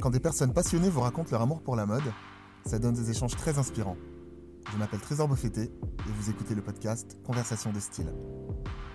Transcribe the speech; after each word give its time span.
Quand 0.00 0.08
des 0.08 0.20
personnes 0.20 0.54
passionnées 0.54 0.88
vous 0.88 1.02
racontent 1.02 1.28
leur 1.30 1.42
amour 1.42 1.60
pour 1.60 1.76
la 1.76 1.84
mode, 1.84 2.02
ça 2.64 2.78
donne 2.78 2.94
des 2.94 3.10
échanges 3.10 3.36
très 3.36 3.58
inspirants. 3.58 3.98
Je 4.72 4.78
m'appelle 4.78 5.00
Trésor 5.00 5.28
Beaufetté 5.28 5.64
et 5.64 6.12
vous 6.18 6.30
écoutez 6.30 6.54
le 6.54 6.62
podcast 6.62 7.18
Conversation 7.22 7.70
de 7.70 7.80
style. 7.80 8.10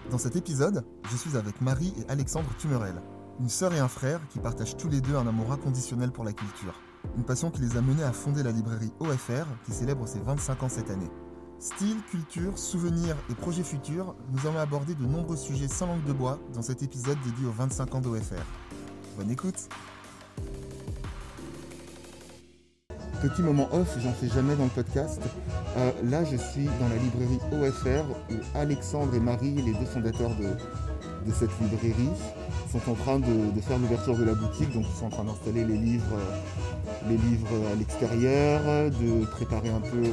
Dans 0.09 0.17
cet 0.17 0.35
épisode, 0.35 0.83
je 1.11 1.15
suis 1.15 1.37
avec 1.37 1.61
Marie 1.61 1.93
et 1.99 2.11
Alexandre 2.11 2.49
Tumerel, 2.57 2.95
une 3.39 3.49
sœur 3.49 3.71
et 3.75 3.79
un 3.79 3.87
frère 3.87 4.19
qui 4.29 4.39
partagent 4.39 4.77
tous 4.77 4.89
les 4.89 4.99
deux 4.99 5.15
un 5.15 5.27
amour 5.27 5.51
inconditionnel 5.51 6.11
pour 6.11 6.23
la 6.23 6.33
culture. 6.33 6.81
Une 7.17 7.23
passion 7.23 7.51
qui 7.51 7.61
les 7.61 7.77
a 7.77 7.81
menés 7.81 8.03
à 8.03 8.11
fonder 8.11 8.41
la 8.41 8.51
librairie 8.51 8.91
OFR 8.99 9.45
qui 9.63 9.73
célèbre 9.73 10.07
ses 10.07 10.19
25 10.21 10.63
ans 10.63 10.69
cette 10.69 10.89
année. 10.89 11.11
Style, 11.59 12.01
culture, 12.09 12.57
souvenirs 12.57 13.15
et 13.29 13.35
projets 13.35 13.63
futurs, 13.63 14.15
nous 14.31 14.47
allons 14.47 14.59
aborder 14.59 14.95
de 14.95 15.05
nombreux 15.05 15.37
sujets 15.37 15.67
sans 15.67 15.85
langue 15.85 16.03
de 16.03 16.13
bois 16.13 16.39
dans 16.53 16.63
cet 16.63 16.81
épisode 16.81 17.17
dédié 17.23 17.45
aux 17.45 17.51
25 17.51 17.93
ans 17.93 18.01
d'OFR. 18.01 18.43
Bonne 19.17 19.29
écoute 19.29 19.69
Petit 23.25 23.41
moment 23.41 23.67
off, 23.73 23.97
j'en 24.03 24.11
fais 24.11 24.27
jamais 24.27 24.55
dans 24.55 24.65
le 24.65 24.69
podcast. 24.69 25.19
Euh, 25.77 25.91
là, 26.11 26.23
je 26.23 26.37
suis 26.37 26.65
dans 26.65 26.87
la 26.87 26.95
librairie 26.95 27.39
OFR 27.53 28.05
où 28.29 28.35
Alexandre 28.55 29.15
et 29.15 29.19
Marie, 29.19 29.55
les 29.65 29.73
deux 29.73 29.85
fondateurs 29.85 30.29
de, 30.29 31.31
cette 31.33 31.49
librairie, 31.59 32.11
sont 32.71 32.91
en 32.91 32.93
train 32.93 33.17
de, 33.17 33.61
faire 33.61 33.79
l'ouverture 33.79 34.15
de 34.15 34.25
la 34.25 34.35
boutique. 34.35 34.71
Donc, 34.73 34.85
ils 34.87 34.99
sont 34.99 35.07
en 35.07 35.09
train 35.09 35.23
d'installer 35.23 35.65
les 35.65 35.75
livres, 35.75 36.05
euh, 37.09 37.73
à 37.73 37.75
l'extérieur, 37.75 38.91
de 38.91 39.25
préparer 39.25 39.69
un 39.69 39.81
peu, 39.81 40.03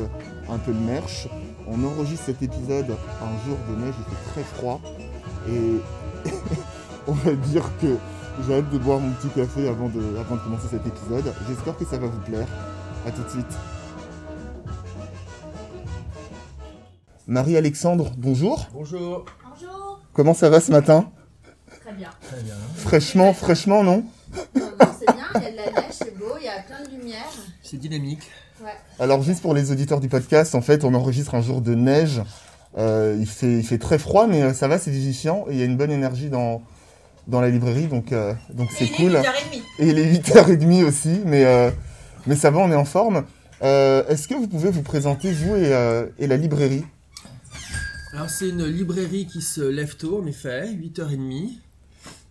un 0.49 0.59
peu 0.59 0.73
merch. 0.73 1.29
On 1.69 1.85
enregistre 1.85 2.24
cet 2.24 2.43
épisode 2.43 2.93
un 3.21 3.47
jour 3.47 3.59
de 3.69 3.85
neige, 3.85 3.95
il 3.99 4.05
fait 4.05 4.33
très 4.33 4.57
froid. 4.57 4.80
Et 5.51 6.30
on 7.07 7.13
va 7.13 7.33
dire 7.35 7.65
que 7.79 7.95
j'ai 8.47 8.55
hâte 8.55 8.71
de 8.71 8.79
boire 8.79 9.01
mon 9.01 9.13
petit 9.13 9.29
café 9.29 9.69
avant 9.69 9.91
de 9.91 10.01
commencer 10.45 10.69
cet 10.71 10.87
épisode. 10.87 11.30
J'espère 11.47 11.77
que 11.77 11.85
ça 11.85 11.99
va 11.99 12.07
vous 12.07 12.21
plaire. 12.21 12.47
A 13.06 13.11
tout 13.11 13.23
de 13.23 13.29
suite. 13.29 13.47
Marie-Alexandre, 17.26 18.13
bonjour. 18.16 18.68
Bonjour. 18.73 19.24
Bonjour. 19.45 20.01
Comment 20.13 20.35
ça 20.35 20.51
va 20.51 20.60
ce 20.60 20.71
matin? 20.71 21.10
Très 21.80 21.93
bien. 21.93 22.10
Très 22.21 22.41
bien. 22.43 22.54
Fraîchement, 22.76 23.32
fraîchement, 23.32 23.82
non? 23.82 24.04
Non, 24.54 24.63
non, 24.80 24.87
c'est 24.99 25.13
bien, 25.13 25.24
il 25.35 25.43
y 25.43 25.46
a 25.46 25.51
de 25.51 25.57
la 25.57 25.80
neige, 25.82 25.93
c'est 25.93 26.16
beau, 26.16 26.35
il 26.38 26.45
y 26.45 26.49
a 26.49 26.63
plein 26.63 26.85
de 26.85 26.96
lumière. 26.96 27.26
C'est 27.63 27.76
dynamique. 27.76 28.30
Ouais. 28.63 28.71
Alors 29.01 29.23
juste 29.23 29.43
pour 29.43 29.54
les 29.54 29.73
auditeurs 29.73 30.01
du 30.01 30.09
podcast, 30.09 30.54
en 30.54 30.60
fait, 30.63 30.85
on 30.85 30.95
enregistre 30.95 31.35
un 31.35 31.43
jour 31.43 31.60
de 31.60 31.74
neige. 31.74 32.23
Euh, 32.79 33.16
il, 33.19 33.26
fait, 33.26 33.59
il 33.59 33.66
fait 33.66 33.79
très 33.79 33.98
froid, 33.98 34.26
mais 34.26 34.43
euh, 34.43 34.52
ça 34.54 34.69
va, 34.69 34.79
c'est 34.79 34.91
vivifiant. 34.91 35.45
Et 35.48 35.54
il 35.54 35.59
y 35.59 35.63
a 35.63 35.65
une 35.65 35.76
bonne 35.76 35.91
énergie 35.91 36.30
dans, 36.30 36.63
dans 37.26 37.41
la 37.41 37.51
librairie, 37.51 37.87
donc 37.87 38.13
euh, 38.13 38.32
donc 38.54 38.71
c'est 38.73 38.85
Et 38.85 38.88
cool. 38.91 39.10
Il 39.10 39.16
est 39.16 39.21
8h30. 39.21 39.63
Et 39.80 39.88
il 39.88 39.98
est 39.98 40.13
8h30 40.21 40.85
aussi, 40.85 41.21
mais, 41.24 41.45
euh, 41.45 41.71
mais 42.26 42.37
ça 42.37 42.51
va, 42.51 42.59
on 42.60 42.70
est 42.70 42.76
en 42.76 42.84
forme. 42.84 43.24
Euh, 43.62 44.06
Est-ce 44.09 44.28
que 44.28 44.34
vous 44.34 44.48
pouvez 44.48 44.70
vous 44.70 44.82
présenter, 44.82 45.32
vous 45.32 45.54
et, 45.54 45.73
euh, 45.73 46.06
la 46.18 46.37
librairie? 46.37 46.84
Alors 48.12 48.29
c'est 48.29 48.48
une 48.48 48.66
librairie 48.66 49.26
qui 49.26 49.40
se 49.40 49.62
lève 49.62 49.96
tôt 49.96 50.20
en 50.20 50.26
effet, 50.26 50.73
8h30. 50.73 51.51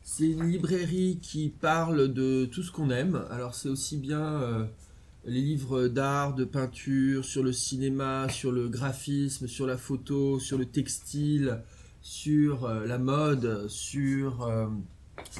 C'est 0.04 0.26
une 0.26 0.44
librairie 0.44 1.20
qui 1.22 1.50
parle 1.50 2.14
de 2.14 2.46
tout 2.46 2.64
ce 2.64 2.72
qu'on 2.72 2.90
aime. 2.90 3.24
Alors 3.32 3.56
c'est 3.56 3.70
aussi 3.70 3.98
bien 3.98 4.22
euh, 4.22 4.66
les 5.26 5.42
livres 5.42 5.88
d'art, 5.88 6.36
de 6.36 6.46
peinture, 6.46 7.26
sur 7.26 7.44
le 7.44 7.52
cinéma, 7.52 8.28
sur 8.30 8.52
le 8.52 8.68
graphisme, 8.68 9.48
sur 9.48 9.66
la 9.66 9.78
photo, 9.78 10.40
sur 10.40 10.58
le 10.58 10.66
textile, 10.66 11.60
sur 12.02 12.68
la 12.68 12.98
mode, 12.98 13.68
sur 13.70 14.50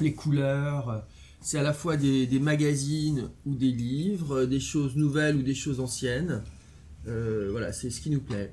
les 0.00 0.14
couleurs. 0.14 1.04
C'est 1.42 1.58
à 1.58 1.62
la 1.62 1.72
fois 1.72 1.96
des, 1.96 2.26
des 2.26 2.38
magazines 2.38 3.30
ou 3.44 3.54
des 3.54 3.72
livres, 3.72 4.44
des 4.44 4.60
choses 4.60 4.96
nouvelles 4.96 5.36
ou 5.36 5.42
des 5.42 5.54
choses 5.54 5.80
anciennes. 5.80 6.42
Euh, 7.08 7.48
voilà, 7.50 7.72
c'est 7.72 7.90
ce 7.90 8.00
qui 8.00 8.10
nous 8.10 8.20
plaît. 8.20 8.52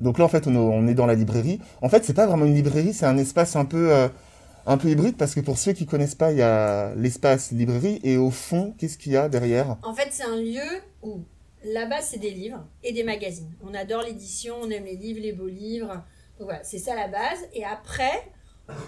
Donc 0.00 0.18
là, 0.18 0.24
en 0.24 0.28
fait, 0.28 0.46
on, 0.46 0.56
on 0.56 0.88
est 0.88 0.94
dans 0.94 1.06
la 1.06 1.14
librairie. 1.14 1.60
En 1.82 1.88
fait, 1.88 2.04
c'est 2.04 2.14
pas 2.14 2.26
vraiment 2.26 2.46
une 2.46 2.54
librairie, 2.54 2.94
c'est 2.94 3.06
un 3.06 3.18
espace 3.18 3.56
un 3.56 3.66
peu, 3.66 3.92
euh, 3.92 4.08
un 4.66 4.78
peu 4.78 4.88
hybride 4.88 5.16
parce 5.16 5.34
que 5.34 5.40
pour 5.40 5.58
ceux 5.58 5.74
qui 5.74 5.86
connaissent 5.86 6.14
pas, 6.14 6.32
il 6.32 6.38
y 6.38 6.42
a 6.42 6.94
l'espace 6.94 7.52
librairie 7.52 8.00
et 8.02 8.16
au 8.16 8.30
fond, 8.30 8.74
qu'est-ce 8.78 8.96
qu'il 8.96 9.12
y 9.12 9.16
a 9.16 9.28
derrière? 9.28 9.76
En 9.82 9.94
fait, 9.94 10.08
c'est 10.10 10.24
un 10.24 10.36
lieu 10.36 10.80
où 11.02 11.20
là-bas, 11.62 12.00
c'est 12.00 12.18
des 12.18 12.30
livres 12.32 12.66
et 12.82 12.92
des 12.92 13.04
magazines. 13.04 13.52
On 13.62 13.74
adore 13.74 14.02
l'édition, 14.02 14.56
on 14.62 14.70
aime 14.70 14.84
les 14.84 14.96
livres, 14.96 15.20
les 15.20 15.32
beaux 15.32 15.46
livres. 15.46 16.02
Donc 16.38 16.48
voilà, 16.48 16.64
c'est 16.64 16.78
ça 16.78 16.96
la 16.96 17.08
base. 17.08 17.38
Et 17.52 17.64
après, 17.64 18.32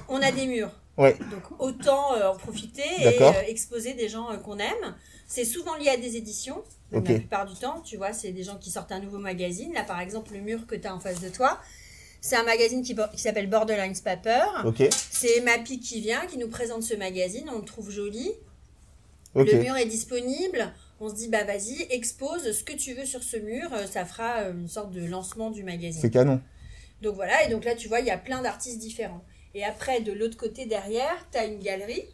on 0.08 0.16
a 0.16 0.32
des 0.32 0.46
murs. 0.46 0.72
Ouais. 0.96 1.16
Donc 1.30 1.60
autant 1.60 2.14
euh, 2.14 2.28
en 2.28 2.36
profiter 2.36 2.82
et 3.00 3.20
euh, 3.20 3.32
exposer 3.48 3.94
des 3.94 4.08
gens 4.08 4.30
euh, 4.30 4.36
qu'on 4.36 4.58
aime. 4.58 4.94
C'est 5.26 5.44
souvent 5.44 5.74
lié 5.76 5.88
à 5.88 5.96
des 5.96 6.16
éditions. 6.16 6.62
La 6.92 7.00
plupart 7.00 7.46
du 7.46 7.54
temps, 7.56 7.80
tu 7.80 7.96
vois, 7.96 8.12
c'est 8.12 8.30
des 8.30 8.44
gens 8.44 8.56
qui 8.56 8.70
sortent 8.70 8.92
un 8.92 9.00
nouveau 9.00 9.18
magazine. 9.18 9.72
Là, 9.72 9.82
par 9.82 9.98
exemple, 10.00 10.32
le 10.32 10.40
mur 10.40 10.66
que 10.66 10.76
tu 10.76 10.86
as 10.86 10.94
en 10.94 11.00
face 11.00 11.20
de 11.20 11.28
toi, 11.28 11.58
c'est 12.20 12.36
un 12.36 12.44
magazine 12.44 12.82
qui, 12.82 12.94
qui 12.94 13.20
s'appelle 13.20 13.48
Borderlines 13.48 13.98
Paper. 14.04 14.44
C'est 15.10 15.40
Mappy 15.40 15.80
qui 15.80 16.00
vient, 16.00 16.26
qui 16.26 16.38
nous 16.38 16.48
présente 16.48 16.84
ce 16.84 16.94
magazine. 16.94 17.50
On 17.52 17.58
le 17.58 17.64
trouve 17.64 17.90
joli. 17.90 18.30
Le 19.34 19.60
mur 19.60 19.76
est 19.76 19.86
disponible. 19.86 20.72
On 21.00 21.08
se 21.08 21.14
dit, 21.14 21.28
bah 21.28 21.42
vas-y, 21.42 21.82
expose 21.90 22.52
ce 22.52 22.62
que 22.62 22.72
tu 22.72 22.94
veux 22.94 23.04
sur 23.04 23.24
ce 23.24 23.36
mur. 23.38 23.70
Ça 23.90 24.04
fera 24.04 24.42
une 24.50 24.68
sorte 24.68 24.92
de 24.92 25.04
lancement 25.04 25.50
du 25.50 25.60
C'est 25.60 25.66
magazine. 25.66 26.10
canon. 26.10 26.40
Donc 27.02 27.16
voilà, 27.16 27.44
et 27.44 27.50
donc 27.50 27.64
là, 27.64 27.74
tu 27.74 27.88
vois, 27.88 28.00
il 28.00 28.06
y 28.06 28.10
a 28.10 28.18
plein 28.18 28.40
d'artistes 28.40 28.78
différents. 28.78 29.24
Et 29.54 29.64
après, 29.64 30.00
de 30.00 30.12
l'autre 30.12 30.36
côté 30.36 30.66
derrière, 30.66 31.14
tu 31.30 31.38
as 31.38 31.44
une 31.44 31.60
galerie, 31.60 32.04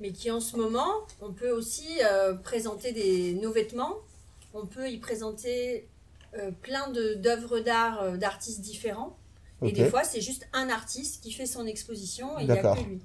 mais 0.00 0.10
qui 0.12 0.30
en 0.30 0.40
ce 0.40 0.56
moment, 0.56 0.92
on 1.20 1.32
peut 1.32 1.50
aussi 1.50 1.86
euh, 2.04 2.34
présenter 2.34 2.92
des, 2.92 3.34
nos 3.34 3.52
vêtements. 3.52 3.94
On 4.54 4.66
peut 4.66 4.90
y 4.90 4.98
présenter 4.98 5.88
euh, 6.36 6.50
plein 6.62 6.90
de- 6.90 7.14
d'œuvres 7.14 7.60
d'art 7.60 8.02
euh, 8.02 8.16
d'artistes 8.16 8.60
différents. 8.60 9.16
Et 9.64 9.70
des 9.70 9.84
fois, 9.88 10.02
c'est 10.02 10.20
juste 10.20 10.48
un 10.52 10.68
artiste 10.70 11.22
qui 11.22 11.30
fait 11.30 11.46
son 11.46 11.66
exposition 11.66 12.36
et 12.38 12.42
il 12.42 12.46
n'y 12.46 12.50
a 12.52 12.56
D'accord. 12.56 12.76
que 12.76 12.82
lui. 12.88 12.98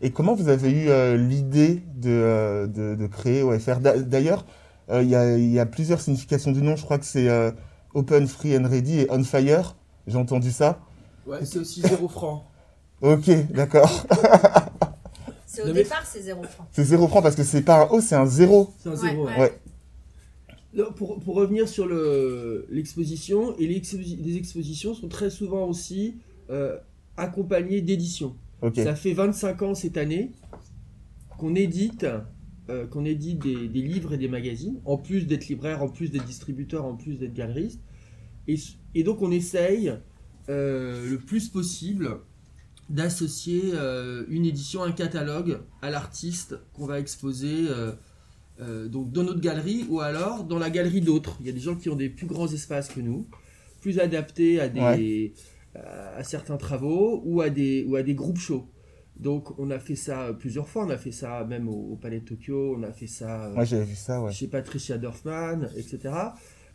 Et 0.00 0.10
comment 0.10 0.34
vous 0.34 0.48
avez 0.48 0.68
eu 0.70 0.88
euh, 0.88 1.16
l'idée 1.16 1.80
de, 1.94 2.68
de, 2.74 2.96
de 2.96 3.06
créer 3.06 3.42
OFR 3.44 3.78
D'a- 3.78 3.98
D'ailleurs, 4.00 4.44
euh, 4.90 5.00
il 5.04 5.08
y, 5.08 5.14
a, 5.14 5.36
il 5.38 5.52
y 5.52 5.60
a 5.60 5.66
plusieurs 5.66 6.00
significations 6.00 6.50
du 6.50 6.60
nom. 6.60 6.74
Je 6.74 6.82
crois 6.84 6.98
que 6.98 7.04
c'est 7.04 7.28
euh, 7.28 7.52
Open, 7.94 8.26
Free 8.26 8.56
and 8.58 8.68
Ready 8.68 9.02
et 9.02 9.06
On 9.12 9.22
Fire. 9.22 9.76
J'ai 10.08 10.16
entendu 10.18 10.50
ça. 10.50 10.80
Ouais, 11.24 11.44
c'est 11.44 11.58
aussi 11.60 11.82
zéro 11.82 12.08
franc. 12.08 12.44
Ok, 13.02 13.28
d'accord. 13.52 14.06
C'est 15.46 15.62
au 15.62 15.66
Non, 15.66 15.74
mais- 15.74 15.82
départ, 15.82 16.06
c'est 16.06 16.22
zéro 16.22 16.42
franc. 16.44 16.66
C'est 16.72 16.84
zéro 16.84 17.08
franc 17.08 17.20
parce 17.20 17.36
que 17.36 17.42
c'est 17.44 17.62
pas 17.62 17.82
un 17.84 17.88
O, 17.90 18.00
c'est 18.00 18.14
un 18.14 18.26
zéro. 18.26 18.72
C'est 18.78 18.88
un 18.88 18.92
Ouais, 18.92 18.98
zéro. 18.98 19.26
ouais. 19.26 19.38
Ouais. 19.38 19.60
Non, 20.74 20.92
pour, 20.92 21.18
pour 21.20 21.34
revenir 21.34 21.68
sur 21.68 21.86
le- 21.86 22.66
l'exposition, 22.70 23.54
et 23.58 23.66
les, 23.66 23.78
exposi- 23.80 24.16
les 24.22 24.36
expositions 24.38 24.94
sont 24.94 25.08
très 25.08 25.28
souvent 25.28 25.66
aussi 25.66 26.16
euh, 26.50 26.78
accompagnées 27.16 27.82
d'éditions. 27.82 28.34
Ok. 28.62 28.76
Ça 28.76 28.94
fait 28.94 29.12
25 29.12 29.60
ans 29.62 29.74
cette 29.74 29.96
année 29.98 30.32
qu'on 31.38 31.54
édite, 31.54 32.06
euh, 32.70 32.86
qu'on 32.86 33.04
édite 33.04 33.40
des, 33.40 33.68
des 33.68 33.82
livres 33.82 34.14
et 34.14 34.16
des 34.18 34.28
magazines, 34.28 34.80
en 34.86 34.96
plus 34.96 35.26
d'être 35.26 35.48
libraire, 35.48 35.82
en 35.82 35.88
plus 35.88 36.10
d'être 36.10 36.24
distributeur, 36.24 36.84
en 36.86 36.94
plus 36.94 37.16
d'être 37.16 37.34
galeriste. 37.34 37.80
Et, 38.48 38.54
s- 38.54 38.76
et 38.94 39.02
donc 39.02 39.20
on 39.22 39.30
essaye 39.30 39.92
euh, 40.48 41.10
le 41.10 41.18
plus 41.18 41.48
possible 41.48 42.18
d'associer 42.92 43.72
euh, 43.74 44.24
une 44.28 44.44
édition, 44.44 44.82
un 44.82 44.92
catalogue 44.92 45.58
à 45.80 45.90
l'artiste 45.90 46.56
qu'on 46.74 46.86
va 46.86 47.00
exposer 47.00 47.66
euh, 47.68 47.92
euh, 48.60 48.86
donc 48.86 49.10
dans 49.10 49.24
notre 49.24 49.40
galerie 49.40 49.86
ou 49.88 50.00
alors 50.00 50.44
dans 50.44 50.58
la 50.58 50.70
galerie 50.70 51.00
d'autres. 51.00 51.36
Il 51.40 51.46
y 51.46 51.48
a 51.48 51.52
des 51.52 51.60
gens 51.60 51.74
qui 51.74 51.88
ont 51.88 51.96
des 51.96 52.10
plus 52.10 52.26
grands 52.26 52.46
espaces 52.52 52.88
que 52.88 53.00
nous, 53.00 53.26
plus 53.80 53.98
adaptés 53.98 54.60
à 54.60 54.68
des 54.68 54.80
Ouais. 54.80 55.32
à, 55.74 56.22
certains 56.22 56.58
travaux 56.58 57.22
ou 57.24 57.40
à 57.40 57.48
des 57.48 57.84
ou 57.88 57.96
à 57.96 58.02
des 58.02 58.14
groupes 58.14 58.38
shows. 58.38 58.68
Donc 59.16 59.58
on 59.58 59.70
a 59.70 59.78
fait 59.78 59.96
ça 59.96 60.32
plusieurs 60.38 60.68
fois, 60.68 60.84
on 60.84 60.90
a 60.90 60.98
fait 60.98 61.12
ça 61.12 61.44
même 61.44 61.68
au, 61.68 61.92
au 61.92 61.96
Palais 61.96 62.20
de 62.20 62.24
Tokyo, 62.26 62.76
on 62.78 62.82
a 62.82 62.92
fait 62.92 63.06
ça 63.06 63.50
Moi, 63.54 63.64
j'avais 63.64 63.84
vu 63.84 63.94
ça, 63.94 64.20
ouais. 64.22 64.32
chez 64.32 64.48
Patricia 64.48 64.98
Dorfman, 64.98 65.68
etc. 65.76 66.10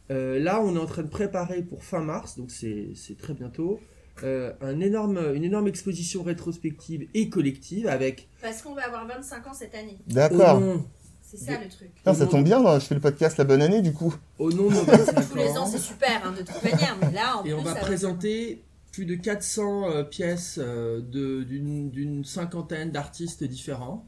Euh, 0.10 0.40
là, 0.40 0.62
on 0.62 0.76
est 0.76 0.80
en 0.80 0.86
train 0.86 1.04
de 1.04 1.10
préparer 1.10 1.62
pour 1.62 1.84
fin 1.84 2.02
mars, 2.02 2.38
donc 2.38 2.50
c'est 2.52 2.92
c'est 2.96 3.18
très 3.18 3.34
bientôt, 3.34 3.80
euh, 4.24 4.54
un 4.62 4.80
énorme, 4.80 5.20
une 5.36 5.44
énorme 5.44 5.68
exposition 5.68 6.24
rétrospective 6.24 7.08
et 7.14 7.30
collective 7.30 7.88
avec. 7.88 8.28
Parce 8.42 8.62
qu'on 8.62 8.74
va 8.74 8.86
avoir 8.86 9.08
25 9.08 9.48
ans 9.48 9.54
cette 9.54 9.76
année. 9.76 9.98
D'accord. 10.08 10.60
Nom, 10.60 10.86
C'est 11.22 11.38
ça 11.38 11.60
le 11.62 11.70
truc. 11.70 11.94
Putain, 11.96 12.14
ça 12.14 12.26
tombe 12.28 12.44
bien, 12.44 12.60
moi, 12.60 12.80
je 12.80 12.86
fais 12.86 12.96
le 12.96 13.02
podcast 13.02 13.38
La 13.38 13.44
Bonne 13.44 13.62
Année, 13.62 13.82
du 13.82 13.94
coup. 13.94 14.16
au 14.40 14.52
nom 14.52 14.70
de 14.70 14.74
nos 14.76 14.84
25 14.84 15.30
Tous 15.30 15.36
les 15.38 15.50
ans, 15.50 15.64
ans. 15.64 15.66
c'est 15.66 15.78
super, 15.78 16.26
hein, 16.26 16.32
de 16.32 16.44
toute 16.44 16.64
manière. 16.64 16.98
Mais 17.02 17.12
là, 17.12 17.38
en 17.38 17.42
Et 17.44 17.50
plus, 17.50 17.54
on 17.54 17.62
va 17.64 17.76
présenter 17.76 18.64
plus 18.92 19.06
de 19.06 19.16
400 19.16 19.90
euh, 19.92 20.04
pièces 20.04 20.58
euh, 20.62 21.02
de- 21.02 21.44
d'une 21.44 22.24
cinquantaine 22.26 22.92
d'artistes 22.92 23.44
différents 23.44 24.08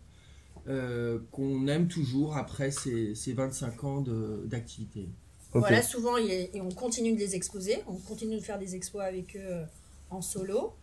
euh, 0.68 1.20
qu'on 1.32 1.68
aime 1.68 1.88
toujours 1.88 2.38
après 2.38 2.72
ces, 2.72 3.14
ces 3.16 3.34
25 3.34 3.84
ans 3.84 4.02
de- 4.02 4.44
d'activité. 4.48 5.10
Voilà, 5.54 5.82
souvent, 5.82 6.18
il 6.18 6.28
y 6.28 6.32
a- 6.32 6.56
et 6.56 6.62
on 6.62 6.70
continue 6.70 7.14
de 7.14 7.20
les 7.20 7.36
exposer. 7.36 7.80
On 7.88 7.96
continue 7.96 8.36
de 8.38 8.42
faire 8.44 8.60
des 8.60 8.76
expos 8.76 9.02
avec 9.02 9.36
eux 9.36 9.40
euh, 9.44 9.64
en 10.10 10.22
solo. 10.22 10.74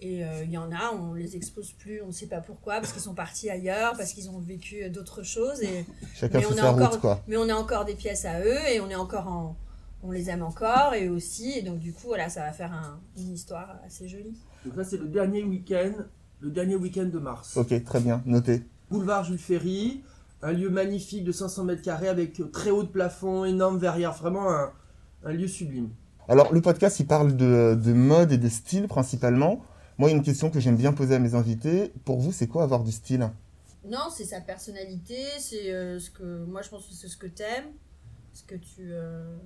Et 0.00 0.24
euh, 0.24 0.42
il 0.42 0.50
y 0.50 0.58
en 0.58 0.72
a, 0.72 0.90
on 0.92 1.14
les 1.14 1.36
expose 1.36 1.70
plus, 1.72 2.02
on 2.02 2.08
ne 2.08 2.12
sait 2.12 2.26
pas 2.26 2.40
pourquoi, 2.40 2.80
parce 2.80 2.92
qu'ils 2.92 3.02
sont 3.02 3.14
partis 3.14 3.48
ailleurs, 3.50 3.92
parce 3.96 4.12
qu'ils 4.12 4.28
ont 4.30 4.40
vécu 4.40 4.90
d'autres 4.90 5.22
choses. 5.22 5.62
Et, 5.62 5.84
Chacun 6.14 6.38
mais, 6.38 6.44
fait 6.44 6.52
on 6.52 6.56
sa 6.56 6.66
a 6.66 6.70
route, 6.72 6.82
encore, 6.82 7.00
quoi. 7.00 7.22
mais 7.28 7.36
on 7.36 7.48
a 7.48 7.54
encore 7.54 7.84
des 7.84 7.94
pièces 7.94 8.24
à 8.24 8.40
eux 8.40 8.58
et 8.72 8.80
on 8.80 8.90
est 8.90 8.96
encore 8.96 9.28
en, 9.28 9.56
on 10.02 10.10
les 10.10 10.28
aime 10.28 10.42
encore 10.42 10.94
et 10.94 11.08
aussi. 11.08 11.52
Et 11.56 11.62
donc 11.62 11.78
du 11.78 11.92
coup, 11.92 12.08
voilà, 12.08 12.28
ça 12.28 12.40
va 12.40 12.50
faire 12.52 12.72
un- 12.72 12.98
une 13.16 13.32
histoire 13.32 13.76
assez 13.86 14.08
jolie. 14.08 14.36
Donc 14.64 14.74
ça 14.74 14.82
c'est 14.82 14.96
le 14.96 15.06
dernier 15.06 15.44
week-end, 15.44 15.92
le 16.40 16.50
dernier 16.50 16.74
week-end 16.74 17.04
de 17.06 17.18
mars. 17.20 17.56
Ok, 17.56 17.84
très 17.84 18.00
bien, 18.00 18.22
noté. 18.26 18.64
Boulevard 18.90 19.22
Jules 19.22 19.38
Ferry, 19.38 20.02
un 20.42 20.50
lieu 20.50 20.68
magnifique 20.68 21.22
de 21.22 21.30
500 21.30 21.62
mètres 21.62 21.82
carrés 21.82 22.08
avec 22.08 22.40
euh, 22.40 22.48
très 22.50 22.70
haut 22.70 22.82
de 22.82 22.88
plafond, 22.88 23.44
énorme 23.44 23.78
verrière, 23.78 24.12
vraiment 24.14 24.50
un, 24.50 24.72
un 25.24 25.32
lieu 25.32 25.46
sublime. 25.46 25.90
Alors, 26.32 26.50
le 26.50 26.62
podcast, 26.62 26.98
il 26.98 27.06
parle 27.06 27.36
de, 27.36 27.74
de 27.78 27.92
mode 27.92 28.32
et 28.32 28.38
de 28.38 28.48
style 28.48 28.88
principalement. 28.88 29.62
Moi, 29.98 30.08
il 30.08 30.12
y 30.12 30.14
a 30.14 30.16
une 30.16 30.22
question 30.22 30.48
que 30.48 30.60
j'aime 30.60 30.76
bien 30.78 30.94
poser 30.94 31.14
à 31.14 31.18
mes 31.18 31.34
invités. 31.34 31.92
Pour 32.06 32.20
vous, 32.20 32.32
c'est 32.32 32.46
quoi 32.46 32.62
avoir 32.62 32.82
du 32.84 32.90
style? 32.90 33.28
Non, 33.84 34.08
c'est 34.10 34.24
sa 34.24 34.40
personnalité, 34.40 35.18
c'est 35.38 35.70
euh, 35.74 35.98
ce 36.00 36.08
que 36.10 36.44
moi 36.46 36.62
je 36.62 36.70
pense 36.70 36.86
que 36.86 36.94
c'est 36.94 37.08
ce 37.08 37.18
que 37.18 37.26
t'aimes, 37.26 37.66
ce 38.32 38.44
que 38.44 38.54
tu 38.54 38.80
euh, 38.92 39.36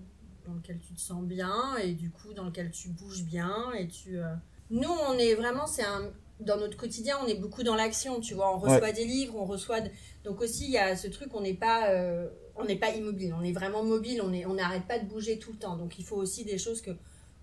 dans 0.47 0.53
lequel 0.55 0.79
tu 0.79 0.94
te 0.94 1.00
sens 1.00 1.25
bien 1.25 1.75
et 1.83 1.93
du 1.93 2.11
coup 2.11 2.33
dans 2.35 2.44
lequel 2.44 2.71
tu 2.71 2.91
bouges 2.91 3.25
bien 3.25 3.73
et 3.77 3.89
tu. 3.89 4.19
euh, 4.21 4.32
Nous, 4.71 4.94
on 5.09 5.15
est 5.15 5.35
vraiment, 5.35 5.67
c'est 5.67 5.85
un 5.85 6.03
dans 6.39 6.59
notre 6.59 6.77
quotidien, 6.77 7.17
on 7.25 7.27
est 7.27 7.41
beaucoup 7.41 7.65
dans 7.65 7.75
l'action, 7.75 8.21
tu 8.21 8.35
vois. 8.35 8.55
On 8.55 8.59
reçoit 8.59 8.93
des 8.93 9.06
livres, 9.06 9.35
on 9.37 9.44
reçoit. 9.47 9.81
de- 9.81 9.91
Donc 10.26 10.40
aussi, 10.43 10.64
il 10.64 10.73
y 10.73 10.78
a 10.78 10.96
ce 10.96 11.06
truc, 11.08 11.28
on 11.34 11.40
n'est 11.40 11.55
pas, 11.55 11.88
euh, 11.90 12.28
on 12.56 12.64
n'est 12.64 12.76
pas 12.84 12.90
immobile, 12.90 13.32
on 13.38 13.43
est 13.44 13.52
vraiment 13.52 13.84
mobile, 13.84 14.20
on 14.23 14.32
est, 14.32 14.44
on 14.44 14.55
n'arrête 14.55 14.87
pas 14.87 14.99
de 14.99 15.06
bouger 15.06 15.38
tout 15.38 15.52
le 15.52 15.58
temps. 15.58 15.76
Donc 15.76 15.99
il 16.00 16.05
faut 16.05 16.17
aussi 16.17 16.44
des 16.44 16.58
choses 16.58 16.82
que 16.82 16.90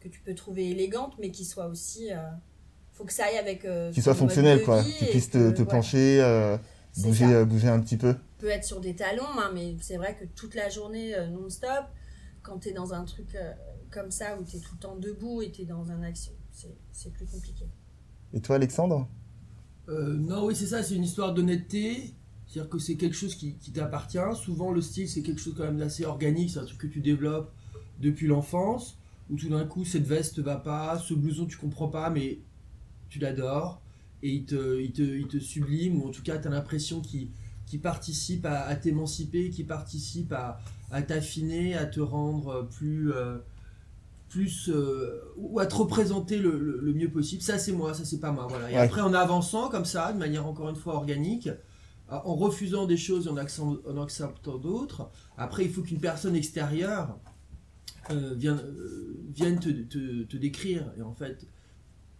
que 0.02 0.10
tu 0.10 0.20
peux 0.20 0.36
trouver 0.36 0.70
élégantes, 0.70 1.14
mais 1.18 1.32
qui 1.32 1.46
soient 1.46 1.68
aussi. 1.68 2.12
euh, 2.12 2.18
faut 2.92 3.06
que 3.06 3.14
ça 3.14 3.24
aille 3.26 3.38
avec. 3.38 3.64
euh, 3.66 3.90
Qui 3.92 4.02
ton 4.02 4.04
soit 4.04 4.14
mode 4.14 4.20
fonctionnel, 4.20 4.60
de 4.60 4.66
quoi. 4.66 4.84
Qui 4.84 5.06
et 5.06 5.08
puisse 5.08 5.30
te, 5.30 5.38
que- 5.38 5.56
te 5.56 5.62
ouais. 5.62 5.68
pencher, 5.68 6.22
euh, 6.22 6.58
bouger, 6.98 7.26
euh, 7.34 7.46
bouger 7.46 7.70
un 7.70 7.80
petit 7.80 7.98
peu. 7.98 8.14
peut 8.38 8.50
être 8.50 8.66
sur 8.66 8.82
des 8.82 8.96
talons, 8.96 9.24
hein, 9.40 9.52
mais 9.54 9.76
c'est 9.82 9.96
vrai 9.98 10.16
que 10.20 10.26
toute 10.26 10.54
la 10.54 10.68
journée 10.70 11.16
euh, 11.16 11.28
non-stop, 11.28 11.86
quand 12.42 12.60
tu 12.60 12.70
es 12.70 12.74
dans 12.74 12.94
un 12.94 13.06
truc 13.06 13.34
euh, 13.36 13.54
comme 13.92 14.12
ça 14.12 14.38
où 14.38 14.44
tu 14.44 14.58
es 14.58 14.60
tout 14.60 14.74
le 14.76 14.80
temps 14.80 14.98
debout 14.98 15.42
et 15.42 15.52
tu 15.52 15.62
es 15.62 15.66
dans 15.66 15.90
un 15.90 16.04
action, 16.04 16.34
c'est 16.52 16.76
c'est 16.92 17.12
plus 17.14 17.26
compliqué. 17.26 17.66
Et 18.34 18.42
toi, 18.42 18.58
Alexandre? 18.58 19.08
Euh, 19.88 20.18
non, 20.18 20.46
oui, 20.46 20.56
c'est 20.56 20.68
ça, 20.68 20.84
c'est 20.84 20.96
une 20.96 21.04
histoire 21.06 21.34
d'honnêteté. 21.34 22.14
C'est-à-dire 22.54 22.70
que 22.70 22.78
c'est 22.78 22.96
quelque 22.96 23.16
chose 23.16 23.34
qui, 23.34 23.56
qui 23.56 23.72
t'appartient. 23.72 24.20
Souvent, 24.36 24.72
le 24.72 24.80
style, 24.82 25.10
c'est 25.10 25.24
quelque 25.24 25.42
chose 25.42 25.56
quand 25.58 25.64
même 25.64 25.80
d'assez 25.80 26.06
organique. 26.06 26.52
C'est 26.52 26.60
un 26.60 26.66
truc 26.66 26.78
que 26.78 26.88
tu 26.88 27.00
développes 27.00 27.52
depuis 28.00 28.28
l'enfance. 28.28 28.96
Où 29.32 29.38
tout 29.38 29.50
d'un 29.50 29.66
coup, 29.66 29.86
cette 29.86 30.06
veste 30.06 30.36
te 30.36 30.42
va 30.42 30.58
pas, 30.58 31.00
ce 31.00 31.16
blouson, 31.16 31.48
tu 31.48 31.58
comprends 31.58 31.88
pas, 31.88 32.12
mais 32.12 32.38
tu 33.10 33.18
l'adores. 33.18 33.82
Et 34.22 34.30
il 34.30 34.46
te, 34.46 34.80
il, 34.80 34.92
te, 34.92 35.02
il 35.02 35.28
te 35.28 35.40
sublime, 35.40 36.00
ou 36.02 36.08
en 36.08 36.12
tout 36.12 36.22
cas, 36.22 36.38
tu 36.38 36.48
as 36.48 36.52
l'impression 36.52 37.02
qu'il 37.02 37.30
qu'il 37.66 37.80
participe 37.80 38.46
à, 38.46 38.62
à 38.66 38.76
t'émanciper, 38.76 39.50
qui 39.50 39.64
participe 39.64 40.32
à, 40.34 40.60
à 40.92 41.02
t'affiner, 41.02 41.76
à 41.76 41.86
te 41.88 42.02
rendre 42.02 42.68
plus. 42.70 43.12
euh, 43.12 43.38
plus 44.30 44.70
euh, 44.70 45.22
ou 45.38 45.60
à 45.60 45.66
te 45.68 45.76
représenter 45.76 46.38
le, 46.40 46.58
le- 46.60 46.80
le 46.82 46.94
mieux 46.94 47.10
possible. 47.10 47.42
Ça, 47.44 47.58
c'est 47.60 47.72
moi, 47.72 47.94
ça, 47.94 48.04
c'est 48.04 48.20
pas 48.20 48.32
moi. 48.32 48.48
Voilà. 48.50 48.70
Et 48.72 48.74
Ouais. 48.76 48.80
après, 48.80 49.02
en 49.02 49.14
avançant 49.14 49.70
comme 49.70 49.86
ça, 49.86 50.12
de 50.12 50.18
manière 50.18 50.46
encore 50.48 50.70
une 50.70 50.76
fois 50.76 50.96
organique, 50.96 51.48
euh, 51.48 51.56
en 52.10 52.36
refusant 52.36 52.86
des 52.86 52.98
choses 52.98 53.28
et 53.28 53.30
en, 53.30 53.98
acceptant 53.98 54.58
d'autres, 54.58 55.10
après, 55.38 55.66
il 55.66 55.72
faut 55.72 55.82
qu'une 55.82 56.00
personne 56.00 56.36
extérieure 56.36 57.18
euh, 58.12 58.34
vienne, 58.36 58.60
euh, 58.64 59.16
vienne 59.34 59.60
te, 59.60 59.70
te- 59.70 60.24
te 60.24 60.38
décrire. 60.38 60.92
Et 60.98 61.02
en 61.02 61.14
fait, 61.14 61.48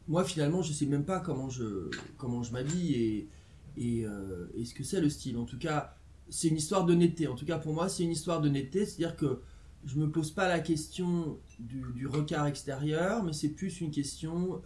moi, 0.08 0.24
finalement, 0.24 0.62
je 0.62 0.74
sais 0.74 0.86
même 0.86 1.06
pas 1.06 1.20
comment 1.20 1.50
je, 1.50 1.90
comment 2.18 2.42
je 2.44 2.54
m'habille 2.54 2.94
et, 2.96 3.30
et, 3.78 4.06
euh, 4.06 4.48
et 4.56 4.66
ce 4.66 4.74
que 4.74 4.84
c'est 4.84 5.02
le 5.02 5.10
style. 5.10 5.38
En 5.38 5.46
tout 5.46 5.60
cas, 5.60 5.96
c'est 6.30 6.48
une 6.48 6.58
histoire 6.58 6.86
d'honnêteté. 6.86 7.28
En 7.28 7.36
tout 7.36 7.46
cas, 7.46 7.58
pour 7.60 7.74
moi, 7.74 7.90
c'est 7.90 8.04
une 8.04 8.12
histoire 8.12 8.42
d'honnêteté. 8.42 8.86
C'est-à-dire 8.86 9.16
que 9.18 9.42
je 9.86 9.98
me 10.00 10.10
pose 10.10 10.32
pas 10.32 10.48
la 10.48 10.62
question 10.62 11.38
du, 11.60 11.84
du 11.94 12.08
regard 12.08 12.48
extérieur, 12.48 13.22
mais 13.24 13.34
c'est 13.34 13.50
plus 13.50 13.82
une 13.82 13.92
question 13.92 14.62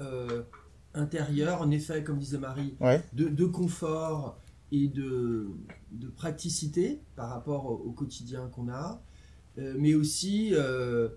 intérieure, 0.93 1.61
en 1.61 1.71
effet, 1.71 2.03
comme 2.03 2.19
disait 2.19 2.37
Marie, 2.37 2.75
Ouais. 2.79 3.03
de, 3.13 3.27
de 3.27 3.45
confort 3.45 4.39
et 4.71 4.87
de, 4.87 5.47
de 5.91 6.07
praticité 6.07 6.99
par 7.15 7.29
rapport 7.29 7.65
au, 7.65 7.75
au 7.89 7.91
quotidien 7.91 8.47
qu'on 8.53 8.69
a, 8.69 9.01
Euh, 9.57 9.73
mais 9.77 9.95
aussi, 9.95 10.51
euh, 10.53 11.09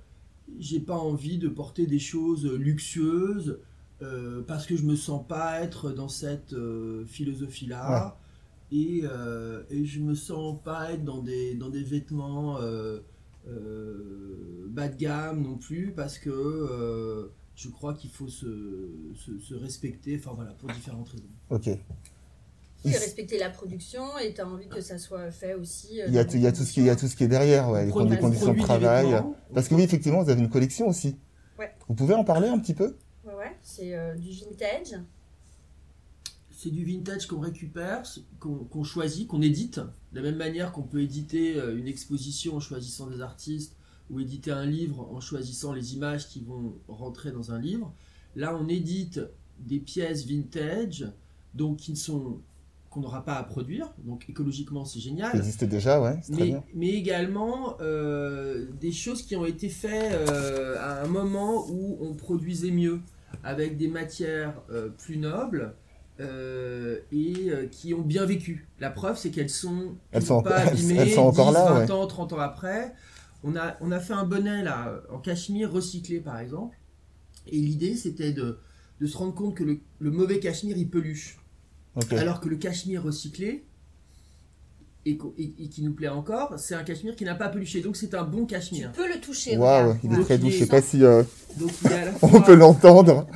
j'ai 0.58 0.80
pas 0.80 0.96
envie 0.96 1.38
de 1.38 1.48
porter 1.48 1.86
des 1.86 1.98
choses 1.98 2.46
luxueuses 2.46 3.58
euh, 4.02 4.42
parce 4.46 4.66
que 4.66 4.76
je 4.76 4.84
me 4.84 4.96
sens 4.96 5.22
pas 5.28 5.60
être 5.60 5.92
dans 5.92 6.08
cette 6.08 6.54
euh, 6.54 7.04
philosophie-là. 7.06 8.16
Et, 8.72 9.02
et 9.70 9.84
je 9.84 10.00
me 10.00 10.14
sens 10.14 10.56
pas 10.62 10.92
être 10.92 11.04
dans 11.04 11.22
des, 11.22 11.56
dans 11.56 11.70
des 11.70 11.82
vêtements 11.82 12.56
bas 14.68 14.88
de 14.88 14.96
gamme 14.96 15.42
non 15.42 15.56
plus 15.56 15.92
parce 15.92 16.18
que 16.20 17.28
je 17.56 17.68
crois 17.68 17.94
qu'il 17.94 18.10
faut 18.10 18.28
se, 18.28 18.88
se, 19.16 19.38
se 19.40 19.54
respecter, 19.54 20.16
enfin 20.18 20.34
voilà, 20.36 20.52
pour 20.52 20.70
différentes 20.70 21.08
raisons. 21.08 21.24
Ok. 21.50 21.68
Et 22.84 22.90
respecter 22.92 23.38
la 23.38 23.50
production 23.50 24.16
et 24.18 24.32
tu 24.32 24.40
as 24.40 24.48
envie 24.48 24.66
que 24.68 24.80
ça 24.80 24.96
soit 24.98 25.30
fait 25.30 25.54
aussi. 25.54 26.00
euh, 26.00 26.06
Il 26.08 26.14
y 26.14 26.18
a, 26.18 26.24
tout- 26.24 26.36
il 26.36 26.42
y 26.42 26.46
a 26.46 26.52
tout 26.52 26.62
ce 26.64 26.72
qui, 26.72 26.80
il 26.80 26.86
y 26.86 26.90
a 26.90 26.96
tout 26.96 27.08
ce 27.08 27.14
qui 27.16 27.24
est 27.24 27.28
derrière, 27.28 27.68
ouais, 27.68 27.80
les, 27.80 27.86
les 27.86 28.18
conditions 28.18 28.50
on 28.50 28.54
de 28.54 28.58
travail. 28.62 29.22
Parce 29.52 29.68
que 29.68 29.74
oui, 29.74 29.82
effectivement, 29.82 30.22
vous 30.22 30.30
avez 30.30 30.40
une 30.40 30.48
collection 30.48 30.88
aussi. 30.88 31.16
Ouais. 31.58 31.70
Vous 31.88 31.94
pouvez 31.94 32.14
en 32.14 32.24
parler 32.24 32.48
un 32.48 32.58
petit 32.58 32.72
peu? 32.74 32.96
Ouais, 33.24 33.34
ouais, 33.34 33.56
c'est 33.62 33.94
euh, 33.94 34.14
du 34.16 34.30
vintage. 34.30 34.94
c'est 36.56 36.70
du 36.70 36.84
vintage 36.84 37.26
qu'on 37.26 37.40
récupère, 37.40 38.02
qu'on 38.38 38.56
qu'on 38.56 38.84
choisit, 38.84 39.26
qu'on 39.28 39.42
édite. 39.42 39.78
De 40.12 40.20
la 40.20 40.22
même 40.22 40.36
manière 40.36 40.72
qu'on 40.72 40.82
peut 40.82 41.00
éditer 41.02 41.56
euh, 41.56 41.76
une 41.76 41.86
exposition 41.86 42.56
en 42.56 42.60
choisissant 42.60 43.06
des 43.08 43.20
artistes 43.20 43.76
ou 44.10 44.20
éditer 44.20 44.50
un 44.50 44.66
livre 44.66 45.06
en 45.12 45.20
choisissant 45.20 45.72
les 45.72 45.94
images 45.94 46.28
qui 46.28 46.40
vont 46.40 46.74
rentrer 46.88 47.30
dans 47.30 47.52
un 47.52 47.60
livre. 47.60 47.92
Là, 48.36 48.56
on 48.60 48.68
édite 48.68 49.20
des 49.58 49.78
pièces 49.78 50.26
vintage, 50.26 51.06
donc 51.54 51.76
qui 51.78 51.92
ne 51.92 51.96
sont 51.96 52.38
qu'on 52.90 53.00
n'aura 53.00 53.24
pas 53.24 53.34
à 53.36 53.44
produire. 53.44 53.92
Donc 54.04 54.28
écologiquement, 54.28 54.84
c'est 54.84 54.98
Ça 54.98 55.04
génial. 55.04 55.36
existe 55.36 55.64
déjà, 55.64 56.00
ouais, 56.00 56.20
très 56.32 56.32
Mais, 56.36 56.46
bien. 56.46 56.64
mais 56.74 56.88
également 56.88 57.76
euh, 57.80 58.66
des 58.80 58.92
choses 58.92 59.22
qui 59.22 59.36
ont 59.36 59.46
été 59.46 59.68
faites 59.68 60.12
euh, 60.12 60.76
à 60.78 61.02
un 61.04 61.08
moment 61.08 61.66
où 61.70 61.98
on 62.00 62.14
produisait 62.14 62.72
mieux, 62.72 63.00
avec 63.44 63.76
des 63.76 63.88
matières 63.88 64.60
euh, 64.70 64.88
plus 64.88 65.16
nobles 65.16 65.74
et 67.12 67.50
qui 67.70 67.94
ont 67.94 68.02
bien 68.02 68.26
vécu. 68.26 68.68
La 68.78 68.90
preuve, 68.90 69.16
c'est 69.16 69.30
qu'elles 69.30 69.48
sont, 69.48 69.94
Elles 70.12 70.22
sont 70.22 70.42
pas 70.42 70.56
abîmées, 70.68 70.96
elles 70.96 71.10
sont 71.12 71.22
encore 71.22 71.48
10, 71.48 71.54
là, 71.54 71.72
20 71.72 71.80
ouais. 71.86 71.90
ans, 71.92 72.06
30 72.06 72.32
ans 72.34 72.38
après. 72.40 72.92
On 73.42 73.56
a, 73.56 73.76
on 73.80 73.90
a 73.90 74.00
fait 74.00 74.12
un 74.12 74.24
bonnet 74.26 74.62
là, 74.62 75.00
en 75.10 75.18
cachemire 75.18 75.72
recyclé 75.72 76.20
par 76.20 76.38
exemple. 76.38 76.76
Et 77.46 77.56
l'idée, 77.56 77.96
c'était 77.96 78.32
de, 78.32 78.58
de 79.00 79.06
se 79.06 79.16
rendre 79.16 79.34
compte 79.34 79.54
que 79.54 79.64
le, 79.64 79.80
le 79.98 80.10
mauvais 80.10 80.40
cachemire, 80.40 80.76
il 80.76 80.90
peluche. 80.90 81.38
Alors 82.12 82.40
que 82.40 82.48
le 82.48 82.56
cachemire 82.56 83.02
recyclé, 83.02 83.64
et, 85.06 85.16
qu'au- 85.16 85.34
et- 85.38 85.54
et 85.58 85.68
qui 85.68 85.82
nous 85.82 85.92
plaît 85.94 86.08
encore, 86.08 86.58
c'est 86.58 86.74
un 86.74 86.84
cachemire 86.84 87.16
qui 87.16 87.24
n'a 87.24 87.34
pas 87.34 87.48
peluché. 87.48 87.80
Donc 87.80 87.96
c'est 87.96 88.14
un 88.14 88.22
bon 88.24 88.40
Tu 88.44 88.54
cachemire. 88.54 88.92
peux 88.92 89.08
le 89.08 89.18
toucher. 89.20 89.56
Waouh, 89.56 89.96
il 90.04 90.12
est 90.12 90.22
très 90.22 90.38
doux. 90.38 90.46
Je 90.46 90.52
sais 90.52 90.58
Il 90.58 90.62
est- 90.64 90.66
pas 90.66 90.82
si 90.82 91.02
euh, 91.04 91.22
Donc 91.58 91.70
il 91.84 91.90
y 91.90 91.94
a 91.94 92.00
à 92.00 92.04
la 92.06 92.12
on 92.22 92.40
peut 92.42 92.54
l'entendre. 92.54 93.26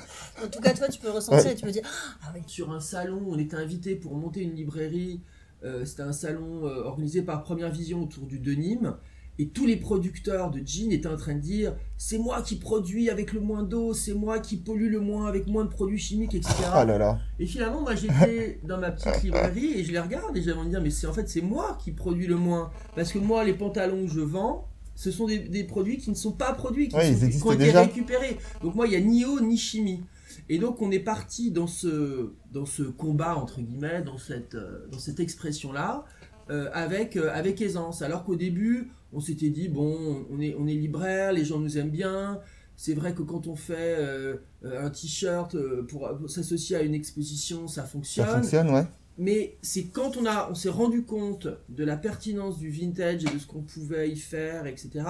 En 0.45 0.49
tout 0.49 0.61
cas, 0.61 0.75
toi, 0.75 0.89
tu 0.89 1.01
peux 1.01 1.07
le 1.07 1.15
ressentir 1.15 1.47
Ouais. 1.47 1.53
et 1.53 1.57
tu 1.57 1.65
peux 1.65 1.71
dire 1.73 1.83
Ah 2.23 2.33
oui. 2.35 2.43
sur 2.47 2.71
un 2.73 2.81
salon, 2.81 3.23
on 3.27 3.39
était 3.39 3.57
invité 3.57 3.97
pour 3.97 4.15
monter 4.15 4.43
une 4.43 4.55
librairie. 4.55 5.21
Euh, 5.65 5.85
C'était 5.87 6.03
un 6.03 6.13
salon 6.13 6.67
euh, 6.67 6.83
organisé 6.85 7.23
par 7.23 7.43
Première 7.43 7.73
Vision 7.73 8.03
autour 8.03 8.27
du 8.27 8.39
denim. 8.39 8.97
Et 9.39 9.49
tous 9.49 9.67
les 9.67 9.77
producteurs 9.77 10.51
de 10.53 10.61
jeans 10.65 10.93
étaient 10.93 11.09
en 11.09 11.17
train 11.17 11.35
de 11.35 11.41
dire 11.41 11.75
c'est 11.99 12.19
moi 12.19 12.41
qui 12.43 12.55
produis 12.57 13.11
avec 13.11 13.33
le 13.33 13.41
moins 13.41 13.63
d'eau, 13.65 13.93
c'est 13.93 14.15
moi 14.15 14.39
qui 14.39 14.57
pollue 14.57 14.89
le 14.91 15.01
moins 15.01 15.27
avec 15.27 15.49
moins 15.49 15.65
de 15.65 15.71
produits 15.71 15.99
chimiques, 15.99 16.35
etc. 16.35 16.55
Oh 16.71 16.85
là 16.87 16.99
là. 16.99 17.19
Et 17.41 17.47
finalement, 17.47 17.81
moi 17.81 17.95
j'étais 17.97 18.61
dans 18.63 18.79
ma 18.79 18.93
petite 18.93 19.23
librairie 19.25 19.73
et 19.75 19.85
je 19.85 19.91
les 19.91 19.99
regarde 19.99 20.37
et 20.37 20.43
j'avais 20.43 20.57
envie 20.59 20.67
de 20.69 20.75
dire, 20.75 20.83
mais 20.83 20.91
c'est 20.91 21.09
en 21.09 21.13
fait 21.13 21.29
c'est 21.29 21.41
moi 21.41 21.77
qui 21.83 21.91
produis 21.91 22.27
le 22.29 22.37
moins. 22.37 22.71
Parce 22.95 23.13
que 23.13 23.19
moi, 23.19 23.43
les 23.43 23.55
pantalons 23.55 24.07
que 24.07 24.13
je 24.13 24.21
vends, 24.21 24.69
ce 24.95 25.11
sont 25.11 25.27
des, 25.27 25.41
des 25.41 25.65
produits 25.65 25.99
qui 25.99 26.11
ne 26.11 26.15
sont 26.15 26.31
pas 26.33 26.53
produits, 26.53 26.89
qui, 26.89 26.95
Ouais, 26.95 27.07
sont- 27.07 27.13
ils 27.15 27.19
qui 27.19 27.25
existent 27.25 27.49
ont 27.49 27.53
été 27.53 27.65
déjà. 27.65 27.81
récupérés. 27.83 28.39
Donc 28.63 28.77
moi, 28.77 28.87
il 28.87 28.93
y 28.93 28.97
a 28.97 29.01
ni 29.01 29.25
eau 29.25 29.41
ni 29.41 29.57
chimie. 29.57 30.05
Et 30.49 30.59
donc 30.59 30.81
on 30.83 30.91
est 30.93 31.01
parti 31.01 31.51
dans 31.51 31.67
ce, 31.67 32.31
dans 32.53 32.67
ce 32.67 32.83
combat, 32.85 33.37
entre 33.37 33.61
guillemets, 33.61 34.03
dans 34.03 34.19
cette, 34.19 34.55
euh, 34.55 34.87
dans 34.93 34.99
cette 35.01 35.19
expression-là, 35.19 36.05
euh, 36.51 36.69
avec, 36.73 37.17
euh, 37.17 37.31
avec 37.33 37.61
aisance. 37.63 38.03
Alors 38.03 38.25
qu'au 38.25 38.37
début, 38.37 38.91
on 39.15 39.21
s'était 39.21 39.51
dit, 39.51 39.69
bon, 39.69 40.27
on 40.31 40.41
est, 40.41 40.55
on 40.59 40.67
est 40.67 40.75
libraire, 40.75 41.33
les 41.33 41.45
gens 41.45 41.59
nous 41.59 41.79
aiment 41.79 41.91
bien. 41.91 42.41
C'est 42.77 42.95
vrai 42.95 43.15
que 43.15 43.23
quand 43.23 43.47
on 43.47 43.55
fait 43.55 43.97
euh, 43.99 44.37
euh, 44.65 44.85
un 44.85 44.91
t-shirt 44.91 45.55
euh, 45.55 45.87
pour, 45.89 46.09
pour 46.19 46.29
s'associer 46.29 46.77
à 46.77 46.83
une 46.83 46.95
exposition, 46.95 47.69
ça 47.69 47.83
Ça 47.83 47.87
fonctionne. 47.87 48.27
fonctionne, 48.27 48.71
ouais. 48.71 48.85
Mais 49.17 49.57
c'est 49.63 49.85
quand 49.85 50.17
on, 50.17 50.27
a, 50.27 50.49
on 50.51 50.57
s'est 50.57 50.69
rendu 50.71 51.05
compte 51.05 51.47
de 51.69 51.85
la 51.85 51.97
pertinence 51.97 52.59
du 52.59 52.71
vintage 52.71 53.23
et 53.23 53.33
de 53.33 53.39
ce 53.39 53.47
qu'on 53.47 53.63
pouvait 53.63 54.11
y 54.11 54.17
faire, 54.17 54.67
etc., 54.67 55.05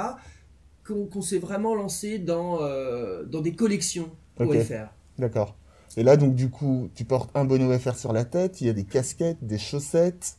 qu'on 0.86 1.22
s'est 1.22 1.38
vraiment 1.38 1.74
lancé 1.74 2.18
dans, 2.18 2.60
euh, 2.60 3.24
dans 3.24 3.40
des 3.40 3.54
collections 3.54 4.10
pour 4.36 4.52
faire. 4.56 4.92
D'accord. 5.18 5.56
Et 5.96 6.02
là, 6.02 6.18
donc, 6.18 6.34
du 6.34 6.50
coup, 6.50 6.90
tu 6.94 7.06
portes 7.06 7.30
un 7.34 7.46
bonnet 7.46 7.64
OFR 7.64 7.96
sur 7.96 8.12
la 8.12 8.26
tête, 8.26 8.60
il 8.60 8.66
y 8.66 8.70
a 8.70 8.74
des 8.74 8.84
casquettes, 8.84 9.38
des 9.42 9.56
chaussettes. 9.56 10.36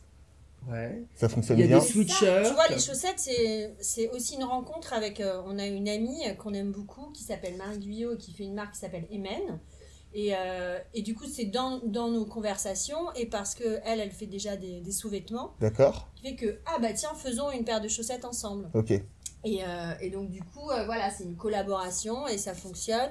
Ouais. 0.68 1.04
Ça 1.14 1.28
fonctionne 1.28 1.58
Il 1.58 1.62
y 1.62 1.64
a 1.64 1.66
bien. 1.68 1.78
des 1.78 1.84
sweatshirts. 1.86 2.46
Tu 2.48 2.54
vois, 2.54 2.68
les 2.68 2.78
chaussettes, 2.78 3.18
c'est- 3.18 3.74
c'est 3.80 4.08
aussi 4.10 4.34
une 4.34 4.44
rencontre 4.44 4.92
avec. 4.92 5.20
euh, 5.20 5.40
on 5.46 5.58
a 5.58 5.66
une 5.66 5.88
amie 5.88 6.20
qu'on 6.38 6.54
aime 6.54 6.72
beaucoup 6.72 7.10
qui 7.12 7.22
s'appelle 7.22 7.56
Marie 7.56 7.78
Guyot 7.78 8.14
et 8.14 8.16
qui 8.18 8.32
fait 8.32 8.44
une 8.44 8.54
marque 8.54 8.74
qui 8.74 8.80
s'appelle 8.80 9.06
Emen. 9.10 9.58
Et, 10.14 10.34
euh, 10.34 10.78
et 10.94 11.02
du 11.02 11.14
coup, 11.14 11.26
c'est 11.26 11.44
dans, 11.44 11.78
dans 11.84 12.08
nos 12.08 12.24
conversations 12.24 13.12
et 13.16 13.26
parce 13.26 13.54
que 13.54 13.80
elle, 13.84 14.00
elle 14.00 14.10
fait 14.12 14.26
déjà 14.26 14.56
des, 14.56 14.80
des 14.80 14.92
sous-vêtements, 14.92 15.52
D'accord 15.60 16.10
qui 16.16 16.22
fait 16.30 16.36
que 16.36 16.58
ah 16.64 16.78
bah 16.80 16.92
tiens, 16.94 17.12
faisons 17.14 17.50
une 17.50 17.64
paire 17.64 17.80
de 17.82 17.88
chaussettes 17.88 18.24
ensemble. 18.24 18.70
Ok. 18.72 18.92
Et, 18.92 19.04
euh, 19.62 19.92
et 20.00 20.08
donc 20.10 20.30
du 20.30 20.40
coup, 20.42 20.70
euh, 20.70 20.84
voilà, 20.86 21.10
c'est 21.10 21.24
une 21.24 21.36
collaboration 21.36 22.26
et 22.28 22.38
ça 22.38 22.54
fonctionne. 22.54 23.10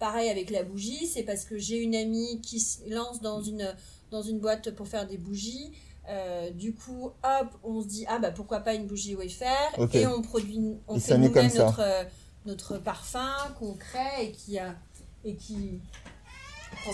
Pareil 0.00 0.28
avec 0.28 0.50
la 0.50 0.64
bougie, 0.64 1.06
c'est 1.06 1.22
parce 1.22 1.44
que 1.44 1.56
j'ai 1.56 1.76
une 1.78 1.94
amie 1.94 2.40
qui 2.40 2.58
se 2.58 2.80
lance 2.90 3.20
dans 3.20 3.40
une, 3.42 3.74
dans 4.10 4.22
une 4.22 4.40
boîte 4.40 4.70
pour 4.72 4.88
faire 4.88 5.06
des 5.06 5.18
bougies. 5.18 5.72
Euh, 6.10 6.50
du 6.50 6.74
coup, 6.74 7.12
hop, 7.22 7.48
on 7.62 7.80
se 7.82 7.86
dit, 7.86 8.04
ah 8.08 8.18
bah 8.18 8.32
pourquoi 8.32 8.60
pas 8.60 8.74
une 8.74 8.86
bougie 8.86 9.16
Ok. 9.78 9.94
Et 9.94 10.06
on 10.08 10.22
produit, 10.22 10.76
on 10.88 10.96
Et 10.96 11.00
fait 11.00 11.16
nous-mêmes 11.16 11.50
notre, 11.56 11.80
euh, 11.80 12.02
notre 12.46 12.78
parfum 12.78 13.30
qu'on 13.58 13.74
crée 13.74 14.24
et 14.26 14.32
qui 14.32 14.58
a... 14.58 14.74
Et 15.24 15.34
qui... 15.36 15.80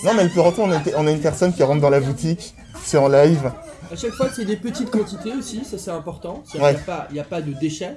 Non, 0.05 0.13
mais 0.15 0.23
elle 0.23 0.31
peut 0.33 0.41
rentrer, 0.41 0.63
on 0.63 0.71
a, 0.71 0.81
on 0.97 1.07
a 1.07 1.11
une 1.11 1.21
personne 1.21 1.53
qui 1.55 1.63
rentre 1.63 1.81
dans 1.81 1.91
la 1.91 2.01
boutique, 2.01 2.55
c'est 2.83 2.99
en 2.99 3.09
live. 3.09 3.53
À 3.91 3.97
chaque 3.97 4.13
fois, 4.13 4.29
c'est 4.31 4.45
des 4.45 4.57
petites 4.57 4.91
quantités 4.91 5.33
aussi, 5.33 5.65
ça 5.65 5.79
c'est 5.79 5.91
important. 5.91 6.43
Il 6.55 6.61
Ouais. 6.61 6.73
n'y 6.75 6.79
a, 6.79 6.83
pas- 6.83 7.09
y 7.13 7.21
a 7.21 7.25
pas 7.25 7.41
de 7.41 7.53
déchets. 7.53 7.97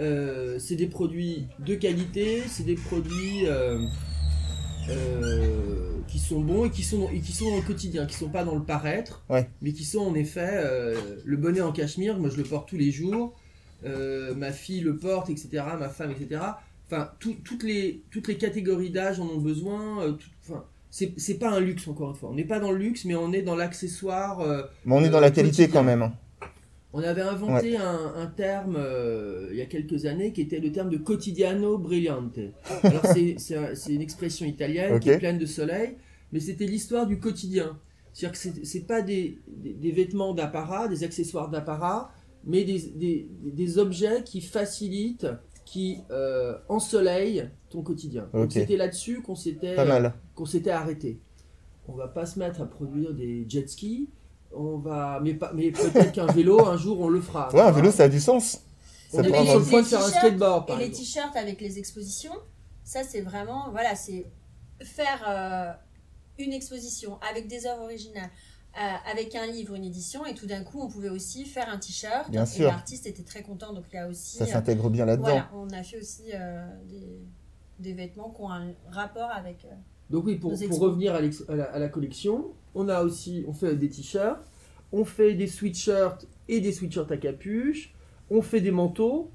Euh, 0.00 0.58
c'est 0.58 0.74
des 0.76 0.86
produits 0.88 1.46
de 1.60 1.74
qualité, 1.76 2.42
c'est 2.50 2.64
des 2.64 2.74
produits 2.74 3.46
euh, 4.90 5.98
qui 6.08 6.18
sont 6.18 6.40
bons 6.40 6.64
et 6.66 6.70
qui 6.70 6.82
sont, 6.82 7.08
et 7.10 7.20
qui 7.20 7.32
sont 7.32 7.50
dans 7.50 7.56
le 7.56 7.62
quotidien, 7.62 8.06
qui 8.06 8.14
sont 8.16 8.28
pas 8.28 8.44
dans 8.44 8.54
le 8.54 8.62
paraître, 8.62 9.24
Ouais. 9.28 9.48
mais 9.62 9.72
qui 9.72 9.84
sont 9.84 10.00
en 10.00 10.14
effet 10.14 10.50
euh, 10.52 10.94
le 11.24 11.36
bonnet 11.36 11.60
en 11.60 11.72
cachemire. 11.72 12.18
Moi, 12.18 12.30
je 12.30 12.36
le 12.36 12.44
porte 12.44 12.68
tous 12.68 12.76
les 12.76 12.90
jours. 12.92 13.34
Euh, 13.84 14.34
ma 14.34 14.52
fille 14.52 14.80
le 14.80 14.96
porte, 14.96 15.28
etc. 15.30 15.48
Ma 15.78 15.88
femme, 15.88 16.10
etc. 16.12 16.40
Enfin, 16.86 17.10
tout- 17.18 17.36
toutes 17.44 17.62
les 17.62 18.02
toutes 18.10 18.28
les 18.28 18.36
catégories 18.38 18.90
d'âge 18.90 19.20
en 19.20 19.26
ont 19.26 19.38
besoin. 19.40 20.02
euh, 20.02 20.12
tout- 20.12 20.28
enfin, 20.48 20.64
c'est 20.90 21.12
c'est 21.18 21.34
pas 21.38 21.50
un 21.50 21.60
luxe 21.60 21.86
encore 21.88 22.10
une 22.10 22.16
fois. 22.16 22.30
On 22.30 22.34
n'est 22.34 22.44
pas 22.44 22.60
dans 22.60 22.70
le 22.72 22.78
luxe, 22.78 23.04
mais 23.04 23.14
on 23.16 23.32
est 23.32 23.42
dans 23.42 23.56
l'accessoire. 23.56 24.40
euh, 24.40 24.62
Mais 24.84 24.94
on 24.94 25.04
est 25.04 25.08
dans 25.10 25.20
la 25.20 25.30
qualité 25.30 25.64
quotidien. 25.64 25.80
quand 25.80 25.84
même. 25.84 26.10
On 26.92 27.00
avait 27.02 27.20
inventé 27.22 27.76
un, 27.76 28.12
un 28.16 28.26
terme 28.26 28.76
euh, 28.78 29.48
il 29.50 29.56
y 29.56 29.60
a 29.60 29.66
quelques 29.66 30.06
années 30.06 30.32
qui 30.32 30.40
était 30.40 30.60
le 30.60 30.72
terme 30.72 30.88
de 30.90 30.96
quotidiano 30.96 31.78
brillante. 31.78 32.38
Alors 32.82 33.04
c'est- 33.06 33.34
c'est 33.38 33.56
un- 33.56 33.74
c'est 33.74 33.92
une 33.94 34.00
expression 34.00 34.46
italienne 34.46 34.98
qui 35.00 35.10
est 35.10 35.18
pleine 35.18 35.38
de 35.38 35.46
soleil, 35.46 35.96
mais 36.32 36.40
c'était 36.40 36.66
l'histoire 36.66 37.06
du 37.06 37.18
quotidien. 37.20 37.78
C'est-à-dire 38.12 38.40
que 38.40 38.64
c'est- 38.66 38.86
pas 38.86 39.02
des, 39.02 39.38
des- 39.46 39.74
des 39.74 39.92
vêtements 39.92 40.32
d'apparat, 40.32 40.88
des 40.88 41.04
accessoires 41.04 41.50
d'apparat, 41.50 42.10
mais 42.44 42.64
des, 42.64 42.80
des- 42.94 43.28
des 43.44 43.78
objets 43.78 44.22
qui 44.24 44.40
facilitent, 44.40 45.26
qui 45.66 45.98
euh, 46.12 46.54
ensoleillent 46.68 47.50
ton 47.70 47.82
quotidien. 47.82 48.28
Donc 48.32 48.44
Ok. 48.44 48.52
c'était 48.52 48.76
là-dessus 48.76 49.20
qu'on 49.20 49.34
s'était 49.34 49.74
qu'on 50.34 50.46
s'était 50.46 50.70
arrêté. 50.70 51.18
On 51.88 51.92
va 51.94 52.08
pas 52.08 52.24
se 52.24 52.38
mettre 52.38 52.60
à 52.62 52.66
produire 52.66 53.12
des 53.12 53.44
jet 53.48 53.68
skis. 53.68 54.08
On 54.58 54.78
va, 54.78 55.20
mais, 55.22 55.34
pas, 55.34 55.52
mais 55.54 55.70
peut-être 55.70 56.12
qu'un 56.12 56.26
vélo, 56.26 56.64
un 56.66 56.76
jour, 56.76 57.00
on 57.00 57.08
le 57.08 57.20
fera. 57.20 57.52
Ouais, 57.54 57.60
un 57.60 57.70
vélo, 57.70 57.90
ça 57.90 58.04
a 58.04 58.08
du 58.08 58.20
sens. 58.20 58.62
On 59.12 59.16
Ça 59.18 59.22
est 59.22 59.30
peut 59.30 59.36
Et 59.36 59.44
sur 59.46 59.58
le 59.58 59.64
les 59.64 59.70
point 59.70 59.82
de 59.82 59.86
faire 59.86 60.00
un 60.02 60.08
skateboard, 60.08 60.64
Et 60.64 60.66
par 60.66 60.78
les 60.78 60.86
exemple. 60.86 61.04
t-shirts 61.04 61.36
avec 61.36 61.60
les 61.60 61.78
expositions, 61.78 62.32
ça 62.84 63.02
c'est 63.04 63.20
vraiment, 63.20 63.70
voilà, 63.70 63.94
c'est 63.94 64.26
faire 64.82 65.24
euh, 65.28 65.72
une 66.42 66.52
exposition 66.52 67.18
avec 67.30 67.46
des 67.48 67.66
œuvres 67.66 67.82
originales, 67.84 68.30
euh, 68.76 69.10
avec 69.10 69.34
un 69.34 69.46
livre, 69.46 69.74
une 69.74 69.84
édition, 69.84 70.26
et 70.26 70.34
tout 70.34 70.46
d'un 70.46 70.62
coup 70.64 70.80
on 70.82 70.88
pouvait 70.88 71.08
aussi 71.08 71.44
faire 71.44 71.68
un 71.68 71.78
t-shirt. 71.78 72.30
Bien 72.30 72.44
et 72.44 72.46
sûr. 72.46 72.66
l'artiste 72.68 73.06
était 73.06 73.22
très 73.22 73.42
content, 73.42 73.72
donc 73.72 73.84
il 73.92 73.96
y 73.96 73.98
a 73.98 74.08
aussi. 74.08 74.38
Ça 74.38 74.44
euh, 74.44 74.46
s'intègre 74.48 74.90
bien 74.90 75.04
là-dedans. 75.06 75.24
voilà, 75.28 75.50
on 75.54 75.70
a 75.70 75.82
fait 75.82 75.98
aussi 75.98 76.24
euh, 76.34 76.66
des, 76.88 77.20
des 77.78 77.92
vêtements 77.92 78.30
qui 78.30 78.40
ont 78.42 78.50
un 78.50 78.72
rapport 78.90 79.30
avec. 79.30 79.66
Donc 80.10 80.24
oui, 80.26 80.36
pour, 80.36 80.52
pour 80.68 80.78
revenir 80.80 81.14
à, 81.14 81.20
la, 81.54 81.64
à 81.64 81.78
la 81.78 81.88
collection, 81.88 82.46
on 82.74 82.88
a 82.88 83.02
aussi, 83.02 83.44
on 83.48 83.52
fait 83.52 83.74
des 83.76 83.88
t-shirts, 83.88 84.40
on 84.92 85.04
fait 85.04 85.34
des 85.34 85.46
sweatshirts 85.48 86.26
et 86.48 86.60
des 86.60 86.72
sweatshirts 86.72 87.10
à 87.10 87.16
capuche, 87.16 87.92
on 88.30 88.40
fait 88.42 88.60
des 88.60 88.70
manteaux, 88.70 89.30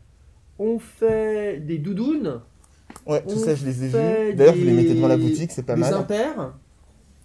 on 0.60 0.80
fait 0.80 1.60
des 1.60 1.78
doudounes, 1.78 2.42
Ouais, 3.08 3.22
tout 3.24 3.38
ça, 3.40 3.56
je 3.56 3.66
les 3.66 3.84
ai 3.86 3.88
vus. 3.88 4.36
D'ailleurs, 4.36 4.54
vous 4.54 4.60
les 4.64 4.66
des- 4.68 4.74
mettez 4.74 4.94
devant 4.96 5.08
la 5.08 5.18
boutique, 5.18 5.52
c'est 5.52 5.64
pas 5.64 5.76
des 5.76 5.82
mal. 5.82 5.94
impairs, 5.94 6.54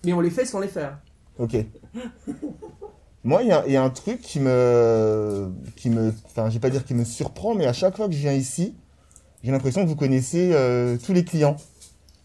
mais 0.04 0.12
on 0.12 0.20
les 0.20 0.30
fait 0.30 0.44
sans 0.46 0.60
les 0.60 0.68
faire. 0.68 0.98
Ok. 1.38 1.56
Moi, 3.24 3.42
il 3.42 3.48
y, 3.48 3.52
a- 3.52 3.64
il 3.66 3.72
y 3.72 3.76
a 3.76 3.82
un 3.82 3.90
truc 3.90 4.20
qui 4.20 4.38
me, 4.38 5.50
qui 5.74 5.90
me, 5.90 6.12
enfin, 6.26 6.48
je 6.48 6.54
vais 6.54 6.60
pas 6.60 6.70
dire 6.70 6.84
qui 6.84 6.94
me 6.94 7.04
surprend, 7.04 7.54
mais 7.56 7.66
à 7.66 7.72
chaque 7.72 7.96
fois 7.96 8.06
que 8.06 8.14
je 8.14 8.18
viens 8.20 8.32
ici, 8.32 8.74
j'ai 9.42 9.50
l'impression 9.50 9.82
que 9.82 9.88
vous 9.88 9.96
connaissez 9.96 10.50
euh, 10.52 10.96
tous 11.04 11.12
les 11.12 11.24
clients. 11.24 11.56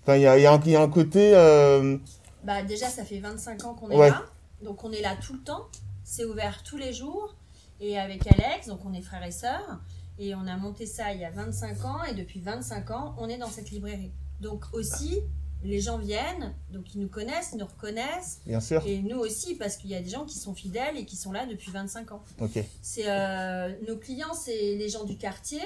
Enfin, 0.03 0.15
il 0.15 0.21
y 0.23 0.27
a, 0.27 0.37
y 0.37 0.45
a 0.45 0.59
y 0.65 0.75
a 0.75 0.81
un 0.81 0.89
côté, 0.89 1.33
euh, 1.35 1.97
Bah 2.43 2.63
déjà, 2.63 2.87
ça 2.87 3.05
fait 3.05 3.19
25 3.19 3.63
ans 3.65 3.73
qu'on 3.75 3.89
est 3.91 3.95
Ouais. 3.97 4.09
là. 4.09 4.25
Donc 4.63 4.83
on 4.83 4.91
est 4.91 5.01
là 5.01 5.15
tout 5.15 5.33
le 5.33 5.39
temps. 5.41 5.67
C'est 6.03 6.25
ouvert 6.25 6.63
tous 6.63 6.77
les 6.77 6.93
jours. 6.93 7.35
Et 7.79 7.97
avec 7.99 8.27
Alex, 8.27 8.67
donc 8.67 8.79
on 8.85 8.93
est 8.93 9.01
frères 9.01 9.23
et 9.23 9.31
sœurs. 9.31 9.79
Et 10.19 10.35
on 10.35 10.45
a 10.47 10.55
monté 10.57 10.85
ça 10.85 11.13
il 11.13 11.19
y 11.19 11.25
a 11.25 11.31
25 11.31 11.85
ans. 11.85 12.03
Et 12.09 12.13
depuis 12.13 12.39
25 12.39 12.91
ans, 12.91 13.15
on 13.19 13.27
est 13.29 13.37
dans 13.37 13.49
cette 13.49 13.71
librairie. 13.71 14.11
Donc 14.39 14.65
aussi, 14.73 15.19
les 15.63 15.79
gens 15.79 15.97
viennent. 15.97 16.53
Donc 16.71 16.93
ils 16.95 17.01
nous 17.01 17.07
connaissent, 17.07 17.51
ils 17.53 17.57
nous 17.59 17.65
reconnaissent. 17.65 18.41
bien 18.45 18.59
sûr. 18.59 18.83
Et 18.87 19.01
nous 19.03 19.17
aussi, 19.19 19.55
parce 19.55 19.77
qu'il 19.77 19.89
y 19.91 19.95
a 19.95 20.01
des 20.01 20.09
gens 20.09 20.25
qui 20.25 20.37
sont 20.37 20.53
fidèles 20.55 20.97
et 20.97 21.05
qui 21.05 21.15
sont 21.15 21.31
là 21.31 21.45
depuis 21.45 21.71
25 21.71 22.11
ans. 22.11 22.23
Ok. 22.39 22.63
C'est 22.81 23.05
euh, 23.07 23.71
nos 23.87 23.97
clients, 23.97 24.33
c'est 24.33 24.75
les 24.75 24.89
gens 24.89 25.03
du 25.05 25.17
quartier, 25.17 25.61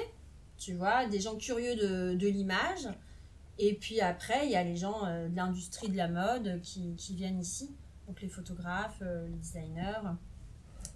tu 0.57 0.73
vois, 0.73 1.05
des 1.05 1.19
gens 1.21 1.35
curieux 1.35 1.75
de, 1.75 2.15
de 2.15 2.27
l'image. 2.27 2.87
Et 3.57 3.73
puis 3.73 4.01
après, 4.01 4.45
il 4.45 4.51
y 4.51 4.55
a 4.55 4.63
les 4.63 4.75
gens 4.75 5.05
euh, 5.05 5.27
de 5.29 5.35
l'industrie 5.35 5.89
de 5.89 5.97
la 5.97 6.07
mode 6.07 6.59
qui, 6.61 6.93
qui 6.97 7.15
viennent 7.15 7.39
ici, 7.39 7.71
donc 8.07 8.21
les 8.21 8.27
photographes, 8.27 9.01
euh, 9.01 9.27
les 9.27 9.37
designers. 9.37 10.09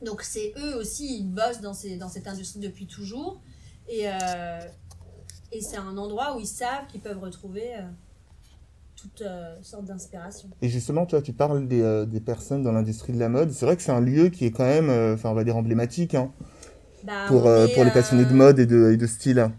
Donc 0.03 0.21
c'est 0.21 0.53
eux 0.57 0.75
aussi, 0.75 1.19
ils 1.19 1.29
bossent 1.29 1.61
dans, 1.61 1.73
ces, 1.73 1.97
dans 1.97 2.09
cette 2.09 2.27
industrie 2.27 2.59
depuis 2.59 2.85
toujours. 2.85 3.41
Et, 3.89 4.07
euh, 4.07 4.59
et 5.51 5.61
c'est 5.61 5.77
un 5.77 5.97
endroit 5.97 6.35
où 6.35 6.39
ils 6.39 6.47
savent 6.47 6.85
qu'ils 6.87 7.01
peuvent 7.01 7.19
retrouver 7.19 7.75
euh, 7.75 7.81
toutes 8.95 9.23
euh, 9.23 9.55
sortes 9.61 9.85
d'inspirations. 9.85 10.49
Et 10.61 10.69
justement, 10.69 11.05
toi, 11.05 11.21
tu 11.21 11.33
parles 11.33 11.67
des, 11.67 12.05
des 12.07 12.19
personnes 12.19 12.63
dans 12.63 12.71
l'industrie 12.71 13.13
de 13.13 13.19
la 13.19 13.29
mode. 13.29 13.51
C'est 13.51 13.65
vrai 13.65 13.75
que 13.75 13.81
c'est 13.81 13.91
un 13.91 14.01
lieu 14.01 14.29
qui 14.29 14.45
est 14.45 14.51
quand 14.51 14.65
même, 14.65 14.89
enfin, 15.13 15.29
on 15.29 15.33
va 15.33 15.43
dire 15.43 15.57
emblématique 15.57 16.15
hein, 16.15 16.31
Bah, 17.03 17.25
pour, 17.27 17.49
est, 17.49 17.73
pour 17.73 17.83
les 17.83 17.91
passionnés 17.91 18.25
de 18.25 18.33
mode 18.33 18.59
et 18.59 18.65
de, 18.65 18.91
et 18.91 18.97
de 18.97 19.07
style. 19.07 19.49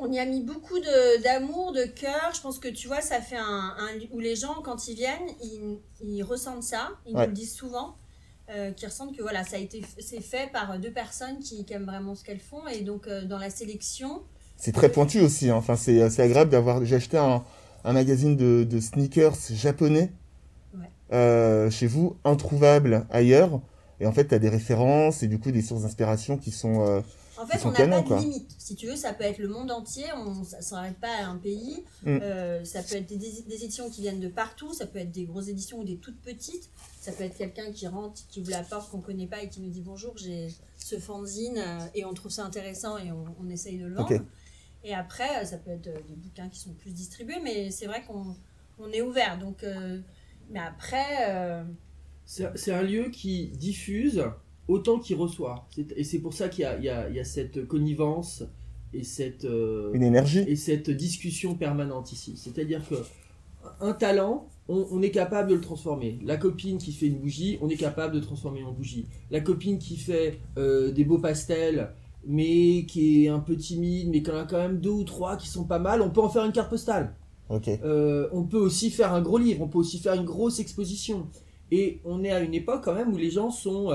On 0.00 0.12
y 0.12 0.18
a 0.18 0.24
mis 0.24 0.42
beaucoup 0.42 0.78
de- 0.78 1.22
d'amour, 1.22 1.72
de, 1.72 1.82
cœur. 1.84 2.30
Je 2.34 2.40
pense 2.40 2.58
que 2.58 2.68
tu 2.68 2.86
vois, 2.86 3.00
ça 3.00 3.20
fait 3.20 3.36
un, 3.36 3.74
où 4.12 4.20
les 4.20 4.36
gens, 4.36 4.54
quand 4.62 4.88
ils 4.88 4.94
viennent, 4.94 5.28
ils, 5.42 5.78
ils 6.00 6.22
ressentent 6.22 6.62
ça. 6.62 6.90
Ils 7.06 7.14
Ouais. 7.16 7.22
nous 7.22 7.28
le 7.30 7.34
disent 7.34 7.54
souvent. 7.54 7.96
Euh, 8.50 8.70
qui 8.70 8.86
ressentent 8.86 9.14
que 9.14 9.20
voilà, 9.20 9.44
ça 9.44 9.56
a 9.56 9.58
été 9.58 9.82
c'est 9.98 10.22
fait 10.22 10.50
par 10.50 10.78
deux 10.78 10.90
personnes 10.90 11.38
qui, 11.38 11.66
qui 11.66 11.72
aiment 11.74 11.84
vraiment 11.84 12.14
ce 12.14 12.24
qu'elles 12.24 12.40
font. 12.40 12.66
Et 12.68 12.80
donc, 12.80 13.06
euh, 13.06 13.24
dans 13.26 13.36
la 13.36 13.50
sélection, 13.50 14.22
C'est 14.56 14.72
très 14.72 14.90
pointu 14.90 15.20
aussi. 15.20 15.50
hein. 15.50 15.56
Enfin, 15.56 15.76
c'est 15.76 16.08
c'est 16.08 16.22
agréable 16.22 16.50
d'avoir. 16.50 16.82
J'ai 16.84 16.96
acheté 16.96 17.18
un, 17.18 17.44
un 17.84 17.92
magazine 17.92 18.36
de, 18.36 18.64
de 18.64 18.80
sneakers 18.80 19.36
japonais 19.50 20.12
Ouais. 20.74 20.86
euh, 21.12 21.70
chez 21.70 21.86
vous, 21.86 22.16
introuvable 22.24 23.06
ailleurs. 23.10 23.60
Et 24.00 24.06
en 24.06 24.12
fait, 24.12 24.28
tu 24.28 24.34
as 24.34 24.38
des 24.38 24.48
références 24.48 25.22
et 25.22 25.26
du 25.28 25.38
coup 25.38 25.50
des 25.50 25.60
sources 25.62 25.82
d'inspiration 25.82 26.38
qui 26.38 26.50
sont. 26.50 27.02
En 27.38 27.46
fait, 27.46 27.64
on 27.64 27.70
n'a 27.70 27.86
pas 27.88 28.02
de 28.02 28.08
quoi. 28.08 28.20
limite. 28.20 28.50
Si 28.58 28.74
tu 28.74 28.86
veux, 28.86 28.96
ça 28.96 29.12
peut 29.12 29.24
être 29.24 29.38
le 29.38 29.48
monde 29.48 29.70
entier. 29.70 30.04
On, 30.16 30.44
ça 30.44 30.58
ne 30.58 30.62
s'arrête 30.62 30.98
pas 30.98 31.10
à 31.22 31.26
un 31.26 31.36
pays. 31.36 31.84
Mm. 32.02 32.18
Euh, 32.22 32.64
ça 32.64 32.82
peut 32.82 32.96
être 32.96 33.06
des, 33.06 33.16
des 33.16 33.64
éditions 33.64 33.88
qui 33.90 34.00
viennent 34.02 34.20
de 34.20 34.28
partout. 34.28 34.72
Ça 34.74 34.86
peut 34.86 34.98
être 34.98 35.12
des 35.12 35.24
grosses 35.24 35.48
éditions 35.48 35.78
ou 35.80 35.84
des 35.84 35.96
toutes 35.96 36.20
petites. 36.20 36.68
Ça 37.00 37.12
peut 37.12 37.24
être 37.24 37.36
quelqu'un 37.36 37.72
qui 37.72 37.86
rentre, 37.86 38.20
qui 38.28 38.40
ouvre 38.40 38.50
la 38.50 38.62
porte 38.62 38.90
qu'on 38.90 39.00
connaît 39.00 39.26
pas 39.26 39.42
et 39.42 39.48
qui 39.48 39.60
nous 39.60 39.70
dit 39.70 39.80
bonjour, 39.80 40.16
j'ai 40.16 40.48
ce 40.76 40.98
fanzine 40.98 41.58
euh, 41.58 41.78
et 41.94 42.04
on 42.04 42.12
trouve 42.12 42.30
ça 42.30 42.44
intéressant 42.44 42.98
et 42.98 43.10
on, 43.12 43.24
on 43.40 43.48
essaye 43.48 43.78
de 43.78 43.86
le 43.86 43.94
vendre. 43.94 44.20
Et 44.84 44.94
après, 44.94 45.42
euh, 45.42 45.44
ça 45.44 45.56
peut 45.58 45.70
être 45.70 45.88
euh, 45.88 45.98
des 46.08 46.14
bouquins 46.14 46.48
qui 46.48 46.60
sont 46.60 46.72
plus 46.72 46.92
distribués, 46.92 47.40
mais 47.42 47.70
c'est 47.70 47.86
vrai 47.86 48.04
qu'on 48.06 48.36
on 48.78 48.90
est 48.92 49.02
ouvert. 49.02 49.38
Donc, 49.38 49.64
euh, 49.64 50.00
mais 50.50 50.60
après, 50.60 51.30
euh, 51.30 51.64
C'est 52.26 52.56
c'est 52.56 52.72
un 52.72 52.82
lieu 52.82 53.10
qui 53.10 53.48
diffuse 53.48 54.24
autant 54.68 54.98
qu'il 54.98 55.16
reçoit. 55.16 55.66
Et 55.96 56.04
c'est 56.04 56.20
pour 56.20 56.34
ça 56.34 56.48
qu'il 56.48 56.64
y 56.80 56.84
y 56.84 56.86
y 56.86 57.20
a 57.20 57.24
cette 57.24 57.66
connivence 57.66 58.44
et 58.92 59.04
cette, 59.04 59.44
euh, 59.44 59.92
une 59.92 60.02
énergie. 60.02 60.44
et 60.46 60.56
cette 60.56 60.90
discussion 60.90 61.54
permanente 61.54 62.12
ici. 62.12 62.34
C'est-à-dire 62.36 62.86
que 62.88 62.94
un 63.80 63.92
talent, 63.92 64.48
on, 64.68 64.86
on 64.90 65.02
est 65.02 65.10
capable 65.10 65.50
de 65.50 65.54
le 65.54 65.60
transformer. 65.60 66.18
La 66.24 66.36
copine 66.36 66.78
qui 66.78 66.92
fait 66.92 67.06
une 67.06 67.18
bougie, 67.18 67.58
on 67.60 67.68
est 67.68 67.76
capable 67.76 68.14
de 68.14 68.20
transformer 68.20 68.62
en 68.62 68.72
bougie. 68.72 69.06
La 69.30 69.40
copine 69.40 69.78
qui 69.78 69.96
fait 69.96 70.38
euh, 70.56 70.90
des 70.92 71.04
beaux 71.04 71.18
pastels, 71.18 71.90
mais 72.24 72.84
qui 72.86 73.24
est 73.24 73.28
un 73.28 73.40
peu 73.40 73.56
timide, 73.56 74.08
mais 74.10 74.22
qui 74.22 74.30
en 74.30 74.36
a 74.36 74.44
quand 74.44 74.58
même 74.58 74.80
deux 74.80 74.90
ou 74.90 75.04
trois 75.04 75.36
qui 75.36 75.48
sont 75.48 75.64
pas 75.64 75.78
mal, 75.78 76.02
on 76.02 76.10
peut 76.10 76.20
en 76.20 76.28
faire 76.28 76.44
une 76.44 76.52
carte 76.52 76.70
postale. 76.70 77.14
Euh, 77.50 78.28
on 78.32 78.44
peut 78.44 78.58
aussi 78.58 78.90
faire 78.90 79.14
un 79.14 79.22
gros 79.22 79.38
livre, 79.38 79.62
on 79.62 79.68
peut 79.68 79.78
aussi 79.78 79.98
faire 79.98 80.14
une 80.14 80.24
grosse 80.24 80.60
exposition. 80.60 81.28
Et 81.70 82.00
on 82.04 82.22
est 82.24 82.30
à 82.30 82.40
une 82.40 82.54
époque 82.54 82.82
quand 82.84 82.94
même 82.94 83.12
où 83.12 83.16
les 83.16 83.30
gens 83.30 83.50
sont, 83.50 83.90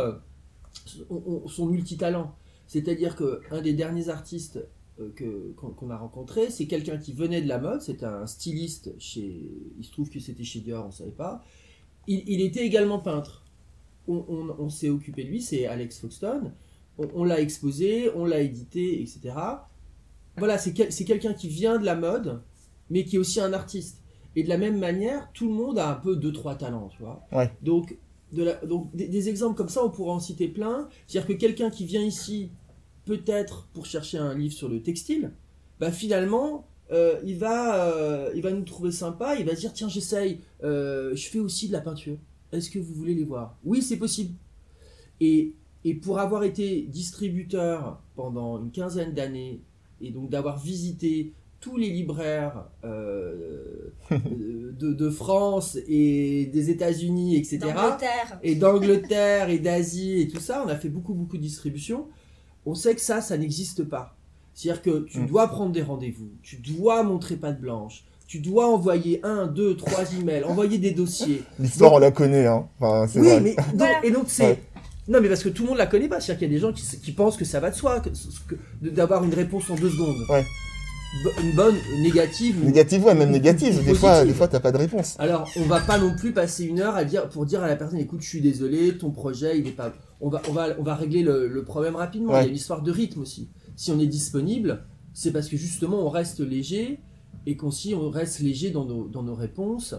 sont 1.47 1.65
multitalents. 1.67 2.35
C'est-à-dire 2.67 3.15
qu'un 3.15 3.61
des 3.61 3.73
derniers 3.73 4.09
artistes 4.09 4.65
euh, 4.99 5.53
qu'on 5.55 5.89
a 5.89 5.97
rencontré, 5.97 6.49
c'est 6.49 6.65
quelqu'un 6.67 6.97
qui 6.97 7.13
venait 7.13 7.41
de 7.41 7.47
la 7.47 7.57
mode, 7.59 7.81
c'était 7.81 8.05
un 8.05 8.25
styliste 8.27 8.93
chez... 8.99 9.49
Il 9.77 9.83
se 9.83 9.91
trouve 9.91 10.09
que 10.09 10.19
c'était 10.19 10.43
chez 10.43 10.59
Dior, 10.59 10.83
on 10.85 10.87
ne 10.87 10.93
savait 10.93 11.11
pas. 11.11 11.43
Il, 12.07 12.23
il 12.27 12.41
était 12.41 12.65
également 12.65 12.99
peintre. 12.99 13.43
On, 14.07 14.23
on- 14.27 14.55
on 14.59 14.69
s'est 14.69 14.89
occupé 14.89 15.23
de 15.23 15.29
lui, 15.29 15.41
c'est 15.41 15.65
Alex 15.65 15.99
Foxton. 15.99 16.51
On, 16.97 17.07
on 17.15 17.23
l'a 17.23 17.39
exposé, 17.41 18.11
on 18.15 18.25
l'a 18.25 18.39
édité, 18.41 19.01
etc. 19.01 19.33
Voilà, 20.37 20.57
c'est 20.57 20.73
quel- 20.73 20.91
c'est 20.91 21.05
quelqu'un 21.05 21.33
qui 21.33 21.47
vient 21.47 21.77
de 21.79 21.85
la 21.85 21.95
mode, 21.95 22.41
mais 22.89 23.03
qui 23.03 23.15
est 23.15 23.19
aussi 23.19 23.39
un 23.39 23.53
artiste. 23.53 23.99
Et 24.35 24.43
de 24.43 24.49
la 24.49 24.57
même 24.57 24.79
manière, 24.79 25.29
tout 25.33 25.47
le 25.47 25.53
monde 25.53 25.77
a 25.77 25.89
un 25.91 25.95
peu 25.95 26.15
deux, 26.15 26.31
trois 26.33 26.55
talents, 26.55 26.89
tu 26.89 27.03
vois. 27.03 27.25
Ouais. 27.31 27.51
Donc, 27.61 27.97
donc 28.65 28.95
des, 28.95 29.29
exemples 29.29 29.55
comme 29.55 29.69
ça, 29.69 29.83
on 29.83 29.89
pourrait 29.89 30.11
en 30.11 30.19
citer 30.19 30.47
plein. 30.47 30.87
C'est-à-dire 31.07 31.27
que 31.27 31.33
quelqu'un 31.39 31.69
qui 31.69 31.85
vient 31.85 32.01
ici, 32.01 32.51
peut-être 33.05 33.67
pour 33.73 33.85
chercher 33.85 34.17
un 34.17 34.35
livre 34.35 34.53
sur 34.53 34.69
le 34.69 34.81
textile, 34.81 35.31
bah 35.79 35.91
finalement, 35.91 36.67
euh, 36.91 37.19
il, 37.23 37.37
va, 37.37 37.87
euh, 37.87 38.31
il 38.35 38.41
va 38.41 38.51
nous 38.51 38.63
trouver 38.63 38.91
sympa, 38.91 39.35
il 39.35 39.45
va 39.45 39.53
dire, 39.53 39.73
tiens, 39.73 39.89
j'essaye, 39.89 40.39
euh, 40.63 41.15
je 41.15 41.27
fais 41.27 41.39
aussi 41.39 41.67
de 41.67 41.73
la 41.73 41.81
peinture. 41.81 42.17
Est-ce 42.51 42.69
que 42.69 42.79
vous 42.79 42.93
voulez 42.93 43.15
les 43.15 43.23
voir? 43.23 43.57
Oui, 43.63 43.81
c'est 43.81 43.97
possible. 43.97 44.35
Et, 45.19 45.53
et 45.83 45.95
pour 45.95 46.19
avoir 46.19 46.43
été 46.43 46.81
distributeur 46.83 48.01
pendant 48.15 48.61
une 48.61 48.71
quinzaine 48.71 49.13
d'années, 49.13 49.61
et 50.01 50.11
donc 50.11 50.29
d'avoir 50.29 50.59
visité 50.59 51.33
tous 51.63 51.77
les 51.77 51.89
libraires 51.89 52.65
euh, 52.83 53.93
de, 54.11 54.91
de 54.93 55.09
France 55.09 55.77
et 55.87 56.47
des 56.47 56.69
États-Unis, 56.69 57.37
etc. 57.37 57.59
D'Angleterre. 57.59 58.39
Et 58.43 58.55
d'Angleterre 58.55 59.49
et 59.49 59.59
d'Asie 59.59 60.19
et 60.21 60.27
tout 60.27 60.41
ça, 60.41 60.61
on 60.65 60.69
a 60.69 60.75
fait 60.75 60.89
beaucoup 60.89 61.13
beaucoup 61.13 61.37
de 61.37 61.41
distributions. 61.41 62.07
On 62.65 62.75
sait 62.75 62.95
que 62.95 63.01
ça, 63.01 63.21
ça 63.21 63.37
n'existe 63.37 63.83
pas. 63.85 64.17
C'est-à-dire 64.53 64.81
que 64.81 65.05
tu 65.05 65.19
Mm. 65.21 65.27
dois 65.27 65.47
prendre 65.47 65.71
des 65.71 65.81
rendez-vous, 65.81 66.29
tu 66.41 66.57
dois 66.57 67.01
montrer 67.03 67.37
patte 67.37 67.59
blanche, 67.61 68.03
tu 68.27 68.39
dois 68.39 68.67
envoyer 68.67 69.21
un, 69.23 69.47
deux, 69.47 69.75
trois 69.77 70.03
emails, 70.19 70.43
envoyer 70.43 70.77
des 70.79 70.91
dossiers. 70.91 71.43
L'histoire, 71.59 71.93
on 71.93 71.99
la 71.99 72.11
connaît, 72.11 72.45
hein. 72.45 72.67
Enfin, 72.79 73.07
c'est 73.07 73.19
Oui, 73.21 73.27
vrai. 73.29 73.39
mais 73.41 73.55
donc- 73.73 73.87
et 74.03 74.11
donc 74.11 74.25
c'est. 74.27 74.43
Ouais. 74.45 74.59
Non, 75.07 75.19
mais 75.21 75.27
parce 75.29 75.43
que 75.43 75.49
tout 75.49 75.63
le 75.63 75.69
monde 75.69 75.77
la 75.77 75.85
connaît 75.87 76.07
pas. 76.07 76.19
C'est-à-dire 76.19 76.39
qu'il 76.39 76.47
y 76.47 76.51
a 76.51 76.55
des 76.55 76.61
gens 76.61 76.71
qui, 76.73 76.83
qui 76.99 77.11
pensent 77.13 77.35
que 77.37 77.45
ça 77.45 77.59
va 77.59 77.71
de 77.71 77.75
soi, 77.75 77.99
que- 77.99 78.09
que- 78.47 78.55
de- 78.81 78.89
d'avoir 78.89 79.23
une 79.23 79.33
réponse 79.33 79.69
en 79.69 79.75
deux 79.75 79.89
secondes. 79.89 80.15
Ouais. 80.29 80.43
Une 81.43 81.51
bonne, 81.51 81.75
négative. 81.99 82.59
ou- 82.61 82.65
Négative, 82.65 83.05
ouais, 83.05 83.13
même 83.13 83.29
négative. 83.31 83.83
Des 83.85 83.93
fois, 83.93 84.25
des 84.25 84.33
fois, 84.33 84.47
t'as 84.47 84.59
pas 84.59 84.71
de 84.71 84.77
réponse. 84.77 85.15
Alors, 85.19 85.47
on 85.57 85.63
va 85.63 85.79
pas 85.79 85.97
non 85.99 86.15
plus 86.15 86.33
passer 86.33 86.65
une 86.65 86.79
heure 86.79 86.95
à 86.95 87.03
dire, 87.05 87.29
pour 87.29 87.45
dire 87.45 87.61
à 87.63 87.67
la 87.67 87.75
personne, 87.75 87.99
écoute, 87.99 88.21
je 88.21 88.27
suis 88.27 88.41
désolé, 88.41 88.97
ton 88.97 89.11
projet, 89.11 89.59
il 89.59 89.67
est 89.67 89.71
pas. 89.71 89.93
On 90.21 90.29
va, 90.29 90.41
on 90.49 90.53
va, 90.53 90.69
on 90.79 90.83
va 90.83 90.95
régler 90.95 91.21
le, 91.21 91.47
le 91.47 91.63
problème 91.63 91.95
rapidement. 91.95 92.33
Ouais. 92.33 92.39
Il 92.41 92.43
y 92.43 92.47
a 92.47 92.49
une 92.49 92.55
histoire 92.55 92.81
de 92.81 92.91
rythme 92.91 93.21
aussi. 93.21 93.49
Si 93.75 93.91
on 93.91 93.99
est 93.99 94.07
disponible, 94.07 94.83
c'est 95.13 95.31
parce 95.31 95.49
que 95.49 95.57
justement, 95.57 95.99
on 96.05 96.09
reste 96.09 96.39
léger 96.39 96.99
et 97.45 97.55
qu'on 97.57 97.71
si 97.71 97.93
on 97.93 98.09
reste 98.09 98.39
léger 98.39 98.71
dans 98.71 98.85
nos, 98.85 99.07
dans 99.07 99.21
nos 99.23 99.35
réponses. 99.35 99.95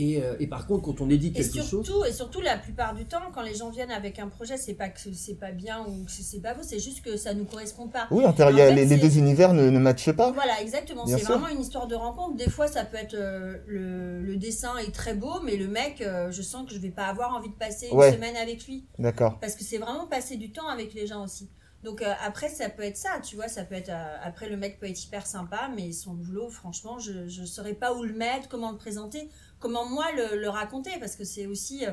Et, 0.00 0.22
euh, 0.22 0.36
et 0.38 0.46
par 0.46 0.66
contre, 0.66 0.82
quand 0.84 1.00
on 1.00 1.10
édite 1.10 1.36
Et 1.36 1.42
quelque 1.42 1.56
chose. 1.56 1.68
surtout, 1.84 2.04
et 2.04 2.12
surtout, 2.12 2.40
la 2.40 2.56
plupart 2.56 2.94
du 2.94 3.04
temps, 3.04 3.20
quand 3.34 3.42
les 3.42 3.54
gens 3.56 3.68
viennent 3.70 3.90
avec 3.90 4.18
un 4.20 4.28
projet, 4.28 4.56
c'est 4.56 4.74
pas 4.74 4.88
que 4.88 5.00
c'est 5.12 5.34
pas 5.34 5.50
bien 5.50 5.84
ou 5.88 6.04
que 6.04 6.10
c'est 6.10 6.40
pas 6.40 6.54
beau, 6.54 6.60
c'est 6.62 6.78
juste 6.78 7.02
que 7.02 7.16
ça 7.16 7.34
nous 7.34 7.44
correspond 7.44 7.88
pas. 7.88 8.06
Oui, 8.12 8.24
inter- 8.24 8.44
En 8.44 8.50
il 8.50 8.56
y 8.58 8.60
a- 8.60 8.68
fait, 8.68 8.74
les, 8.74 8.86
les 8.86 8.96
deux 8.96 9.18
univers 9.18 9.54
ne, 9.54 9.70
ne 9.70 9.78
matchent 9.78 10.12
pas. 10.12 10.30
Voilà, 10.30 10.60
exactement. 10.62 11.04
Bien 11.04 11.18
C'est 11.18 11.24
sûr. 11.24 11.36
vraiment 11.36 11.48
une 11.52 11.60
histoire 11.60 11.88
de 11.88 11.96
rencontre. 11.96 12.36
Des 12.36 12.48
fois, 12.50 12.68
ça 12.68 12.84
peut 12.84 12.96
être 12.96 13.14
euh, 13.14 13.56
le, 13.66 14.22
le 14.22 14.36
dessin 14.36 14.76
est 14.78 14.92
très 14.94 15.14
beau, 15.14 15.40
mais 15.44 15.56
le 15.56 15.66
mec, 15.68 16.00
euh, 16.00 16.30
je 16.30 16.42
sens 16.42 16.66
que 16.68 16.74
je 16.74 16.78
vais 16.78 16.90
pas 16.90 17.06
avoir 17.06 17.34
envie 17.34 17.48
de 17.50 17.54
passer 17.54 17.88
une 17.92 18.00
semaine 18.12 18.36
avec 18.36 18.66
lui. 18.66 18.86
D'accord. 18.98 19.38
Parce 19.40 19.54
que 19.56 19.64
c'est 19.64 19.78
vraiment 19.78 20.06
passer 20.06 20.36
du 20.36 20.52
temps 20.52 20.68
avec 20.68 20.94
les 20.94 21.06
gens 21.08 21.24
aussi. 21.24 21.50
Donc 21.84 22.02
euh, 22.02 22.12
après, 22.26 22.48
ça 22.48 22.68
peut 22.68 22.82
être 22.82 22.96
ça, 22.96 23.20
tu 23.22 23.36
vois, 23.36 23.46
ça 23.46 23.62
peut 23.62 23.76
être... 23.76 23.88
euh, 23.90 24.16
après, 24.24 24.48
le 24.48 24.56
mec 24.56 24.80
peut 24.80 24.86
être 24.86 25.00
hyper 25.04 25.24
sympa, 25.26 25.70
mais 25.76 25.92
son 25.92 26.12
boulot, 26.12 26.48
franchement, 26.50 26.98
je 26.98 27.12
ne 27.40 27.46
saurais 27.46 27.74
pas 27.74 27.94
où 27.94 28.02
le 28.02 28.14
mettre, 28.14 28.48
comment 28.48 28.72
le 28.72 28.76
présenter, 28.76 29.28
comment 29.58 29.88
moi 29.88 30.06
le, 30.12 30.40
le 30.40 30.48
raconter, 30.48 30.92
parce 31.00 31.16
que 31.16 31.24
c'est 31.24 31.46
aussi... 31.46 31.86
euh, 31.86 31.92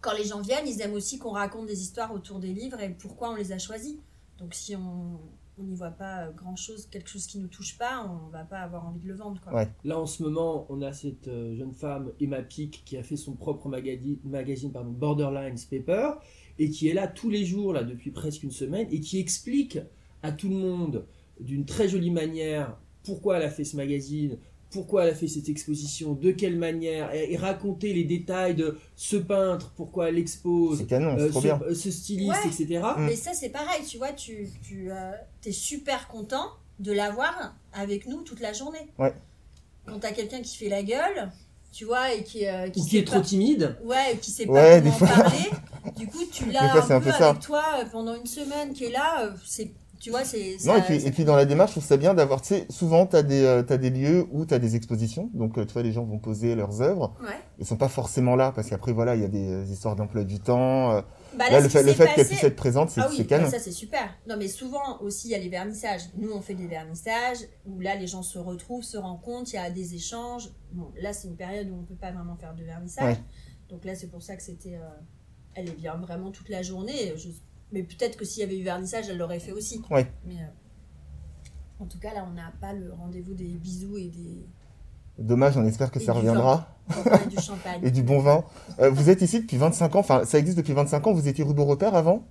quand 0.00 0.14
les 0.14 0.24
gens 0.24 0.40
viennent, 0.40 0.66
ils 0.66 0.80
aiment 0.80 0.94
aussi 0.94 1.18
qu'on 1.18 1.32
raconte 1.32 1.66
des 1.66 1.82
histoires 1.82 2.14
autour 2.14 2.38
des 2.38 2.54
livres 2.54 2.80
et 2.80 2.88
pourquoi 2.88 3.32
on 3.32 3.34
les 3.34 3.52
a 3.52 3.58
choisis. 3.58 3.96
Donc 4.38 4.54
si 4.54 4.74
on 4.74 5.20
on 5.58 5.64
n'y 5.64 5.74
voit 5.74 5.90
pas 5.90 6.22
euh, 6.22 6.30
grand-chose, 6.32 6.86
quelque 6.90 7.10
chose 7.10 7.26
qui 7.26 7.38
nous 7.38 7.48
touche 7.48 7.76
pas, 7.76 8.06
on 8.08 8.30
va 8.30 8.44
pas 8.44 8.60
avoir 8.60 8.86
envie 8.86 9.00
de 9.00 9.08
le 9.08 9.14
vendre. 9.14 9.38
Quoi. 9.42 9.52
Ouais. 9.52 9.68
Là, 9.84 10.00
en 10.00 10.06
ce 10.06 10.22
moment, 10.22 10.64
on 10.70 10.80
a 10.80 10.94
cette 10.94 11.28
euh, 11.28 11.54
jeune 11.54 11.74
femme, 11.74 12.12
Emma 12.18 12.40
Pic, 12.40 12.82
qui 12.86 12.96
a 12.96 13.02
fait 13.02 13.16
son 13.16 13.34
propre 13.34 13.68
magazine, 13.68 14.16
magazine 14.24 14.72
pardon, 14.72 14.90
Borderlines 14.90 15.58
Paper, 15.70 16.12
et 16.58 16.70
qui 16.70 16.88
est 16.88 16.94
là 16.94 17.06
tous 17.06 17.28
les 17.28 17.44
jours, 17.44 17.74
là, 17.74 17.82
depuis 17.82 18.10
presque 18.10 18.42
une 18.42 18.52
semaine, 18.52 18.86
et 18.90 19.00
qui 19.00 19.18
explique 19.18 19.78
à 20.22 20.32
tout 20.32 20.48
le 20.48 20.56
monde, 20.56 21.04
d'une 21.38 21.66
très 21.66 21.88
jolie 21.88 22.10
manière, 22.10 22.78
pourquoi 23.02 23.36
elle 23.36 23.44
a 23.44 23.50
fait 23.50 23.64
ce 23.64 23.76
magazine, 23.76 24.38
pourquoi 24.70 25.04
elle 25.04 25.10
a 25.10 25.14
fait 25.14 25.28
cette 25.28 25.48
exposition, 25.48 26.12
de 26.14 26.30
quelle 26.30 26.56
manière, 26.56 27.12
et, 27.14 27.32
et 27.32 27.36
raconter 27.36 27.92
les 27.92 28.04
détails 28.04 28.54
de 28.54 28.78
ce 28.96 29.16
peintre, 29.16 29.72
pourquoi 29.76 30.08
elle 30.08 30.18
expose, 30.18 30.78
C'est 30.78 30.86
canon, 30.86 31.16
c'est 31.18 31.24
euh, 31.24 31.28
trop 31.30 31.40
ce, 31.40 31.46
bien. 31.46 31.60
euh, 31.66 31.74
ce 31.74 31.90
styliste, 31.90 32.30
Ouais. 32.44 32.50
etc. 32.50 32.80
Mm. 32.96 33.04
Mais 33.06 33.16
ça, 33.16 33.32
c'est 33.34 33.48
pareil, 33.50 33.84
tu 33.86 33.98
vois, 33.98 34.12
tu, 34.12 34.48
tu 34.62 34.90
es 35.44 35.52
super 35.52 36.08
content 36.08 36.46
de 36.78 36.92
l'avoir 36.92 37.54
avec 37.72 38.06
nous 38.06 38.22
toute 38.22 38.40
la 38.40 38.52
journée. 38.52 38.86
Ouais. 38.98 39.12
Quand 39.86 39.98
t'as 39.98 40.12
quelqu'un 40.12 40.40
qui 40.40 40.56
fait 40.56 40.68
la 40.68 40.82
gueule, 40.82 41.30
tu 41.72 41.84
vois, 41.84 42.12
et 42.14 42.22
qui, 42.24 42.46
euh, 42.46 42.68
Ou 42.76 42.84
qui 42.84 42.98
est 42.98 43.04
trop 43.06 43.20
timide. 43.20 43.76
Ouais, 43.84 44.14
et 44.14 44.16
qui 44.18 44.30
sait 44.30 44.46
Ouais, 44.48 44.80
pas 44.80 44.80
des 44.80 44.90
comment 44.90 45.06
fois. 45.12 45.22
parler. 45.24 45.50
Du 45.96 46.06
coup, 46.06 46.24
tu 46.32 46.50
l'as 46.50 46.74
un, 46.76 46.82
c'est 46.82 46.92
un 46.94 47.00
peu 47.00 47.10
peu 47.10 47.16
ça. 47.16 47.30
avec 47.30 47.42
toi 47.42 47.64
euh, 47.80 47.84
pendant 47.90 48.14
une 48.14 48.26
semaine 48.26 48.72
qui 48.72 48.84
est 48.84 48.90
là. 48.90 49.24
euh, 49.26 49.30
C'est, 49.44 49.70
tu 50.00 50.10
vois, 50.10 50.24
c'est. 50.24 50.56
Non, 50.64 50.76
et 50.76 50.82
puis, 50.82 50.96
et 51.06 51.10
puis 51.12 51.24
dans 51.24 51.36
la 51.36 51.44
démarche, 51.44 51.70
je 51.70 51.74
trouve 51.74 51.86
ça 51.88 51.96
bien 51.96 52.14
d'avoir, 52.14 52.40
tu 52.42 52.48
sais, 52.48 52.66
souvent, 52.70 53.06
tu 53.06 53.14
as, 53.16 53.22
des 53.22 53.90
lieux 53.90 54.26
où 54.32 54.44
tu 54.46 54.54
as 54.54 54.58
des 54.58 54.74
expositions. 54.74 55.30
Donc, 55.34 55.58
euh, 55.58 55.64
tu 55.66 55.72
vois, 55.74 55.82
les 55.82 55.92
gens 55.92 56.04
vont 56.04 56.18
poser 56.18 56.54
leurs 56.56 56.80
œuvres. 56.82 57.14
Ouais. 57.20 57.36
Ils 57.58 57.66
sont 57.66 57.76
pas 57.76 57.88
forcément 57.88 58.34
là, 58.34 58.50
parce 58.52 58.68
qu'après, 58.68 58.92
voilà, 58.92 59.14
il 59.14 59.22
y 59.22 59.24
a 59.24 59.28
des 59.28 59.48
euh, 59.50 59.64
histoires 59.64 59.94
d'emploi 59.94 60.24
du 60.24 60.40
temps. 60.40 60.90
euh. 60.92 61.02
Bah 61.38 61.44
Là, 61.50 61.60
le 61.60 61.68
fait, 61.68 61.84
fait 61.84 61.94
qu'elle 62.06 62.14
passé- 62.16 62.24
puisse 62.28 62.42
être 62.44 62.56
présente, 62.56 62.90
c'est 62.90 63.00
Ah 63.02 63.08
oui, 63.10 63.24
canon. 63.24 63.48
ça 63.48 63.60
c'est 63.60 63.70
super. 63.70 64.12
Non 64.26 64.36
mais 64.36 64.48
souvent 64.48 64.98
aussi 65.00 65.28
il 65.28 65.30
y 65.30 65.34
a 65.36 65.38
les 65.38 65.48
vernissages. 65.48 66.00
Nous 66.16 66.32
on 66.32 66.40
fait 66.40 66.54
des 66.54 66.66
vernissages 66.66 67.38
où 67.66 67.78
là 67.78 67.94
les 67.94 68.08
gens 68.08 68.24
se 68.24 68.36
retrouvent, 68.40 68.82
se 68.82 68.96
rencontrent, 68.98 69.48
il 69.52 69.54
y 69.54 69.58
a 69.58 69.70
des 69.70 69.94
échanges. 69.94 70.50
Bon 70.72 70.90
là 71.00 71.12
c'est 71.12 71.28
une 71.28 71.36
période 71.36 71.68
où 71.70 71.76
on 71.78 71.84
peut 71.84 71.94
pas 71.94 72.10
vraiment 72.10 72.34
faire 72.34 72.52
de 72.56 72.64
vernissage. 72.64 73.14
Ouais. 73.14 73.20
Donc 73.68 73.84
là 73.84 73.94
c'est 73.94 74.08
pour 74.08 74.22
ça 74.22 74.34
que 74.34 74.42
c'était... 74.42 74.74
euh, 74.74 74.88
Elle 75.54 75.68
est 75.68 75.76
bien 75.76 75.94
vraiment 75.98 76.32
toute 76.32 76.48
la 76.48 76.62
journée. 76.62 77.12
Je- 77.16 77.28
Mais 77.72 77.82
peut-être 77.82 78.16
que 78.16 78.24
s'il 78.24 78.40
y 78.40 78.44
avait 78.44 78.58
eu 78.58 78.64
vernissage 78.64 79.08
elle 79.08 79.18
l'aurait 79.18 79.40
fait 79.40 79.52
aussi. 79.52 79.82
Ouais. 79.90 80.10
Mais 80.26 80.34
euh, 80.34 81.82
en 81.82 81.86
tout 81.86 81.98
cas 81.98 82.12
là 82.14 82.26
on 82.28 82.34
n'a 82.34 82.52
pas 82.60 82.72
le 82.72 82.92
rendez-vous 82.92 83.34
des 83.34 83.54
bisous 83.54 83.96
et 83.96 84.08
des 84.08 84.46
Dommage, 85.18 85.56
on 85.58 85.66
espère 85.66 85.90
que 85.90 85.98
Et 85.98 86.02
ça 86.04 86.12
du 86.12 86.18
reviendra. 86.18 86.68
et 86.88 87.28
du 87.28 87.36
champagne. 87.40 87.80
Et 87.84 87.90
du 87.90 88.02
bon 88.02 88.20
vin. 88.20 88.42
Euh, 88.80 88.88
vous 88.90 89.10
êtes 89.10 89.20
ici 89.20 89.40
depuis 89.40 89.58
25 89.58 89.96
ans, 89.96 89.98
enfin, 89.98 90.24
ça 90.24 90.38
existe 90.38 90.56
depuis 90.56 90.72
25 90.72 91.06
ans. 91.06 91.12
Vous 91.12 91.28
étiez 91.28 91.44
rue 91.44 91.52
Beau 91.52 91.66
Repère 91.66 91.94
avant, 91.94 92.24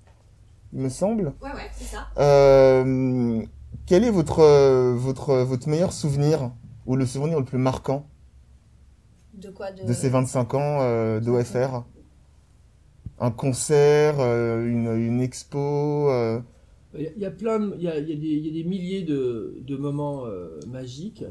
il 0.74 0.80
me 0.80 0.90
semble. 0.90 1.34
Ouais 1.42 1.52
ouais 1.54 1.70
c'est 1.72 1.84
ça. 1.86 2.08
Euh, 2.18 3.44
quel 3.86 4.04
est 4.04 4.10
votre, 4.10 4.94
votre, 4.94 5.36
votre 5.36 5.70
meilleur 5.70 5.94
souvenir, 5.94 6.52
ou 6.88 6.96
le 6.96 7.06
souvenir 7.06 7.38
le 7.38 7.46
plus 7.46 7.60
marquant 7.60 8.08
De 9.36 9.52
quoi 9.52 9.72
de... 9.72 9.84
de 9.84 9.94
ces 9.94 10.10
25 10.10 10.54
ans 10.56 10.78
euh, 10.82 11.20
d'OFR 11.20 11.84
Un 13.20 13.32
concert, 13.32 14.20
euh, 14.20 14.66
une, 14.66 14.88
une 14.96 15.22
expo 15.22 16.10
euh, 16.10 16.40
Il 16.96 17.02
y 17.02 17.08
a- 17.08 17.12
il 17.16 17.22
y 17.22 17.26
a 17.26 17.32
plein 17.32 17.60
de- 17.60 17.76
il 17.78 17.84
y 17.84 17.88
a, 17.88 17.98
il 18.00 18.10
y 18.10 18.14
a 18.14 18.16
des, 18.16 18.28
il 18.28 18.48
y 18.48 18.50
a 18.50 18.64
des 18.64 18.68
milliers 18.68 19.04
de, 19.04 19.58
de 19.62 19.76
moments 19.78 20.26
euh, 20.26 20.60
magiques. 20.68 21.24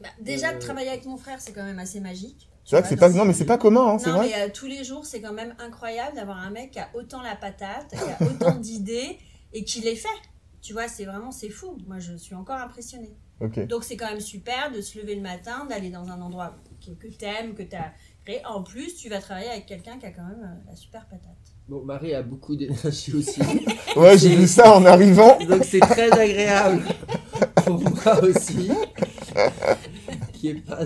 Bah, 0.00 0.08
déjà 0.20 0.50
Euh, 0.50 0.54
de 0.54 0.58
travailler 0.60 0.88
avec 0.90 1.04
mon 1.06 1.16
frère 1.16 1.40
c'est 1.40 1.52
quand 1.52 1.64
même 1.64 1.78
assez 1.78 2.00
magique. 2.00 2.48
C'est 2.64 2.76
vrai 2.76 2.82
que 2.82 2.88
c'est 2.88 2.96
pas, 2.96 3.08
non, 3.08 3.24
mais 3.24 3.32
c'est 3.32 3.46
pas 3.46 3.58
commun, 3.58 3.86
hein, 3.86 3.98
c'est 3.98 4.10
Non, 4.10 4.18
vrai. 4.18 4.28
mais 4.28 4.42
euh, 4.42 4.48
tous 4.52 4.66
les 4.66 4.84
jours, 4.84 5.04
c'est 5.04 5.20
quand 5.20 5.32
même 5.32 5.54
incroyable 5.58 6.14
d'avoir 6.14 6.38
un 6.38 6.50
mec 6.50 6.70
qui 6.72 6.78
a 6.78 6.88
autant 6.94 7.20
la 7.22 7.34
patate, 7.34 7.90
qui 7.90 7.96
a 7.96 8.18
autant 8.30 8.54
d'idées 8.60 9.18
et 9.52 9.64
qui 9.64 9.80
les 9.80 9.96
fait. 9.96 10.08
Tu 10.62 10.72
vois, 10.74 10.86
c'est 10.86 11.04
vraiment, 11.04 11.32
c'est 11.32 11.48
fou. 11.48 11.76
Moi, 11.88 11.98
je 11.98 12.14
suis 12.14 12.34
encore 12.34 12.58
impressionnée. 12.58 13.16
Ok. 13.40 13.66
Donc, 13.66 13.82
c'est 13.82 13.96
quand 13.96 14.08
même 14.08 14.20
super 14.20 14.70
de 14.70 14.80
se 14.82 14.98
lever 14.98 15.16
le 15.16 15.22
matin, 15.22 15.64
d'aller 15.64 15.90
dans 15.90 16.10
un 16.10 16.20
endroit 16.20 16.54
que, 16.84 16.92
que 16.92 17.08
t'aimes, 17.12 17.54
que 17.54 17.62
t'as 17.64 17.92
créé. 18.24 18.44
En 18.46 18.62
plus, 18.62 18.96
tu 18.96 19.08
vas 19.08 19.20
travailler 19.20 19.48
avec 19.50 19.66
quelqu'un 19.66 19.98
qui 19.98 20.06
a 20.06 20.10
quand 20.12 20.24
même 20.26 20.42
euh, 20.42 20.70
la 20.70 20.76
super 20.76 21.06
patate. 21.06 21.36
Bon, 21.68 21.82
Marie 21.84 22.14
a 22.14 22.22
beaucoup 22.22 22.56
d'énergie 22.56 23.14
aussi. 23.16 23.40
Ouais, 23.96 24.18
j'ai 24.18 24.34
vu 24.36 24.46
ça 24.46 24.74
en 24.76 24.84
arrivant. 24.84 25.38
Donc 25.48 25.64
c'est 25.64 25.80
très 25.80 26.10
agréable 26.12 26.82
pour 27.64 27.80
moi 27.80 28.22
aussi. 28.24 28.70
Qui 30.32 30.48
est 30.48 30.54
pas... 30.66 30.80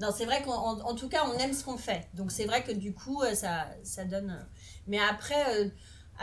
Non, 0.00 0.08
c'est 0.16 0.24
vrai 0.24 0.42
qu'en 0.42 0.52
en, 0.52 0.80
en 0.80 0.94
tout 0.96 1.08
cas, 1.08 1.22
on 1.32 1.38
aime 1.38 1.52
ce 1.52 1.62
qu'on 1.64 1.76
fait. 1.76 2.08
Donc, 2.14 2.32
c'est 2.32 2.44
vrai 2.46 2.64
que 2.64 2.72
du 2.72 2.92
coup, 2.92 3.22
euh, 3.22 3.34
ça, 3.34 3.68
ça 3.84 4.04
donne. 4.04 4.30
euh, 4.30 4.44
Mais 4.88 4.98
après, 4.98 5.60
euh, 5.60 5.68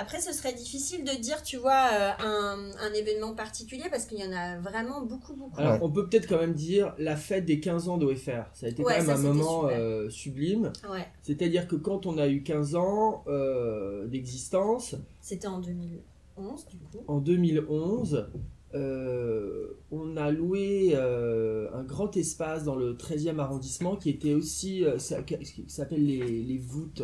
Après, 0.01 0.21
ce 0.21 0.31
serait 0.31 0.53
difficile 0.53 1.03
de 1.03 1.11
dire, 1.21 1.43
tu 1.43 1.57
vois, 1.57 1.89
euh, 1.91 2.11
un, 2.19 2.71
un 2.79 2.93
événement 2.93 3.35
particulier 3.35 3.83
parce 3.91 4.05
qu'il 4.05 4.17
y 4.19 4.23
en 4.23 4.31
a 4.31 4.57
vraiment 4.59 5.01
beaucoup, 5.01 5.35
beaucoup. 5.35 5.59
Alors, 5.59 5.73
Ouais. 5.73 5.79
on 5.81 5.91
peut 5.91 6.07
peut-être 6.07 6.25
quand 6.27 6.37
même 6.39 6.53
dire 6.53 6.95
la 6.97 7.17
fête 7.17 7.45
des 7.45 7.59
15 7.59 7.89
ans 7.89 7.97
d'OFR. 7.97 8.45
Ça 8.53 8.67
a 8.67 8.69
été 8.69 8.81
Ouais, 8.81 8.93
quand 8.97 9.05
même 9.05 9.05
ça, 9.07 9.13
un 9.15 9.33
moment 9.33 9.67
euh, 9.67 10.09
sublime. 10.09 10.71
Ouais, 10.89 11.05
C'est-à-dire 11.21 11.67
que 11.67 11.75
quand 11.75 12.05
on 12.05 12.17
a 12.17 12.29
eu 12.29 12.43
15 12.43 12.75
ans 12.75 13.23
euh, 13.27 14.07
d'existence, 14.07 14.95
c'était 15.19 15.47
en 15.47 15.59
2011, 15.59 16.65
du 16.67 16.77
coup. 16.77 17.03
en 17.07 17.17
2011, 17.19 18.29
euh, 18.75 19.73
on 19.91 20.15
a 20.15 20.31
loué 20.31 20.91
euh, 20.93 21.67
un 21.73 21.83
grand 21.83 22.15
espace 22.15 22.63
dans 22.63 22.75
le 22.75 22.93
13e 22.95 23.39
arrondissement 23.39 23.95
qui 23.97 24.09
était 24.11 24.33
aussi, 24.33 24.85
euh, 24.85 24.97
ça- 24.97 25.23
qui 25.23 25.65
s'appelle 25.67 26.05
les, 26.05 26.43
les 26.43 26.57
voûtes. 26.57 27.03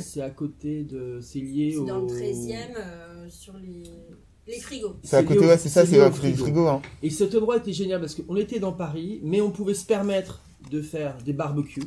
C'est 0.00 0.20
à 0.22 0.30
côté 0.30 0.84
de, 0.84 1.18
c'est 1.20 1.40
lié 1.40 1.70
C'est 1.72 1.78
au... 1.78 1.84
dans 1.86 2.00
le 2.00 2.06
13e, 2.06 2.54
euh, 2.76 3.26
sur 3.28 3.54
les, 3.58 3.82
les 4.52 4.60
frigos. 4.60 4.96
C'est 5.02 5.16
à 5.16 5.22
côté, 5.22 5.40
ouais, 5.40 5.58
c'est 5.58 5.68
ça, 5.68 5.84
c'est 5.86 6.00
un 6.00 6.10
frigo. 6.10 6.44
frigo 6.44 6.66
hein. 6.68 6.82
Et 7.02 7.10
cet 7.10 7.34
endroit 7.34 7.56
était 7.56 7.72
génial 7.72 8.00
parce 8.00 8.14
qu'on 8.14 8.36
était 8.36 8.60
dans 8.60 8.72
Paris, 8.72 9.20
mais 9.22 9.40
on 9.40 9.50
pouvait 9.50 9.74
se 9.74 9.84
permettre 9.86 10.42
de 10.70 10.80
faire 10.82 11.16
des 11.24 11.32
barbecues. 11.32 11.80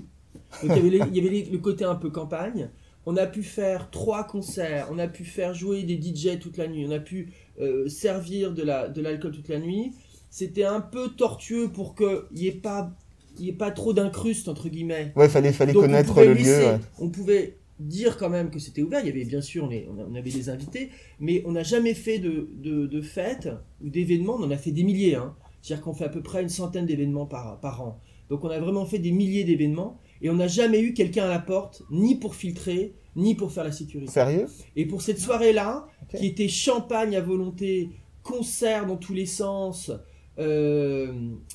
Donc 0.63 0.63
il 0.63 0.67
y 0.67 0.71
avait, 0.79 0.89
les- 0.89 1.01
il 1.11 1.15
y 1.15 1.19
avait 1.19 1.29
les- 1.29 1.45
le 1.45 1.57
côté 1.57 1.83
un 1.85 1.95
peu 1.95 2.09
campagne. 2.09 2.69
On 3.05 3.17
a 3.17 3.25
pu 3.25 3.43
faire 3.43 3.89
trois 3.91 4.23
concerts, 4.25 4.87
on 4.91 4.99
a 4.99 5.07
pu 5.07 5.23
faire 5.23 5.53
jouer 5.53 5.83
des 5.83 5.95
DJ 5.99 6.37
toute 6.39 6.57
la 6.57 6.67
nuit, 6.67 6.85
on 6.87 6.91
a 6.91 6.99
pu 6.99 7.31
euh, 7.59 7.87
servir 7.89 8.53
de 8.53 8.61
la 8.63 8.87
de 8.87 9.01
l'alcool 9.01 9.31
toute 9.31 9.47
la 9.49 9.59
nuit. 9.59 9.93
C'était 10.29 10.65
un 10.65 10.79
peu 10.81 11.09
tortueux 11.09 11.69
pour 11.69 11.95
qu'il 11.95 12.21
n'y 12.33 12.47
ait 12.47 12.51
pas 12.51 12.91
il 13.39 13.45
y 13.45 13.49
ait 13.49 13.53
pas 13.53 13.71
trop 13.71 13.93
d'incrustes 13.93 14.47
entre 14.49 14.67
guillemets. 14.69 15.13
Ouais, 15.15 15.29
fallait, 15.29 15.53
fallait 15.53 15.73
Donc, 15.73 15.83
connaître 15.83 16.19
le 16.21 16.33
lieu. 16.33 16.57
ouais. 16.65 16.79
On 16.99 17.09
pouvait 17.09 17.55
dire 17.79 18.17
quand 18.17 18.29
même 18.29 18.49
que 18.51 18.59
c'était 18.59 18.81
ouvert. 18.81 18.99
Il 19.01 19.07
y 19.07 19.09
avait 19.09 19.25
bien 19.25 19.41
sûr, 19.41 19.63
on, 19.65 19.71
est- 19.71 19.87
avait 20.17 20.29
des 20.29 20.49
invités, 20.49 20.89
mais 21.19 21.41
on 21.45 21.53
n'a 21.53 21.63
jamais 21.63 21.93
fait 21.93 22.19
de, 22.19 22.49
de, 22.57 22.85
de 22.87 23.01
fêtes 23.01 23.49
ou 23.83 23.89
d'événements. 23.89 24.35
On 24.35 24.43
en 24.43 24.51
a 24.51 24.57
fait 24.57 24.71
des 24.71 24.83
milliers. 24.83 25.15
Hein. 25.15 25.35
C'est-à-dire 25.61 25.83
qu'on 25.83 25.93
fait 25.93 26.05
à 26.05 26.09
peu 26.09 26.21
près 26.21 26.41
une 26.41 26.49
centaine 26.49 26.85
d'événements 26.85 27.25
par, 27.25 27.59
par 27.59 27.81
an. 27.81 27.99
Donc 28.29 28.43
on 28.43 28.49
a 28.49 28.59
vraiment 28.59 28.85
fait 28.85 28.99
des 28.99 29.11
milliers 29.11 29.43
d'événements 29.43 29.99
et 30.21 30.29
on 30.29 30.35
n'a 30.35 30.47
jamais 30.47 30.81
eu 30.81 30.93
quelqu'un 30.93 31.25
à 31.25 31.29
la 31.29 31.39
porte, 31.39 31.83
ni 31.89 32.15
pour 32.15 32.35
filtrer, 32.35 32.93
ni 33.15 33.33
pour 33.35 33.51
faire 33.51 33.63
la 33.63 33.71
sécurité. 33.71 34.11
Sérieux? 34.11 34.45
Et 34.75 34.85
pour 34.85 35.01
cette 35.01 35.19
soirée-là, 35.19 35.87
qui 36.15 36.27
était 36.27 36.47
champagne 36.47 37.15
à 37.15 37.21
volonté, 37.21 37.89
concert 38.21 38.85
dans 38.85 38.97
tous 38.97 39.13
les 39.13 39.25
sens, 39.25 39.91
il 40.37 40.43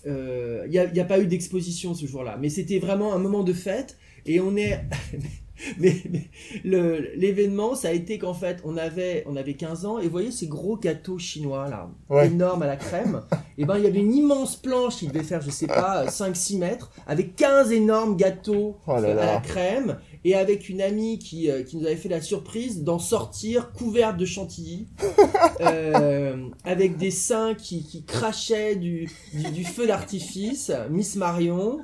n'y 0.05 0.79
a, 0.79 0.93
y 0.93 1.01
a 1.01 1.05
pas 1.05 1.21
eu 1.21 1.27
d'exposition 1.27 1.95
ce 1.95 2.07
jour-là. 2.07 2.37
Mais 2.41 2.49
c'était 2.49 2.79
vraiment 2.79 3.15
un 3.15 3.19
moment 3.19 3.45
de 3.45 3.53
fête. 3.53 3.97
Et 4.27 4.41
on 4.41 4.57
est... 4.57 4.81
mais 5.79 5.95
l'événement, 6.65 7.75
ça 7.75 7.89
a 7.89 7.93
été 7.93 8.19
qu'en 8.19 8.35
fait, 8.35 8.61
on 8.65 8.77
avait, 8.77 9.25
on 9.27 9.37
avait 9.37 9.55
15 9.55 9.85
ans. 9.87 9.99
Et 9.99 10.05
vous 10.05 10.11
voyez 10.11 10.31
ces 10.31 10.47
gros 10.47 10.77
gâteaux 10.77 11.19
chinois, 11.19 11.69
là, 11.69 11.91
Ouais. 12.09 12.27
énormes 12.27 12.63
à 12.63 12.67
la 12.67 12.77
crème. 12.77 13.23
et 13.59 13.65
ben, 13.65 13.79
il 13.79 13.85
y 13.85 13.87
avait 13.87 14.01
une 14.01 14.15
immense 14.15 14.57
planche 14.57 14.97
qui 14.97 15.07
devait 15.07 15.23
faire, 15.25 15.41
je 15.41 15.51
sais 15.51 15.67
pas, 15.67 16.07
5-6 16.07 16.59
mètres, 16.59 16.91
avec 17.07 17.37
15 17.37 17.73
énormes 17.73 18.17
gâteaux 18.17 18.77
Oh 18.87 18.97
là 19.01 19.11
à 19.11 19.15
la 19.15 19.41
crème 19.41 19.99
et 20.25 20.35
avec 20.35 20.69
une 20.69 20.81
amie 20.81 21.19
qui, 21.19 21.51
euh, 21.51 21.63
qui 21.63 21.77
nous 21.77 21.87
avait 21.87 21.97
fait 21.97 22.09
la 22.09 22.23
surprise 22.23 22.83
d'en 22.83 22.99
sortir 22.99 23.73
couverte 23.73 24.17
de 24.17 24.25
chantilly 24.25 24.87
euh, 25.61 26.37
avec 26.65 26.97
des 26.97 27.11
seins 27.11 27.55
qui, 27.55 27.85
qui 27.85 28.05
crachaient 28.05 28.75
du, 28.77 29.09
du, 29.33 29.51
du 29.51 29.65
feu 29.65 29.87
d'artifice, 29.87 30.73
Miss 30.91 31.17
Marion, 31.17 31.79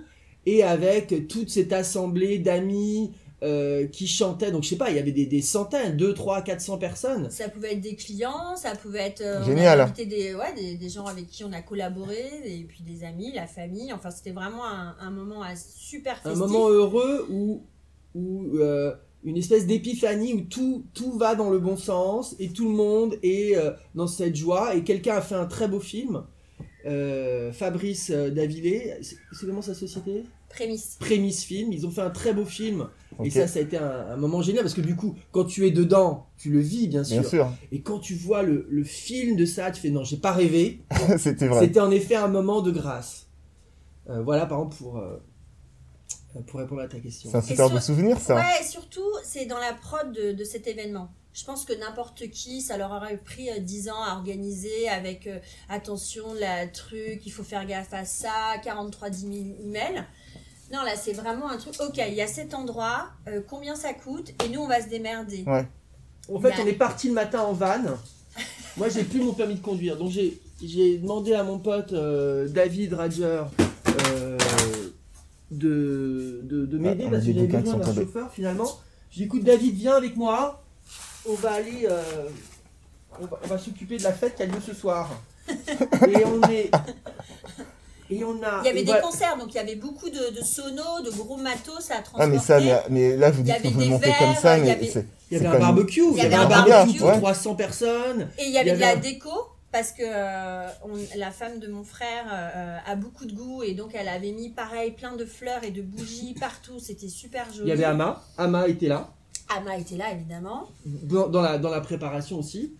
et 0.47 0.63
avec 0.63 1.29
toute 1.29 1.51
cette 1.51 1.73
assemblée 1.73 2.39
d'amis 2.39 3.13
euh, 3.43 3.87
qui 3.87 4.07
chantaient. 4.07 4.51
Donc 4.51 4.65
je 4.65 4.69
sais 4.69 4.77
pas, 4.77 4.91
il 4.91 4.97
y 4.97 4.99
avait 4.99 5.13
des, 5.13 5.27
des 5.27 5.41
centaines, 5.43 5.97
2, 5.97 6.13
3, 6.15 6.43
400 6.43 6.79
personnes. 6.79 7.31
Ça 7.31 7.49
pouvait 7.49 7.73
être 7.73 7.81
des 7.81 7.97
clients, 7.97 8.57
ça 8.57 8.75
pouvait 8.75 9.01
être. 9.01 9.23
euh, 9.23 9.45
Génial. 9.45 9.81
On 9.81 9.83
invité 9.85 10.07
des, 10.07 10.35
ouais, 10.35 10.53
des, 10.55 10.77
des 10.77 10.89
gens 10.89 11.07
avec 11.07 11.27
qui 11.29 11.45
on 11.45 11.53
a 11.53 11.63
collaboré, 11.63 12.23
et 12.45 12.65
puis 12.65 12.83
des 12.83 13.05
amis, 13.05 13.33
la 13.33 13.47
famille. 13.47 13.93
Enfin, 13.93 14.11
c'était 14.11 14.33
vraiment 14.33 14.67
un, 14.67 14.95
un 15.01 15.11
moment 15.11 15.43
euh, 15.43 15.55
super 15.57 16.17
festif. 16.17 16.33
Un 16.33 16.47
moment 16.47 16.69
heureux 16.69 17.27
où, 17.31 17.63
où 18.15 18.57
euh, 18.59 18.93
une 19.25 19.37
espèce 19.37 19.67
d'épiphanie 19.67 20.35
où 20.35 20.41
tout, 20.43 20.85
tout 20.95 21.13
va 21.19 21.35
dans 21.35 21.51
le 21.51 21.59
bon 21.59 21.77
sens 21.77 22.35
et 22.39 22.49
tout 22.51 22.69
le 22.69 22.75
monde 22.75 23.17
est 23.23 23.57
euh, 23.57 23.71
dans 23.95 24.07
cette 24.07 24.37
joie. 24.37 24.75
Et 24.75 24.85
quelqu'un 24.85 25.17
a 25.17 25.21
fait 25.23 25.35
un 25.35 25.47
très 25.47 25.69
beau 25.69 25.81
film. 25.81 26.25
Euh, 26.87 27.53
Fabrice 27.53 28.11
euh, 28.11 28.31
Davilé, 28.31 28.95
c'est 29.03 29.17
c'est 29.33 29.47
comment 29.47 29.61
sa 29.61 29.75
société? 29.75 30.25
Prémisse. 30.51 30.97
Prémisse 31.01 31.45
Film, 31.45 31.73
ils 31.73 31.87
ont 31.87 31.91
fait 31.91 32.03
un 32.03 32.11
très 32.11 32.33
beau 32.35 32.45
film 32.45 32.89
et 33.25 33.31
ça 33.31 33.47
ça 33.49 33.59
a 33.59 33.63
été 33.63 33.77
un, 33.79 34.07
un 34.13 34.17
moment 34.17 34.43
génial 34.43 34.63
parce 34.63 34.75
que 34.75 34.81
du 34.81 34.97
coup 34.97 35.15
quand 35.33 35.45
tu 35.45 35.67
es 35.67 35.71
dedans 35.71 36.27
tu 36.39 36.51
le 36.51 36.61
vis 36.61 36.89
bien 36.89 37.05
sûr, 37.05 37.21
Bien 37.21 37.29
sûr, 37.29 37.53
et 37.73 37.81
quand 37.83 37.99
tu 37.99 38.15
vois 38.15 38.43
le, 38.43 38.67
le 38.71 38.85
film 38.85 39.37
de 39.37 39.45
ça 39.47 39.71
tu 39.71 39.81
fais 39.81 39.91
non 39.91 40.05
j'ai 40.05 40.17
pas 40.17 40.33
rêvé 40.33 40.83
c'était 41.19 41.47
vrai. 41.49 41.61
c'était 41.67 41.81
en 41.81 41.91
effet 41.91 42.15
un 42.17 42.29
moment 42.29 42.63
de 42.63 42.71
grâce 42.71 43.27
Euh, 44.09 44.23
voilà 44.23 44.47
par 44.47 44.59
exemple 44.59 44.77
pour, 44.77 44.99
euh, 44.99 45.19
pour 46.47 46.61
répondre 46.61 46.81
à 46.83 46.89
ta 46.89 46.99
question 46.99 47.31
C'est 47.31 47.37
un 47.37 47.43
super 47.43 47.71
beau 47.71 47.81
souvenir, 47.81 48.19
ça. 48.19 48.37
Ouais, 48.37 48.61
et 48.61 48.65
surtout, 48.65 49.11
c'est 49.25 49.47
dans 49.47 49.59
la 49.59 49.73
prod 49.75 50.13
de, 50.13 50.33
de 50.33 50.45
cet 50.45 50.67
événement. 50.69 51.11
Je 51.33 51.45
pense 51.45 51.65
que 51.65 51.73
n'importe 51.73 52.29
qui, 52.31 52.61
ça 52.61 52.77
leur 52.77 52.91
aurait 52.93 53.19
pris 53.19 53.51
euh, 53.51 53.59
10 53.61 53.89
ans 53.91 54.03
à 54.03 54.15
organiser 54.17 54.89
avec 54.89 55.27
euh, 55.27 55.39
attention, 55.69 56.25
la 56.35 56.67
truc, 56.67 57.23
il 57.25 57.31
faut 57.31 57.43
faire 57.45 57.67
gaffe 57.67 57.93
à 57.93 58.05
ça, 58.05 58.31
43 58.65 59.11
10 59.11 59.21
000 59.21 59.33
emails. 59.65 60.05
Non, 60.73 60.83
là, 60.85 60.95
c'est 60.97 61.13
vraiment 61.13 61.49
un 61.51 61.57
truc. 61.57 61.75
Ok, 61.81 61.97
il 62.09 62.15
y 62.15 62.23
a 62.23 62.27
cet 62.27 62.55
endroit, 62.55 63.09
euh, 63.29 63.41
combien 63.49 63.75
ça 63.75 63.93
coûte, 63.93 64.33
et 64.45 64.49
nous, 64.49 64.61
on 64.61 64.69
va 64.69 64.81
se 64.83 64.89
démerder. 64.89 65.43
Ouais. 65.47 65.67
En 66.33 66.41
fait, 66.41 66.51
Bah. 66.51 66.57
on 66.63 66.67
est 66.67 66.73
parti 66.75 67.09
le 67.09 67.15
matin 67.15 67.41
en 67.41 67.53
van. 67.53 67.79
Moi, 68.77 68.89
j'ai 68.89 69.03
plus 69.03 69.21
mon 69.21 69.33
permis 69.33 69.57
de 69.57 69.61
conduire. 69.61 69.97
Donc, 69.97 70.11
j'ai, 70.11 70.41
j'ai 70.63 70.99
demandé 70.99 71.35
à 71.35 71.43
mon 71.43 71.59
pote 71.59 71.93
euh, 71.93 72.47
David 72.49 72.93
Rager 72.95 73.43
euh, 74.07 74.39
de, 75.51 76.41
de, 76.45 76.67
de 76.67 76.79
m'aider 76.79 77.05
Ah, 77.09 77.11
parce 77.11 77.25
que 77.25 77.33
j'avais 77.33 77.49
qui 77.49 77.57
besoin 77.57 77.79
d'un 77.79 77.95
chauffeur 77.95 78.31
finalement. 78.33 78.69
J'ai 79.11 79.19
dit, 79.19 79.25
écoute, 79.25 79.43
David, 79.43 79.75
viens 79.75 79.97
avec 79.97 80.17
moi. 80.17 80.63
On 81.29 81.35
va 81.35 81.53
aller. 81.53 81.87
euh, 81.91 82.01
on 83.21 83.27
va, 83.27 83.41
on 83.43 83.47
va 83.49 83.59
s'occuper 83.59 83.97
de 83.99 84.05
la 84.05 84.13
fête 84.13 84.37
qui 84.37 84.43
a 84.45 84.47
lieu 84.47 84.61
ce 84.65 84.73
soir. 84.73 85.11
Et 85.49 86.25
on 86.25 86.41
est. 86.49 86.71
Et 88.11 88.25
on 88.25 88.43
a. 88.43 88.61
Il 88.63 88.67
y 88.67 88.71
avait 88.71 88.83
des 88.83 89.01
concerts, 89.03 89.37
donc 89.39 89.49
il 89.53 89.57
y 89.57 89.61
avait 89.61 89.77
beaucoup 89.77 90.11
de, 90.11 90.37
de 90.37 90.43
sonos, 90.45 91.03
de 91.05 91.11
gros 91.11 91.37
matos 91.37 91.91
à 91.91 92.03
transporter. 92.03 92.23
Ah, 92.23 92.27
mais 92.27 92.39
ça, 92.39 92.59
mais, 92.61 92.75
mais 92.91 93.17
là, 93.17 93.31
vous 93.31 93.41
Il 93.43 93.49
y 93.49 93.53
dites 93.53 93.55
que 93.55 93.61
avait 93.61 93.71
vous 93.75 93.81
le 93.81 93.87
montez 93.87 94.11
comme 94.19 94.29
verres, 94.29 94.41
ça, 94.41 94.59
il 94.59 94.65
y 94.65 94.67
mais 94.67 94.71
avait- 94.73 94.87
c'est. 94.87 95.07
Il 95.31 95.35
y 95.41 95.47
avait 95.47 95.57
un 95.57 95.61
barbecue. 95.61 96.03
Il 96.11 96.17
y 96.17 96.21
avait 96.23 96.35
un 96.35 96.49
barbecue 96.49 96.71
barbecue, 96.71 96.99
pour 96.99 97.09
ouais. 97.09 97.17
300 97.19 97.55
personnes. 97.55 98.29
Et 98.39 98.47
il 98.47 98.51
y 98.53 98.59
avait 98.59 98.71
Il 98.71 98.75
y 98.75 98.77
de 98.77 98.81
la 98.81 98.97
déco 98.97 99.31
parce 99.71 99.93
que 99.93 100.03
euh, 100.05 100.67
on- 100.85 101.19
la 101.19 101.31
femme 101.31 101.61
de 101.61 101.69
mon 101.69 101.85
frère 101.85 102.25
euh, 102.33 102.77
a 102.85 102.97
beaucoup 102.97 103.25
de 103.27 103.33
goût 103.33 103.63
et 103.63 103.75
donc 103.75 103.93
elle 103.95 104.09
avait 104.09 104.33
mis 104.33 104.49
pareil 104.51 104.91
plein 104.91 105.15
de 105.15 105.25
fleurs 105.25 105.63
et 105.63 105.71
de 105.71 105.83
bougies 105.83 106.35
partout. 106.41 106.81
C'était 106.81 107.07
super 107.09 107.45
joli. 107.53 107.67
Il 107.67 107.69
y 107.69 107.73
avait 107.73 107.85
Ama. 107.85 108.21
Ama 108.39 108.67
était 108.67 108.89
là. 108.89 109.13
Ama 109.57 109.77
était 109.77 109.97
là 109.97 110.11
évidemment. 110.13 110.69
dans, 110.85 111.29
dans 111.29 111.43
la, 111.43 111.59
dans 111.59 111.71
la 111.71 111.81
préparation 111.81 112.39
aussi. 112.41 112.75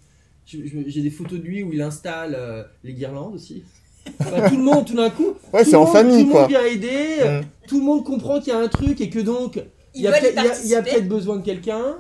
J'ai 0.47 1.03
des 1.03 1.11
photos 1.11 1.39
de 1.39 1.45
lui 1.45 1.63
où 1.63 1.73
il 1.73 1.81
installe 1.81 2.35
euh, 2.37 2.65
les 2.83 2.95
guirlandes 2.95 3.35
aussi. 3.37 3.63
Enfin, 4.21 4.49
tout 4.49 4.57
le 4.57 4.63
monde, 4.63 4.87
tout 4.87 4.95
d'un 4.97 5.11
coup, 5.11 5.35
Ouais, 5.53 5.63
tout 5.65 5.71
c'est 5.71 5.73
le 5.73 5.79
en 5.79 5.85
monde- 5.85 5.93
famille, 5.93 6.23
tout 6.25 6.33
le 6.33 6.41
monde 6.41 6.49
vient 6.49 6.65
aider, 6.65 7.19
Mm. 7.25 7.45
tout 7.69 7.79
le 7.81 7.85
monde 7.85 8.05
comprend 8.05 8.39
qu'il 8.41 8.53
y 8.53 8.57
a 8.57 8.59
un 8.59 8.69
truc 8.69 9.01
et 9.01 9.11
que 9.11 9.19
donc 9.19 9.63
il 9.95 10.03
y 10.03 10.07
a 10.07 10.83
peut-être 10.83 11.09
besoin 11.09 11.37
de 11.37 11.43
quelqu'un. 11.43 11.97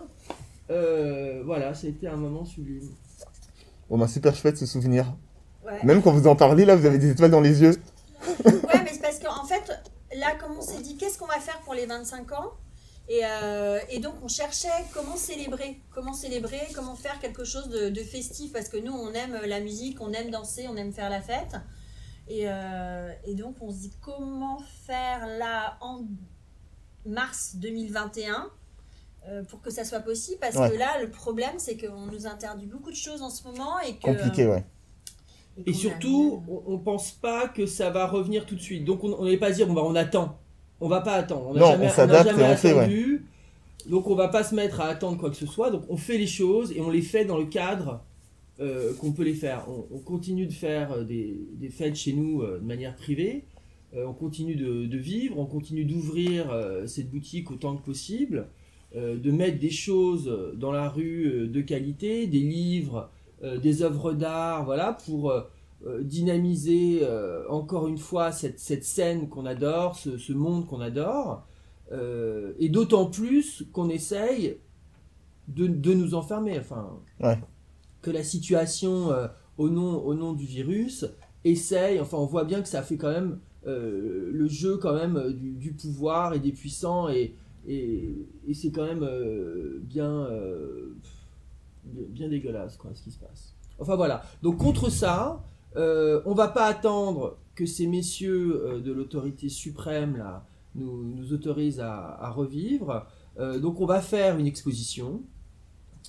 Euh, 0.71 1.43
voilà, 1.45 1.75
c'était 1.75 2.07
un 2.07 2.17
moment 2.17 2.45
sublime. 2.45 2.89
Bon, 3.89 3.99
bah, 3.99 4.07
super 4.07 4.35
chouette 4.37 4.57
ce 4.57 4.67
souvenir. 4.67 5.07
Ouais. 5.67 5.79
Même 5.83 6.01
quand 6.03 6.13
vous 6.13 6.27
en 6.29 6.37
parlez, 6.37 6.65
là, 6.65 6.77
vous 6.77 6.87
avez 6.87 6.99
des 6.99 7.11
étoiles 7.11 7.31
dans 7.33 7.41
les 7.41 7.61
yeux. 7.63 7.75
Ouais, 8.45 8.45
mais 8.85 8.91
c'est 8.93 9.03
parce 9.03 9.19
qu'en 9.19 9.45
fait, 9.45 9.73
là, 10.17 10.29
comme 10.41 10.57
on 10.59 10.63
s'est 10.63 10.81
dit, 10.81 10.97
qu'est-ce 10.97 11.19
qu'on 11.19 11.27
va 11.27 11.41
faire 11.41 11.61
pour 11.65 11.75
les 11.75 11.87
25 11.87 12.31
ans? 12.33 12.53
Et, 13.09 13.23
euh, 13.25 13.81
et 13.91 13.99
donc, 13.99 14.13
on 14.23 14.29
cherchait 14.29 14.69
comment 14.95 15.17
célébrer, 15.17 15.81
comment 15.93 16.13
célébrer, 16.13 16.61
comment 16.75 16.95
faire 16.95 17.19
quelque 17.21 17.43
chose 17.45 17.69
de, 17.69 17.89
de 17.89 18.01
festif, 18.01 18.53
parce 18.53 18.69
que 18.69 18.77
nous, 18.77 18.93
on 18.93 19.13
aime 19.13 19.37
la 19.47 19.59
musique, 19.59 19.99
on 20.01 20.13
aime 20.13 20.31
danser, 20.31 20.67
on 20.73 20.77
aime 20.77 20.93
faire 20.93 21.11
la 21.11 21.21
fête. 21.21 21.57
Et, 22.31 22.45
euh, 22.47 23.13
et 23.27 23.35
donc, 23.35 23.57
on 23.61 23.71
se 23.71 23.79
dit 23.81 23.93
comment 24.01 24.59
faire 24.87 25.27
là 25.27 25.77
en 25.81 26.05
mars 27.05 27.57
2021 27.57 28.49
euh, 29.29 29.43
pour 29.45 29.61
que 29.61 29.71
ça 29.71 29.85
soit 29.85 30.01
possible, 30.01 30.39
parce 30.41 30.57
Ouais. 30.57 30.71
que 30.71 30.77
là, 30.77 31.01
le 31.03 31.11
problème, 31.11 31.55
c'est 31.59 31.77
qu'on 31.77 32.07
nous 32.07 32.27
interdit 32.27 32.67
beaucoup 32.67 32.91
de 32.91 32.97
choses 32.97 33.21
en 33.21 33.31
ce 33.31 33.43
moment 33.47 33.79
et 33.81 33.97
que. 33.97 34.01
Compliqué, 34.07 34.47
ouais. 34.47 34.65
Et 35.67 35.73
surtout, 35.75 36.43
a- 36.49 36.51
on, 36.51 36.75
on 36.75 36.79
pense 36.79 37.11
pas 37.11 37.49
que 37.49 37.67
ça 37.67 37.91
va 37.91 38.07
revenir 38.07 38.47
tout 38.47 38.55
de 38.55 38.61
suite. 38.61 38.85
Donc 38.85 39.05
on 39.05 39.25
n'est 39.27 39.37
pas 39.37 39.51
dire 39.51 39.67
bon 39.67 39.75
bah 39.75 39.83
on 39.85 39.95
attend. 39.95 40.39
On 40.81 40.89
va 40.89 41.01
pas 41.03 41.15
attendre. 41.15 41.49
On 41.49 41.53
n'a 41.55 41.61
Non, 41.61 41.67
jamais, 41.73 41.87
on 41.87 41.91
jamais 42.25 42.45
on 42.53 42.57
fait, 42.57 42.73
ouais. 42.73 42.79
attendu. 42.81 43.27
Donc 43.87 44.07
on 44.07 44.15
va 44.15 44.29
pas 44.29 44.43
se 44.45 44.55
mettre 44.55 44.81
à 44.81 44.87
attendre 44.87 45.19
quoi 45.19 45.29
que 45.29 45.37
ce 45.37 45.45
soit. 45.47 45.71
Donc 45.71 45.83
on 45.91 45.97
fait 45.99 46.17
les 46.17 46.29
choses 46.29 46.73
et 46.73 46.81
on 46.81 46.89
les 46.89 47.03
fait 47.03 47.27
dans 47.27 47.37
le 47.37 47.45
cadre 47.47 48.01
euh, 48.61 48.95
qu'on 48.95 49.13
peut 49.13 49.25
les 49.25 49.35
faire. 49.35 49.67
On, 49.69 49.87
on 49.97 49.99
continue 49.99 50.47
de 50.47 50.53
faire 50.53 50.93
euh, 50.93 51.05
des, 51.05 51.41
des 51.55 51.71
fêtes 51.71 51.97
chez 51.97 52.13
nous 52.13 52.43
euh, 52.43 52.59
de 52.59 52.65
manière 52.65 52.95
privée. 52.97 53.45
On 53.93 54.13
continue 54.13 54.55
de, 54.55 54.87
de 54.87 54.99
vivre. 54.99 55.37
On 55.39 55.47
continue 55.47 55.85
d'ouvrir 55.85 56.57
cette 56.87 57.11
boutique 57.11 57.51
autant 57.51 57.77
que 57.77 57.85
possible. 57.85 58.47
de 58.95 59.31
mettre 59.33 59.59
des 59.59 59.71
choses 59.71 60.33
dans 60.55 60.71
la 60.71 60.89
rue 60.89 61.49
de 61.49 61.61
qualité, 61.61 62.29
des 62.29 62.39
livres, 62.39 63.11
des 63.43 63.83
œuvres 63.83 64.13
d'art, 64.13 64.65
voilà, 64.65 64.93
pour 64.93 65.33
dynamiser 66.03 67.03
encore 67.49 67.89
une 67.89 67.99
fois 67.99 68.31
cette, 68.31 68.61
cette 68.61 68.85
scène 68.85 69.29
qu'on 69.29 69.45
adore, 69.45 69.97
ce, 69.97 70.19
ce 70.19 70.33
monde 70.33 70.67
qu'on 70.69 70.81
adore, 70.81 71.45
et 72.61 72.69
d'autant 72.69 73.07
plus 73.07 73.65
qu'on 73.73 73.89
essaye 73.89 74.59
de, 75.49 75.67
de 75.67 75.95
nous 75.95 76.15
enfermer, 76.15 76.61
enfin, 76.61 77.01
Ouais. 77.21 77.39
Que 78.03 78.11
la 78.11 78.23
situation 78.23 79.11
euh, 79.11 79.27
au, 79.59 79.69
nom, 79.69 79.99
au 80.05 80.15
nom 80.15 80.33
du 80.33 80.47
virus 80.47 81.07
essaye, 81.45 82.01
enfin 82.01 82.19
on 82.19 82.27
voit 82.27 82.45
bien 82.45 82.63
que 82.63 82.69
ça 82.69 82.83
fait 82.83 82.97
quand 82.97 83.11
même 83.11 83.39
euh, 83.67 84.31
le 84.33 84.49
jeu 84.49 84.79
quand 84.79 84.95
même 84.95 85.17
euh, 85.17 85.33
du, 85.33 85.73
pouvoir 85.73 86.35
et 86.35 86.39
des 86.39 86.53
puissants 86.53 87.09
et, 87.09 87.35
et, 87.67 88.27
c'est 88.55 88.71
quand 88.71 88.87
même 88.87 89.07
bien, 89.83 90.29
bien 91.85 92.29
dégueulasse 92.29 92.77
quoi 92.77 92.91
ce 92.95 93.03
qui 93.03 93.11
se 93.11 93.19
passe. 93.19 93.55
Enfin 93.79 93.97
voilà, 93.97 94.23
donc 94.43 94.57
contre 94.57 94.91
ça, 94.91 95.45
on 95.77 96.35
va 96.35 96.49
pas 96.49 96.67
attendre 96.67 97.37
que 97.55 97.67
ces 97.67 97.87
messieurs 97.87 98.81
de 98.83 98.93
l'autorité 98.93 99.49
suprême 99.49 100.17
là 100.17 100.45
nous, 100.75 101.33
autorisent 101.33 101.81
à, 101.81 102.31
revivre. 102.31 103.07
Donc 103.39 103.81
on 103.81 103.87
va 103.87 104.01
faire 104.01 104.39
une 104.39 104.47
exposition 104.47 105.23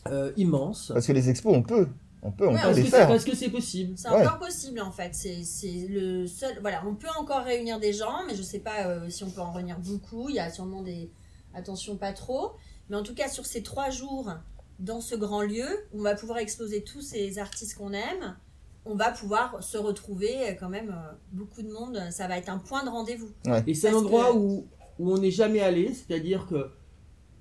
euh, 0.07 0.31
immense. 0.37 0.91
Parce 0.93 1.07
que 1.07 1.11
les 1.13 1.29
expos, 1.29 1.53
on 1.55 1.63
peut. 1.63 1.87
On 2.23 2.31
peut, 2.31 2.47
on 2.47 2.53
Ouais, 2.53 2.73
les 2.73 2.83
que 2.83 2.89
c'est- 2.89 2.97
faire. 2.97 3.07
parce 3.07 3.23
que 3.25 3.35
c'est 3.35 3.49
possible. 3.49 3.93
C'est 3.97 4.07
Ouais. 4.09 4.21
encore 4.21 4.37
possible 4.39 4.79
en 4.81 4.91
fait. 4.91 5.09
C'est 5.15 5.43
c'est 5.43 5.87
le 5.89 6.27
seul. 6.27 6.59
Voilà, 6.61 6.83
on 6.85 6.93
peut 6.93 7.07
encore 7.19 7.43
réunir 7.43 7.79
des 7.79 7.93
gens, 7.93 8.25
mais 8.27 8.35
je 8.35 8.43
sais 8.43 8.59
pas 8.59 8.85
euh, 8.85 9.09
si 9.09 9.23
on 9.23 9.29
peut 9.31 9.41
en 9.41 9.51
réunir 9.51 9.79
beaucoup. 9.79 10.29
Il 10.29 10.35
y 10.35 10.39
a 10.39 10.51
sûrement 10.51 10.81
des. 10.83 11.09
Attention, 11.55 11.97
pas 11.97 12.13
trop. 12.13 12.51
Mais 12.89 12.95
en 12.95 13.03
tout 13.03 13.15
cas, 13.15 13.27
sur 13.27 13.45
ces 13.45 13.63
trois 13.63 13.89
jours 13.89 14.31
dans 14.79 15.01
ce 15.01 15.15
grand 15.15 15.41
lieu, 15.41 15.65
on 15.93 16.01
va 16.03 16.13
pouvoir 16.15 16.37
exposer 16.37 16.83
tous 16.83 17.01
ces 17.01 17.39
artistes 17.39 17.75
qu'on 17.75 17.91
aime. 17.93 18.37
On 18.85 18.95
va 18.95 19.11
pouvoir 19.11 19.63
se 19.63 19.77
retrouver 19.77 20.49
euh, 20.49 20.53
quand 20.59 20.69
même 20.69 20.89
euh, 20.89 21.11
beaucoup 21.31 21.61
de 21.63 21.71
monde. 21.71 21.99
Ça 22.11 22.27
va 22.27 22.37
être 22.37 22.49
un 22.49 22.57
point 22.59 22.83
de 22.83 22.89
rendez-vous. 22.89 23.29
Et 23.67 23.73
c'est 23.73 23.89
un 23.89 23.95
endroit 23.95 24.31
que- 24.31 24.37
où, 24.37 24.67
où 24.99 25.11
on 25.11 25.17
n'est 25.17 25.31
jamais 25.31 25.61
allé, 25.61 25.91
c'est-à-dire 25.93 26.45
que 26.47 26.69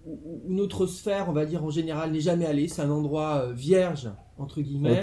où, 0.06 0.18
où 0.46 0.52
notre 0.52 0.86
sphère, 0.86 1.26
on 1.28 1.32
va 1.32 1.44
dire 1.46 1.64
en 1.64 1.70
général, 1.70 2.12
n'est 2.12 2.20
jamais 2.20 2.46
allé. 2.46 2.68
C'est 2.68 2.82
un 2.82 2.90
endroit 2.90 3.42
euh, 3.46 3.52
vierge, 3.52 4.10
entre 4.38 4.60
guillemets, 4.60 5.00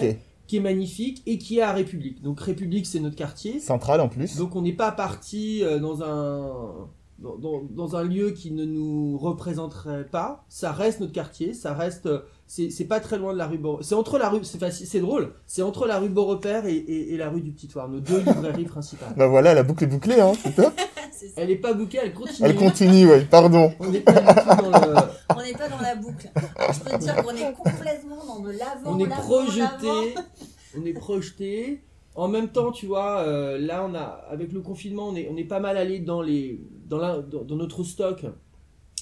qui 0.47 0.57
est 0.57 0.61
magnifique 0.61 1.21
et 1.25 1.37
qui 1.37 1.59
est 1.59 1.61
à 1.61 1.73
République. 1.73 2.21
Donc 2.21 2.39
République, 2.39 2.85
c'est 2.85 2.99
notre 2.99 3.15
quartier. 3.15 3.59
Central 3.59 3.99
en 4.01 4.07
plus. 4.09 4.37
Donc 4.37 4.55
on 4.55 4.61
n'est 4.61 4.73
pas 4.73 4.91
parti 4.91 5.63
euh, 5.63 5.79
dans 5.79 6.03
un 6.03 6.87
dans, 7.19 7.35
dans- 7.35 7.63
dans 7.63 7.95
un 7.95 8.03
lieu 8.03 8.29
qui 8.29 8.51
ne 8.51 8.63
nous 8.63 9.17
représenterait 9.17 10.05
pas. 10.05 10.45
Ça 10.49 10.71
reste 10.71 10.99
notre 10.99 11.13
quartier, 11.13 11.53
ça 11.53 11.73
reste 11.73 12.05
euh, 12.05 12.19
c'est 12.45 12.85
pas 12.87 12.99
très 12.99 13.17
loin 13.17 13.33
de 13.33 13.37
la 13.39 13.47
rue 13.47 13.59
C'est 13.81 13.95
entre 13.95 14.17
la 14.19 14.29
rue 14.29 14.43
c'est 14.43 14.59
facile, 14.59 14.85
c'est 14.87 14.99
drôle. 14.99 15.33
C'est 15.47 15.63
entre 15.63 15.87
la 15.87 15.97
rue 15.99 16.09
Beaurepaire 16.09 16.65
et, 16.67 16.75
et, 16.75 17.13
et 17.13 17.17
la 17.17 17.29
rue 17.29 17.41
du 17.41 17.51
Petit 17.51 17.67
Toir, 17.67 17.89
nos 17.89 17.99
deux 17.99 18.19
librairies 18.19 18.65
principales. 18.65 19.13
Bah 19.17 19.27
voilà, 19.27 19.53
la 19.55 19.63
boucle 19.63 19.83
est 19.83 19.87
bouclée, 19.87 20.21
hein, 20.21 20.33
c'est 20.43 20.55
top. 20.55 20.73
C'est 21.17 21.27
ça. 21.29 21.33
Elle 21.37 21.49
est 21.51 21.55
pas 21.57 21.73
bouquée, 21.73 21.99
elle 22.03 22.13
continue. 22.13 22.47
Elle 22.47 22.55
continue, 22.55 23.07
ouais, 23.07 23.25
pardon. 23.25 23.73
On 23.79 23.89
n'est 23.89 23.99
pas 24.01 24.13
dans 24.13 24.69
le 24.69 24.95
On 25.35 25.41
n'est 25.43 25.53
pas 25.53 25.67
dans 25.69 25.81
la 25.81 25.95
boucle. 25.95 26.29
Je 26.35 26.79
peux 26.79 26.91
te 26.91 26.97
dire 27.03 27.15
qu'on 27.23 27.31
est 27.35 27.53
complètement 27.53 28.25
dans 28.25 28.39
de 28.39 28.51
l'avant. 28.51 28.91
on 28.91 28.99
est 28.99 29.07
projeté, 29.07 30.15
on 30.77 30.85
est 30.85 30.93
projeté. 30.93 31.81
En 32.15 32.27
même 32.27 32.49
temps, 32.49 32.71
tu 32.71 32.87
vois, 32.87 33.19
euh, 33.21 33.57
là, 33.59 33.85
on 33.87 33.93
a, 33.93 34.01
avec 34.29 34.51
le 34.51 34.61
confinement, 34.61 35.09
on 35.09 35.15
est, 35.15 35.27
on 35.31 35.37
est 35.37 35.43
pas 35.43 35.59
mal 35.59 35.77
allé 35.77 35.99
dans 35.99 36.21
les, 36.23 36.59
dans, 36.87 36.97
la- 36.97 37.19
dans, 37.19 37.43
dans 37.43 37.55
notre 37.55 37.83
stock 37.83 38.25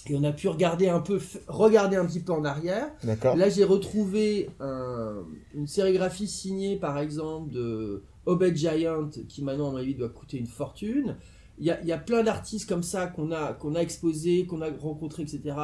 et 0.10 0.16
on 0.16 0.24
a 0.26 0.34
pu 0.34 0.50
regarder 0.50 0.90
un 0.90 1.00
peu, 1.00 1.20
regarder 1.48 1.96
un 1.96 2.06
petit 2.06 2.20
peu 2.20 2.34
en 2.34 2.44
arrière. 2.44 2.90
D'accord. 3.04 3.36
Là, 3.38 3.48
j'ai 3.50 3.64
retrouvé 3.64 4.50
un- 4.60 5.24
une 5.54 5.66
sérigraphie 5.68 6.28
signée, 6.28 6.76
par 6.76 7.00
exemple, 7.00 7.52
de 7.52 8.04
Obed 8.26 8.56
Giant, 8.56 9.10
qui 9.30 9.44
maintenant, 9.44 9.70
à 9.70 9.72
mon 9.72 9.78
avis, 9.78 9.96
doit 9.96 10.10
coûter 10.10 10.38
une 10.38 10.48
fortune. 10.48 11.16
Il 11.60 11.66
y 11.66 11.72
a, 11.72 11.80
il 11.82 11.88
y 11.88 11.92
a 11.92 11.98
plein 11.98 12.24
d'artistes 12.24 12.68
comme 12.68 12.84
ça 12.84 13.08
qu'on 13.08 13.32
a, 13.32 13.54
qu'on 13.54 13.76
a 13.76 13.80
exposés, 13.80 14.46
qu'on 14.46 14.62
a 14.62 14.70
rencontrés, 14.82 15.24
etc., 15.24 15.56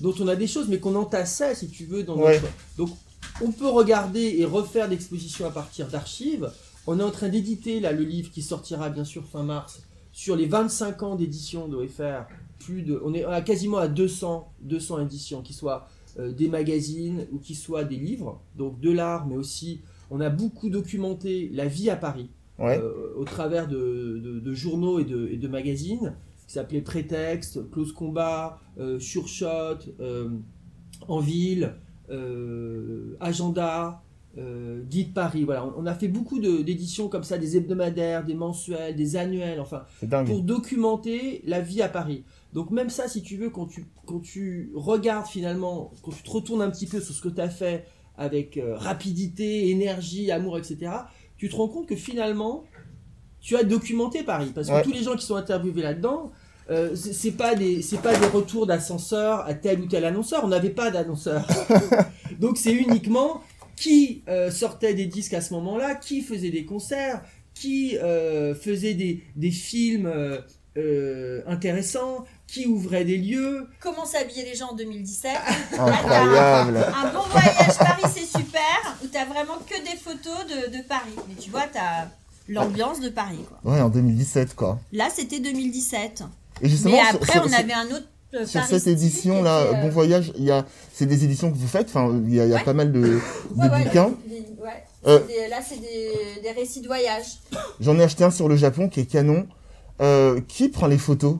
dont 0.00 0.14
on 0.20 0.28
a 0.28 0.36
des 0.36 0.46
choses, 0.46 0.68
mais 0.68 0.78
qu'on 0.78 0.94
entassait, 0.94 1.54
si 1.54 1.68
tu 1.68 1.84
veux, 1.84 2.02
dans 2.04 2.16
Ouais. 2.16 2.34
notre... 2.40 2.46
Donc, 2.78 2.90
on 3.42 3.50
peut 3.50 3.68
regarder 3.68 4.36
et 4.38 4.44
refaire 4.44 4.88
l'exposition 4.88 5.46
à 5.46 5.50
partir 5.50 5.88
d'archives. 5.88 6.50
On 6.86 6.98
est 6.98 7.02
en 7.02 7.10
train 7.10 7.28
d'éditer, 7.28 7.80
là, 7.80 7.92
le 7.92 8.04
livre 8.04 8.30
qui 8.30 8.42
sortira, 8.42 8.88
bien 8.90 9.04
sûr, 9.04 9.24
fin 9.26 9.42
mars, 9.42 9.82
sur 10.12 10.36
les 10.36 10.46
25 10.46 11.02
ans 11.02 11.16
d'édition 11.16 11.68
d'OFR. 11.68 12.26
Plus 12.58 12.82
de, 12.82 13.00
on 13.04 13.12
est 13.12 13.24
à 13.24 13.40
quasiment 13.40 13.78
à 13.78 13.88
200, 13.88 14.48
200 14.62 15.00
éditions, 15.00 15.42
qui 15.42 15.52
soient 15.52 15.88
euh, 16.18 16.30
des 16.32 16.48
magazines 16.48 17.26
ou 17.32 17.38
qui 17.38 17.54
soient 17.54 17.84
des 17.84 17.96
livres, 17.96 18.40
donc 18.56 18.78
de 18.80 18.90
l'art, 18.90 19.26
mais 19.26 19.36
aussi 19.36 19.80
on 20.10 20.20
a 20.20 20.28
beaucoup 20.28 20.68
documenté 20.68 21.48
la 21.54 21.66
vie 21.66 21.88
à 21.90 21.96
Paris 21.96 22.28
Ouais. 22.62 22.78
euh, 22.78 23.12
au 23.16 23.24
travers 23.24 23.66
de, 23.68 24.20
de- 24.22 24.40
de 24.40 24.52
journaux 24.54 24.98
et 25.00 25.04
de, 25.04 25.28
et 25.28 25.36
de 25.36 25.48
magazines 25.48 26.14
qui 26.46 26.52
s'appelaient 26.54 26.80
Prétexte, 26.82 27.70
Close 27.70 27.92
Combat, 27.92 28.58
euh, 28.78 28.98
Surshot, 28.98 29.78
euh, 30.00 30.28
En 31.08 31.18
Ville, 31.20 31.74
euh, 32.10 33.16
Agenda, 33.20 34.02
Guide 34.88 35.12
Paris. 35.12 35.44
Voilà, 35.44 35.66
on, 35.66 35.74
on 35.82 35.86
a 35.86 35.94
fait 35.94 36.08
beaucoup 36.08 36.38
d'éditions 36.40 37.08
comme 37.08 37.22
ça, 37.24 37.36
des 37.36 37.56
hebdomadaires, 37.58 38.24
des 38.24 38.34
mensuels, 38.34 38.96
des 38.96 39.16
annuels, 39.16 39.60
enfin 39.60 39.84
pour 40.24 40.40
documenter 40.42 41.42
la 41.44 41.60
vie 41.60 41.82
à 41.82 41.88
Paris. 41.88 42.24
Donc 42.54 42.70
même 42.70 42.88
ça, 42.90 43.08
si 43.08 43.22
tu 43.22 43.36
veux, 43.36 43.50
quand 43.50 43.66
tu, 43.66 43.84
quand 44.06 44.20
tu 44.20 44.70
regardes 44.74 45.26
finalement, 45.26 45.90
quand 46.02 46.12
tu 46.12 46.22
te 46.22 46.30
retournes 46.30 46.62
un 46.62 46.70
petit 46.70 46.86
peu 46.86 47.00
sur 47.00 47.14
ce 47.14 47.20
que 47.22 47.28
tu 47.28 47.40
as 47.42 47.50
fait 47.50 47.84
avec 48.16 48.56
euh, 48.56 48.76
rapidité, 48.76 49.68
énergie, 49.70 50.30
amour, 50.30 50.56
etc., 50.58 50.92
tu 51.42 51.48
te 51.48 51.56
rends 51.56 51.66
compte 51.66 51.88
que 51.88 51.96
finalement, 51.96 52.62
tu 53.40 53.56
as 53.56 53.64
documenté 53.64 54.22
Paris. 54.22 54.52
Parce 54.54 54.68
que 54.68 54.74
Ouais. 54.74 54.82
tous 54.82 54.92
les 54.92 55.02
gens 55.02 55.16
qui 55.16 55.26
sont 55.26 55.34
interviewés 55.34 55.82
là-dedans, 55.82 56.30
euh, 56.70 56.94
c'est 56.94 57.32
pas 57.32 57.56
des 57.56 57.82
c'est 57.82 58.00
pas 58.00 58.16
des 58.16 58.26
retours 58.26 58.64
d'ascenseur 58.64 59.40
à 59.40 59.52
tel 59.54 59.80
ou 59.80 59.86
tel 59.86 60.04
annonceur. 60.04 60.44
On 60.44 60.48
n'avait 60.48 60.70
pas 60.70 60.92
d'annonceur. 60.92 61.44
Donc 62.38 62.58
c'est 62.58 62.72
uniquement 62.72 63.42
qui 63.74 64.22
euh, 64.28 64.52
sortait 64.52 64.94
des 64.94 65.06
disques 65.06 65.34
à 65.34 65.40
ce 65.40 65.52
moment-là, 65.54 65.96
qui 65.96 66.20
faisait 66.22 66.50
des 66.50 66.64
concerts, 66.64 67.24
qui 67.54 67.98
euh, 67.98 68.54
faisait 68.54 68.94
des, 68.94 69.24
des 69.34 69.50
films 69.50 70.08
euh, 70.76 71.42
intéressants, 71.46 72.24
qui 72.46 72.66
ouvrait 72.66 73.04
des 73.04 73.16
lieux. 73.18 73.66
Comment 73.80 74.04
s'habiller 74.04 74.44
les 74.44 74.54
gens 74.54 74.70
en 74.70 74.74
2017 74.74 75.30
Incroyable. 75.78 76.76
Un 77.04 77.12
bon 77.12 77.22
voyage 77.30 77.78
Paris, 77.78 78.02
c'est 78.14 78.26
super, 78.38 78.96
où 79.02 79.06
t'as 79.06 79.24
vraiment 79.24 79.58
que 79.68 79.74
des 79.82 79.96
photos 79.98 80.46
de, 80.46 80.76
de 80.76 80.82
Paris. 80.82 81.12
Mais 81.28 81.34
tu 81.34 81.50
vois, 81.50 81.64
t'as 81.72 82.08
l'ambiance 82.48 83.00
de 83.00 83.08
Paris, 83.08 83.44
quoi. 83.48 83.72
Ouais, 83.72 83.80
en 83.80 83.88
2017, 83.88 84.54
quoi. 84.54 84.78
Là, 84.92 85.08
c'était 85.14 85.40
2017. 85.40 86.24
Et 86.62 86.68
justement, 86.68 86.92
Mais 86.96 87.00
après, 87.16 87.32
sur- 87.32 87.44
on 87.44 87.48
sur- 87.48 87.58
avait 87.58 87.72
un 87.72 87.86
autre 87.86 88.06
euh, 88.34 88.46
Sur 88.46 88.60
Paris 88.60 88.72
cette 88.80 88.86
édition 88.86 89.42
là, 89.42 89.58
euh, 89.58 89.72
Bon 89.74 89.88
Voyage, 89.90 90.32
il 90.38 90.44
y 90.44 90.50
a, 90.50 90.64
c'est 90.94 91.06
des 91.06 91.24
éditions 91.24 91.50
que 91.52 91.56
vous 91.56 91.66
faites. 91.68 91.88
Enfin, 91.88 92.10
il 92.26 92.34
y 92.34 92.40
a, 92.40 92.44
il 92.44 92.50
y 92.50 92.54
a 92.54 92.56
Ouais. 92.56 92.64
pas 92.64 92.72
mal 92.72 92.90
de, 92.92 93.00
de 93.00 93.20
ouais, 93.56 93.68
ouais, 93.68 93.84
bouquins. 93.84 94.12
des-. 94.26 94.42
Euh. 95.06 95.18
Des- 95.26 95.48
là, 95.48 95.58
c'est 95.66 95.80
des, 95.80 96.40
des 96.42 96.50
récits 96.52 96.80
de 96.80 96.86
voyage. 96.86 97.24
J'en 97.80 97.98
ai 97.98 98.02
acheté 98.04 98.24
un 98.24 98.30
sur 98.30 98.48
le 98.48 98.56
Japon 98.56 98.88
qui 98.88 99.00
est 99.00 99.06
canon. 99.06 99.46
Euh, 100.02 100.40
qui 100.48 100.68
prend 100.68 100.86
les 100.88 100.98
photos? 100.98 101.36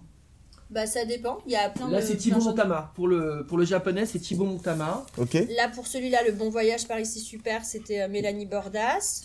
Bah, 0.70 0.86
ça 0.86 1.04
dépend. 1.04 1.38
Il 1.46 1.52
y 1.52 1.56
a 1.56 1.68
plein 1.68 1.90
Là, 1.90 2.00
de. 2.00 2.06
c'est 2.06 2.14
plein 2.14 2.22
Thibaut 2.22 2.40
Montama. 2.44 2.92
Pour 2.94 3.08
le, 3.08 3.44
pour 3.46 3.58
le 3.58 3.64
japonais, 3.64 4.06
c'est 4.06 4.18
Thibaut 4.18 4.44
Montama, 4.44 5.04
Ok. 5.18 5.34
Là, 5.34 5.68
pour 5.74 5.86
celui-là, 5.86 6.18
le 6.26 6.32
bon 6.32 6.48
voyage 6.48 6.86
Paris, 6.88 7.04
c'est 7.04 7.18
super, 7.20 7.64
c'était 7.64 8.02
euh, 8.02 8.08
Mélanie 8.08 8.46
Bordas. 8.46 9.24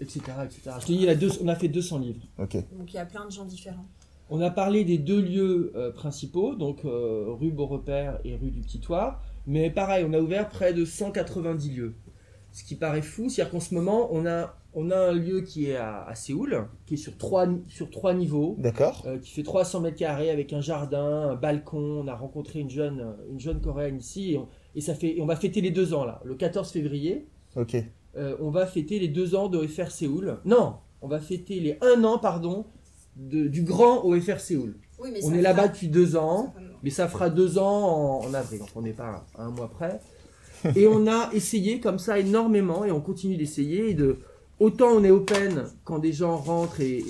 etc. 0.00 0.20
etc. 0.44 0.60
Je 0.80 0.86
te 0.86 0.92
dis, 0.92 0.94
il 0.94 1.02
y 1.02 1.08
a 1.08 1.14
deux, 1.14 1.30
on 1.42 1.48
a 1.48 1.54
fait 1.56 1.68
200 1.68 1.98
livres. 1.98 2.20
Ok. 2.38 2.54
Donc, 2.78 2.92
il 2.92 2.96
y 2.96 2.98
a 2.98 3.04
plein 3.04 3.26
de 3.26 3.30
gens 3.32 3.44
différents. 3.44 3.84
On 4.30 4.40
a 4.40 4.50
parlé 4.50 4.84
des 4.84 4.96
deux 4.96 5.20
lieux 5.20 5.72
euh, 5.76 5.92
principaux, 5.92 6.54
donc 6.54 6.86
euh, 6.86 7.26
rue 7.38 7.50
Beaurepaire 7.50 8.18
et 8.24 8.34
rue 8.36 8.50
du 8.50 8.60
Petit 8.62 8.80
Toit. 8.80 9.20
Mais 9.46 9.68
pareil, 9.68 10.06
on 10.08 10.14
a 10.14 10.18
ouvert 10.18 10.48
près 10.48 10.72
de 10.72 10.86
190 10.86 11.70
lieux. 11.70 11.94
Ce 12.54 12.62
qui 12.64 12.76
paraît 12.76 13.02
fou, 13.02 13.28
c'est-à-dire 13.28 13.50
qu'en 13.52 13.60
ce 13.60 13.74
moment, 13.74 14.08
on 14.12 14.24
a, 14.26 14.54
on 14.74 14.90
a 14.92 14.96
un 14.96 15.12
lieu 15.12 15.40
qui 15.40 15.66
est 15.70 15.76
à, 15.76 16.04
à 16.04 16.14
Séoul, 16.14 16.66
qui 16.86 16.94
est 16.94 16.96
sur 16.96 17.18
trois, 17.18 17.46
sur 17.68 17.90
trois 17.90 18.14
niveaux, 18.14 18.54
D'accord. 18.58 19.02
euh, 19.06 19.18
qui 19.18 19.32
fait 19.32 19.42
300 19.42 19.80
mètres 19.80 19.96
carrés 19.98 20.30
avec 20.30 20.52
un 20.52 20.60
jardin, 20.60 21.30
un 21.30 21.34
balcon. 21.34 22.02
On 22.04 22.06
a 22.08 22.14
rencontré 22.14 22.60
une 22.60 22.70
jeune, 22.70 23.14
une 23.28 23.40
jeune 23.40 23.60
coréenne 23.60 23.98
ici 23.98 24.32
et 24.34 24.38
on, 24.38 24.48
et 24.76 24.80
ça 24.80 24.94
fait, 24.94 25.16
et 25.16 25.20
on 25.20 25.26
va 25.26 25.34
fêter 25.36 25.60
les 25.60 25.72
deux 25.72 25.94
ans 25.94 26.04
là, 26.04 26.20
le 26.24 26.34
14 26.36 26.70
février. 26.70 27.26
Ok. 27.56 27.76
Euh, 28.16 28.36
on 28.40 28.50
va 28.50 28.66
fêter 28.66 29.00
les 29.00 29.08
deux 29.08 29.34
ans 29.34 29.48
de 29.48 29.66
FR 29.66 29.90
Séoul. 29.90 30.38
Non, 30.44 30.76
on 31.02 31.08
va 31.08 31.18
fêter 31.18 31.58
les 31.58 31.76
un 31.82 32.04
an, 32.04 32.18
pardon, 32.18 32.66
de- 33.16 33.48
du 33.48 33.62
grand 33.64 34.04
OFR 34.04 34.38
Séoul. 34.38 34.76
Oui, 35.00 35.10
mais 35.12 35.24
On 35.24 35.30
ça 35.30 35.36
est 35.36 35.42
là-bas 35.42 35.66
depuis 35.68 35.88
deux 35.88 36.14
ans, 36.14 36.52
ça 36.54 36.60
mais 36.84 36.90
ça 36.90 37.08
fera 37.08 37.30
deux 37.30 37.58
ans 37.58 38.20
en, 38.22 38.26
en 38.26 38.32
avril, 38.34 38.60
donc 38.60 38.68
on 38.76 38.82
n'est 38.82 38.92
pas 38.92 39.24
à 39.36 39.42
un 39.44 39.50
mois 39.50 39.68
près. 39.68 40.00
Et 40.76 40.86
on 40.86 41.06
a 41.06 41.30
essayé 41.32 41.80
comme 41.80 41.98
ça 41.98 42.18
énormément, 42.18 42.84
et 42.84 42.90
on 42.90 43.00
continue 43.00 43.36
d'essayer. 43.36 43.96
autant 44.58 44.88
on 44.92 45.04
est 45.04 45.10
open 45.10 45.64
quand 45.84 45.98
des 45.98 46.12
gens 46.12 46.36
rentrent 46.36 46.80
et, 46.80 47.02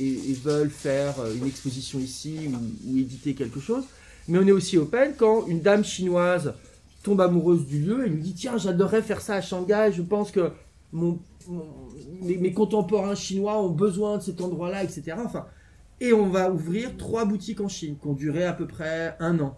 veulent 0.42 0.70
faire 0.70 1.20
euh, 1.20 1.34
une 1.34 1.46
exposition 1.46 1.98
ici 1.98 2.50
ou, 2.86 2.98
éditer 2.98 3.34
quelque 3.34 3.60
chose, 3.60 3.84
Mais 4.28 4.38
on 4.38 4.46
est 4.46 4.52
aussi 4.52 4.76
open 4.76 5.14
quand 5.16 5.46
une 5.46 5.60
dame 5.60 5.84
chinoise 5.84 6.54
tombe 7.02 7.20
amoureuse 7.20 7.66
du 7.66 7.80
lieu 7.80 8.06
et 8.06 8.10
nous 8.10 8.18
dit 8.18 8.34
tiens 8.34 8.56
j'adorerais 8.56 9.02
faire 9.02 9.20
ça 9.20 9.34
à 9.34 9.40
Shanghai, 9.40 9.90
je 9.92 10.02
pense 10.02 10.30
que 10.30 10.50
mes 12.22 12.52
contemporains 12.52 13.14
chinois 13.14 13.60
ont 13.62 13.70
besoin 13.70 14.18
de 14.18 14.22
cet 14.22 14.40
endroit-là, 14.40 14.82
etc. 14.82 15.16
Enfin, 15.18 15.46
et 16.00 16.12
on 16.12 16.28
va 16.28 16.50
ouvrir 16.50 16.96
trois 16.96 17.24
boutiques 17.24 17.60
en 17.60 17.68
Chine 17.68 17.96
qui 18.00 18.06
ont 18.08 18.14
duré 18.14 18.44
à 18.44 18.52
peu 18.52 18.66
près 18.66 19.16
un 19.20 19.38
an. 19.38 19.56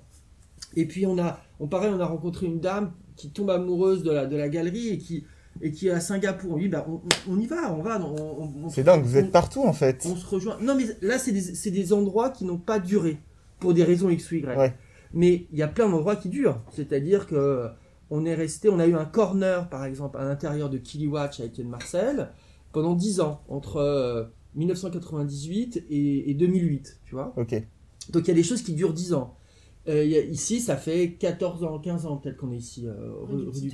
Et 0.74 0.84
puis 0.84 1.06
on 1.06 1.18
a, 1.18 1.40
on 1.60 1.66
pareil, 1.66 1.92
on 1.94 2.00
a 2.00 2.06
rencontré 2.06 2.46
une 2.46 2.60
dame 2.60 2.92
qui 3.16 3.30
tombe 3.30 3.50
amoureuse 3.50 4.02
de 4.02 4.10
la, 4.12 4.26
de 4.26 4.36
la 4.36 4.48
galerie 4.48 4.88
et 4.88 4.98
qui, 4.98 5.24
et 5.62 5.72
qui 5.72 5.88
est 5.88 5.90
à 5.90 6.00
Singapour. 6.00 6.54
On 6.54 6.58
dit 6.58 6.68
bah 6.68 6.86
on, 7.28 7.38
y 7.40 7.46
va, 7.46 7.72
on 7.74 7.82
va, 7.82 8.00
on, 8.00 8.14
on- 8.14 8.64
on- 8.66 8.68
C'est 8.68 8.84
dingue, 8.84 9.02
vous 9.04 9.16
êtes 9.16 9.32
partout 9.32 9.62
en 9.62 9.72
fait. 9.72 10.06
on 10.10 10.16
se 10.16 10.26
rejoint. 10.26 10.58
Non, 10.60 10.74
mais 10.76 10.84
là, 11.02 11.18
c'est 11.18 11.32
des, 11.32 11.40
c'est 11.40 11.70
des 11.70 11.92
endroits 11.92 12.30
qui 12.30 12.44
n'ont 12.44 12.58
pas 12.58 12.78
duré 12.78 13.18
pour 13.58 13.72
des 13.74 13.84
raisons 13.84 14.10
X 14.10 14.30
ou 14.30 14.34
Y. 14.36 14.56
Ouais. 14.56 14.74
Mais 15.14 15.46
il 15.52 15.58
y 15.58 15.62
a 15.62 15.68
plein 15.68 15.88
d'endroits 15.88 16.16
qui 16.16 16.28
durent. 16.28 16.60
C'est-à-dire 16.72 17.26
que 17.26 17.68
on 18.10 18.24
est 18.24 18.34
resté, 18.34 18.68
on 18.68 18.78
a 18.78 18.86
eu 18.86 18.94
un 18.94 19.04
corner, 19.06 19.68
par 19.68 19.84
exemple, 19.84 20.18
à 20.18 20.24
l'intérieur 20.24 20.68
de 20.70 20.78
Kiliwatch 20.78 21.40
à 21.40 21.44
Étienne 21.46 21.68
Marcel 21.68 22.28
pendant 22.72 22.94
10 22.94 23.20
ans, 23.20 23.40
entre 23.48 23.76
euh, 23.78 24.24
1998 24.56 25.84
et, 25.90 26.30
et 26.30 26.34
2008, 26.34 27.00
tu 27.04 27.14
vois. 27.14 27.32
Ok. 27.36 27.54
Donc 28.12 28.24
il 28.24 28.28
y 28.28 28.30
a 28.30 28.34
des 28.34 28.42
choses 28.42 28.62
qui 28.62 28.74
durent 28.74 28.92
10 28.92 29.14
ans. 29.14 29.35
Euh, 29.88 30.04
il 30.04 30.10
y 30.10 30.16
a- 30.16 30.22
ici, 30.22 30.60
ça 30.60 30.76
fait 30.76 31.12
14 31.18 31.62
ans, 31.64 31.78
15 31.78 32.06
ans 32.06 32.16
peut-être 32.16 32.36
qu'on 32.36 32.52
est 32.52 32.56
ici, 32.56 32.86
euh, 32.86 32.92
rue, 33.22 33.48
Rue 33.48 33.60
du. 33.60 33.72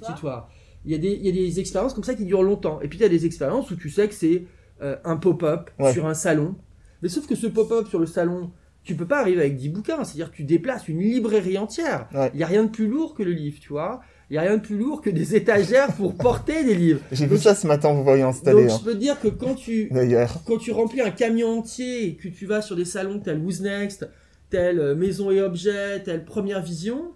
Il 0.84 0.90
y, 0.90 0.94
a 0.94 0.98
des, 0.98 1.10
il 1.12 1.24
y 1.24 1.28
a 1.28 1.32
des 1.32 1.60
expériences 1.60 1.94
comme 1.94 2.02
ça 2.04 2.14
qui 2.14 2.24
durent 2.24 2.42
longtemps. 2.42 2.80
Et 2.80 2.88
puis 2.88 2.98
il 2.98 3.02
y 3.02 3.04
a 3.04 3.08
des 3.08 3.24
expériences 3.24 3.70
où 3.70 3.76
tu 3.76 3.88
sais 3.88 4.08
que 4.08 4.14
c'est 4.14 4.44
euh, 4.82 4.96
un 5.04 5.16
pop-up 5.16 5.70
Ouais. 5.78 5.92
sur 5.92 6.06
un 6.06 6.14
salon. 6.14 6.56
Mais 7.02 7.08
sauf 7.08 7.26
que 7.28 7.36
ce 7.36 7.46
pop-up 7.46 7.86
sur 7.88 8.00
le 8.00 8.06
salon, 8.06 8.50
tu 8.82 8.96
peux 8.96 9.06
pas 9.06 9.20
arriver 9.20 9.40
avec 9.40 9.56
10 9.56 9.68
bouquins. 9.68 10.02
C'est-à-dire 10.02 10.32
que 10.32 10.36
tu 10.36 10.42
déplaces 10.44 10.88
une 10.88 10.98
librairie 11.00 11.56
entière. 11.56 12.08
Ouais. 12.12 12.30
Il 12.34 12.38
n'y 12.38 12.42
a 12.42 12.46
rien 12.48 12.64
de 12.64 12.70
plus 12.70 12.88
lourd 12.88 13.14
que 13.14 13.22
le 13.22 13.30
livre, 13.30 13.58
tu 13.60 13.68
vois. 13.68 14.00
Il 14.28 14.32
n'y 14.32 14.38
a 14.38 14.42
rien 14.42 14.56
de 14.56 14.62
plus 14.62 14.76
lourd 14.76 15.02
que 15.02 15.10
des 15.10 15.36
étagères 15.36 15.94
pour 15.94 16.14
porter 16.16 16.64
des 16.64 16.74
livres. 16.74 17.00
J'ai 17.12 17.26
vu 17.26 17.38
ça 17.38 17.54
ce 17.54 17.66
matin 17.68 17.92
vous 17.94 18.02
voyant 18.02 18.30
installé. 18.30 18.62
Donc 18.62 18.72
hein, 18.72 18.76
je 18.80 18.84
peux 18.84 18.94
te 18.94 18.98
dire 18.98 19.20
que 19.20 19.28
quand 19.28 19.54
tu, 19.54 19.88
D'ailleurs. 19.92 20.42
quand 20.46 20.58
tu 20.58 20.72
remplis 20.72 21.00
un 21.00 21.10
camion 21.12 21.58
entier 21.60 22.06
et 22.08 22.16
que 22.16 22.26
tu 22.28 22.44
vas 22.46 22.60
sur 22.60 22.74
des 22.74 22.84
salons 22.86 23.20
tels 23.20 23.38
Who's 23.38 23.60
Next, 23.60 24.08
tel 24.52 24.78
euh, 24.78 24.94
Maison 24.94 25.30
et 25.32 25.40
Objets, 25.40 26.02
tel 26.04 26.24
Première 26.24 26.62
Vision, 26.62 27.12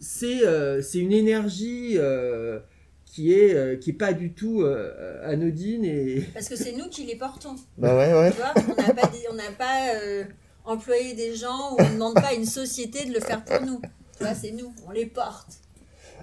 c'est 0.00 0.44
euh, 0.44 0.82
c'est 0.82 0.98
une 0.98 1.12
énergie 1.12 1.92
euh, 1.96 2.58
qui 3.06 3.32
est 3.32 3.54
euh, 3.54 3.76
qui 3.76 3.90
est 3.90 3.94
pas 3.94 4.12
du 4.12 4.32
tout 4.32 4.62
euh, 4.62 5.20
anodine 5.24 5.84
et 5.84 6.20
Parce 6.34 6.48
que 6.48 6.56
c'est 6.56 6.72
nous 6.72 6.88
qui 6.90 7.04
les 7.06 7.16
portons. 7.16 7.54
Bah 7.78 7.96
ouais, 7.96 8.12
ouais. 8.12 8.30
Tu 8.32 8.36
vois, 8.38 8.52
on 8.56 8.82
n'a 8.82 8.92
pas, 8.92 9.06
des- 9.06 9.26
on 9.30 9.34
n'a 9.34 9.52
pas 9.56 9.94
euh, 9.94 10.24
employé 10.64 11.14
des 11.14 11.34
gens 11.36 11.72
ou 11.72 11.76
on 11.78 11.88
ne 11.88 11.94
demande 11.94 12.14
pas 12.14 12.28
à 12.28 12.34
une 12.34 12.44
société 12.44 13.06
de 13.06 13.14
le 13.14 13.20
faire 13.20 13.44
pour 13.44 13.60
nous. 13.64 13.80
Tu 14.18 14.24
vois, 14.24 14.34
c'est 14.34 14.50
nous, 14.50 14.72
on 14.86 14.90
les 14.90 15.06
porte. 15.06 15.54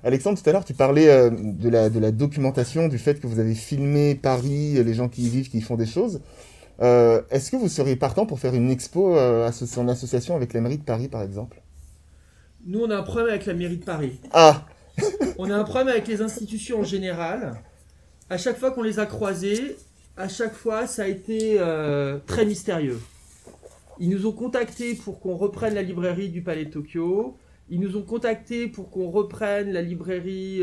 Alexandre, 0.03 0.41
tout 0.41 0.49
à 0.49 0.53
l'heure, 0.53 0.65
tu 0.65 0.73
parlais 0.73 1.09
euh, 1.09 1.29
de, 1.31 1.69
la, 1.69 1.89
de 1.89 1.99
la 1.99 2.11
documentation, 2.11 2.87
du 2.87 2.97
fait 2.97 3.19
que 3.19 3.27
vous 3.27 3.39
avez 3.39 3.53
filmé 3.53 4.15
Paris, 4.15 4.83
les 4.83 4.93
gens 4.95 5.09
qui 5.09 5.23
y 5.23 5.29
vivent, 5.29 5.49
qui 5.49 5.59
y 5.59 5.61
font 5.61 5.75
des 5.75 5.85
choses. 5.85 6.21
Euh, 6.81 7.21
Est-ce 7.29 7.51
que 7.51 7.57
vous 7.57 7.69
seriez 7.69 7.95
partant 7.95 8.25
pour 8.25 8.39
faire 8.39 8.55
une 8.55 8.71
expo 8.71 9.15
euh, 9.15 9.49
en 9.77 9.87
association 9.87 10.35
avec 10.35 10.53
la 10.53 10.61
mairie 10.61 10.79
de 10.79 10.83
Paris, 10.83 11.07
par 11.07 11.21
exemple? 11.21 11.61
Nous 12.65 12.79
on 12.79 12.89
a 12.89 12.97
un 12.97 13.03
problème 13.03 13.29
avec 13.29 13.45
la 13.45 13.53
mairie 13.53 13.77
de 13.77 13.85
Paris. 13.85 14.19
Ah 14.31 14.65
On 15.37 15.49
a 15.49 15.55
un 15.55 15.63
problème 15.63 15.87
avec 15.87 16.07
les 16.07 16.21
institutions 16.21 16.81
en 16.81 16.83
général. 16.83 17.55
À 18.29 18.37
chaque 18.37 18.57
fois 18.57 18.71
qu'on 18.71 18.83
les 18.83 18.99
a 18.99 19.05
croisées, 19.05 19.77
à 20.17 20.27
chaque 20.27 20.53
fois, 20.53 20.85
ça 20.85 21.03
a 21.03 21.07
été 21.07 21.55
euh, 21.59 22.19
très 22.27 22.45
mystérieux. 22.45 22.99
Ils 23.99 24.09
nous 24.09 24.25
ont 24.27 24.31
contactés 24.31 24.95
pour 24.95 25.19
qu'on 25.19 25.35
reprenne 25.35 25.73
la 25.73 25.81
librairie 25.81 26.29
du 26.29 26.41
Palais 26.41 26.65
de 26.65 26.71
Tokyo. 26.71 27.37
Ils 27.69 27.79
nous 27.79 27.95
ont 27.95 28.03
contactés 28.03 28.67
pour 28.67 28.89
qu'on 28.89 29.09
reprenne 29.09 29.71
la 29.71 29.81
librairie 29.81 30.61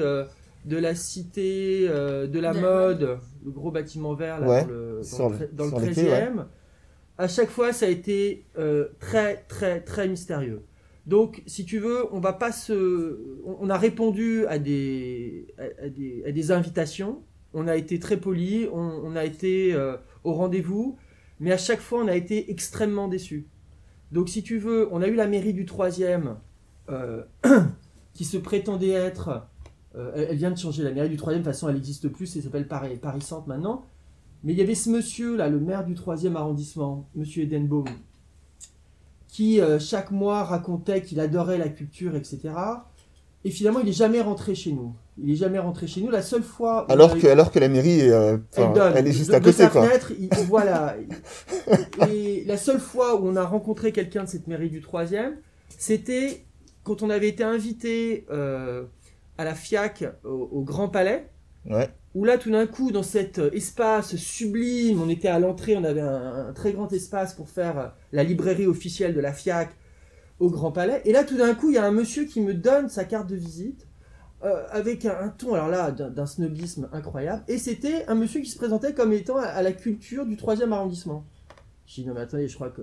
de 0.64 0.76
la 0.76 0.94
cité 0.94 1.86
euh, 1.88 2.26
de 2.26 2.38
la 2.38 2.52
De 2.52 2.56
la 2.56 2.60
mode, 2.60 3.18
le 3.44 3.50
gros 3.50 3.70
bâtiment 3.70 4.14
vert 4.14 4.40
là, 4.40 4.48
Ouais, 4.48 4.62
dans 4.64 4.68
le, 4.70 4.96
dans 4.96 5.02
sur 5.04 5.28
le, 5.30 5.38
le- 5.38 5.46
tre- 5.46 5.54
dans 5.54 5.64
le 5.64 5.70
sur 5.70 5.80
les 5.80 5.92
13e. 5.92 5.94
quais, 5.94 6.32
À 7.18 7.28
chaque 7.28 7.48
fois, 7.50 7.72
ça 7.72 7.86
a 7.86 7.88
été 7.88 8.44
euh, 8.58 8.88
très, 9.00 9.36
très, 9.48 9.80
très 9.80 10.08
mystérieux. 10.08 10.62
Donc, 11.06 11.42
si 11.46 11.64
tu 11.64 11.78
veux, 11.78 12.04
on 12.12 12.20
va 12.20 12.34
pas 12.34 12.52
se. 12.52 13.18
On 13.46 13.70
a 13.70 13.78
répondu 13.78 14.44
à 14.46 14.58
des, 14.58 15.46
à, 15.82 15.88
des, 15.88 16.22
à 16.26 16.32
des 16.32 16.50
invitations. 16.52 17.22
On 17.54 17.66
a 17.66 17.76
été 17.76 17.98
très 17.98 18.18
poli. 18.18 18.68
On, 18.72 18.78
on 19.04 19.16
a 19.16 19.24
été 19.24 19.72
euh, 19.72 19.96
au 20.24 20.34
rendez-vous. 20.34 20.98
Mais 21.40 21.50
à 21.50 21.56
chaque 21.56 21.80
fois, 21.80 22.02
on 22.02 22.08
a 22.08 22.14
été 22.16 22.50
extrêmement 22.50 23.08
déçus. 23.08 23.46
Donc, 24.12 24.28
si 24.28 24.42
tu 24.42 24.58
veux, 24.58 24.86
on 24.92 25.00
a 25.00 25.08
eu 25.08 25.14
la 25.14 25.26
mairie 25.26 25.54
du 25.54 25.64
3e 25.64 26.34
euh, 26.90 27.22
qui 28.14 28.24
se 28.26 28.36
prétendait 28.36 28.90
être. 28.90 29.46
Euh, 29.96 30.26
elle 30.30 30.36
vient 30.36 30.50
de 30.50 30.58
changer. 30.58 30.82
La 30.82 30.92
mairie 30.92 31.08
du 31.08 31.16
3e, 31.16 31.30
de 31.30 31.34
toute 31.36 31.44
façon, 31.44 31.68
elle 31.68 31.74
n'existe 31.76 32.08
plus. 32.08 32.34
Elle 32.36 32.42
s'appelle 32.42 32.68
Paris, 32.68 32.96
Paris 33.00 33.20
Centre 33.22 33.48
maintenant. 33.48 33.84
Mais 34.44 34.52
il 34.52 34.58
y 34.58 34.62
avait 34.62 34.74
ce 34.76 34.88
monsieur, 34.90 35.36
là, 35.36 35.48
le 35.48 35.58
maire 35.58 35.84
du 35.84 35.94
3e 35.94 36.34
arrondissement, 36.36 37.08
monsieur 37.16 37.42
Edenbaum, 37.42 37.86
qui 39.28 39.60
euh, 39.60 39.78
chaque 39.78 40.10
mois 40.10 40.44
racontait 40.44 41.02
qu'il 41.02 41.20
adorait 41.20 41.58
la 41.58 41.68
culture, 41.68 42.14
etc. 42.16 42.40
Et 43.44 43.50
finalement, 43.50 43.80
il 43.80 43.86
n'est 43.86 43.92
jamais 43.92 44.20
rentré 44.20 44.54
chez 44.54 44.72
nous. 44.72 44.94
Il 45.20 45.26
n'est 45.30 45.36
jamais 45.36 45.58
rentré 45.58 45.86
chez 45.86 46.00
nous. 46.00 46.10
La 46.10 46.22
seule 46.22 46.42
fois. 46.42 46.86
alors 46.90 47.14
que, 47.18 47.26
eu- 47.26 47.30
alors 47.30 47.50
que 47.50 47.58
la 47.58 47.68
mairie, 47.68 48.00
est, 48.00 48.10
euh, 48.10 48.36
elle, 48.56 48.72
donne. 48.72 48.92
elle 48.96 49.06
est 49.06 49.12
juste 49.12 49.30
de, 49.30 49.34
à 49.34 49.40
de 49.40 49.44
côté, 49.44 49.56
sa 49.64 49.68
quoi. 49.70 49.86
fenêtre, 49.86 50.12
il, 50.18 50.28
la- 50.52 50.96
Et 52.10 52.44
la 52.46 52.56
seule 52.56 52.80
fois 52.80 53.20
où 53.20 53.26
on 53.26 53.36
a 53.36 53.44
rencontré 53.44 53.92
quelqu'un 53.92 54.24
de 54.24 54.28
cette 54.28 54.46
mairie 54.46 54.70
du 54.70 54.80
3e, 54.80 55.32
c'était 55.76 56.44
quand 56.84 57.02
on 57.02 57.10
avait 57.10 57.28
été 57.28 57.42
invité 57.44 58.26
euh, 58.30 58.84
à 59.38 59.44
la 59.44 59.54
FIAC 59.54 60.04
au, 60.24 60.28
au 60.52 60.62
Grand 60.62 60.88
Palais 60.88 61.28
Ouais. 61.68 61.88
où 62.14 62.24
là 62.24 62.38
tout 62.38 62.50
d'un 62.50 62.66
coup 62.66 62.92
dans 62.92 63.02
cet 63.02 63.38
euh, 63.40 63.50
espace 63.52 64.16
sublime, 64.16 65.02
on 65.02 65.08
était 65.10 65.28
à 65.28 65.38
l'entrée, 65.38 65.76
on 65.76 65.84
avait 65.84 66.00
un, 66.00 66.46
un 66.48 66.52
très 66.54 66.72
grand 66.72 66.90
espace 66.92 67.34
pour 67.34 67.50
faire 67.50 67.78
euh, 67.78 67.86
la 68.12 68.22
librairie 68.24 68.66
officielle 68.66 69.12
de 69.12 69.20
la 69.20 69.32
FIAC 69.34 69.68
au 70.40 70.48
Grand 70.50 70.72
Palais, 70.72 71.02
et 71.04 71.12
là 71.12 71.24
tout 71.24 71.36
d'un 71.36 71.54
coup 71.54 71.68
il 71.70 71.74
y 71.74 71.78
a 71.78 71.84
un 71.84 71.90
monsieur 71.90 72.24
qui 72.24 72.40
me 72.40 72.54
donne 72.54 72.88
sa 72.88 73.04
carte 73.04 73.28
de 73.28 73.34
visite 73.36 73.86
euh, 74.44 74.62
avec 74.70 75.04
un, 75.04 75.14
un 75.20 75.28
ton 75.28 75.52
alors 75.54 75.68
là 75.68 75.90
d'un 75.90 76.26
snobisme 76.26 76.88
incroyable, 76.92 77.42
et 77.48 77.58
c'était 77.58 78.06
un 78.06 78.14
monsieur 78.14 78.40
qui 78.40 78.48
se 78.48 78.56
présentait 78.56 78.94
comme 78.94 79.12
étant 79.12 79.36
à, 79.36 79.46
à 79.46 79.60
la 79.60 79.72
culture 79.72 80.24
du 80.24 80.36
3e 80.36 80.72
arrondissement. 80.72 81.24
J'ai 81.86 82.02
dit 82.02 82.08
non 82.08 82.14
mais 82.14 82.20
attendez, 82.20 82.48
je 82.48 82.54
crois 82.54 82.70
que 82.70 82.82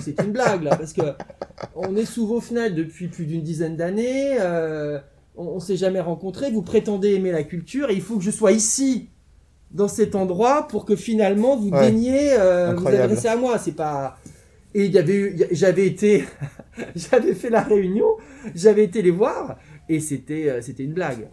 c'est 0.00 0.18
une 0.22 0.32
blague 0.32 0.62
là, 0.62 0.76
parce 0.76 0.92
que 0.94 1.02
on 1.76 1.94
est 1.94 2.06
sous 2.06 2.26
vos 2.26 2.40
fenêtres 2.40 2.74
depuis 2.74 3.06
plus 3.08 3.26
d'une 3.26 3.42
dizaine 3.42 3.76
d'années. 3.76 4.38
euh, 4.40 4.98
on, 5.36 5.44
on 5.56 5.60
s'est 5.60 5.76
jamais 5.76 6.00
rencontrés, 6.00 6.50
vous 6.50 6.62
prétendez 6.62 7.14
aimer 7.14 7.32
la 7.32 7.42
culture 7.44 7.90
et 7.90 7.94
il 7.94 8.00
faut 8.02 8.16
que 8.16 8.24
je 8.24 8.30
sois 8.30 8.52
ici 8.52 9.08
dans 9.72 9.88
cet 9.88 10.14
endroit 10.14 10.68
pour 10.68 10.84
que 10.84 10.96
finalement 10.96 11.56
vous 11.56 11.70
Ouais. 11.70 11.80
daigniez 11.90 12.32
euh, 12.38 12.74
vous 12.74 12.86
adresser 12.86 13.28
à 13.28 13.36
moi. 13.36 13.58
C'est 13.58 13.72
pas 13.76 14.18
et 14.74 14.84
il 14.84 14.92
y 14.92 14.98
avait 14.98 15.48
j'avais 15.52 15.86
été, 15.86 16.24
j'avais 16.94 17.34
fait 17.34 17.50
la 17.50 17.62
réunion, 17.62 18.06
j'avais 18.54 18.84
été 18.84 19.02
les 19.02 19.10
voir 19.10 19.56
et 19.88 20.00
c'était 20.00 20.48
euh, 20.48 20.60
c'était 20.62 20.84
une 20.84 20.92
blague. 20.92 21.28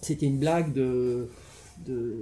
C'était 0.00 0.26
une 0.26 0.38
blague 0.38 0.72
de 0.72 1.28
de, 1.86 2.14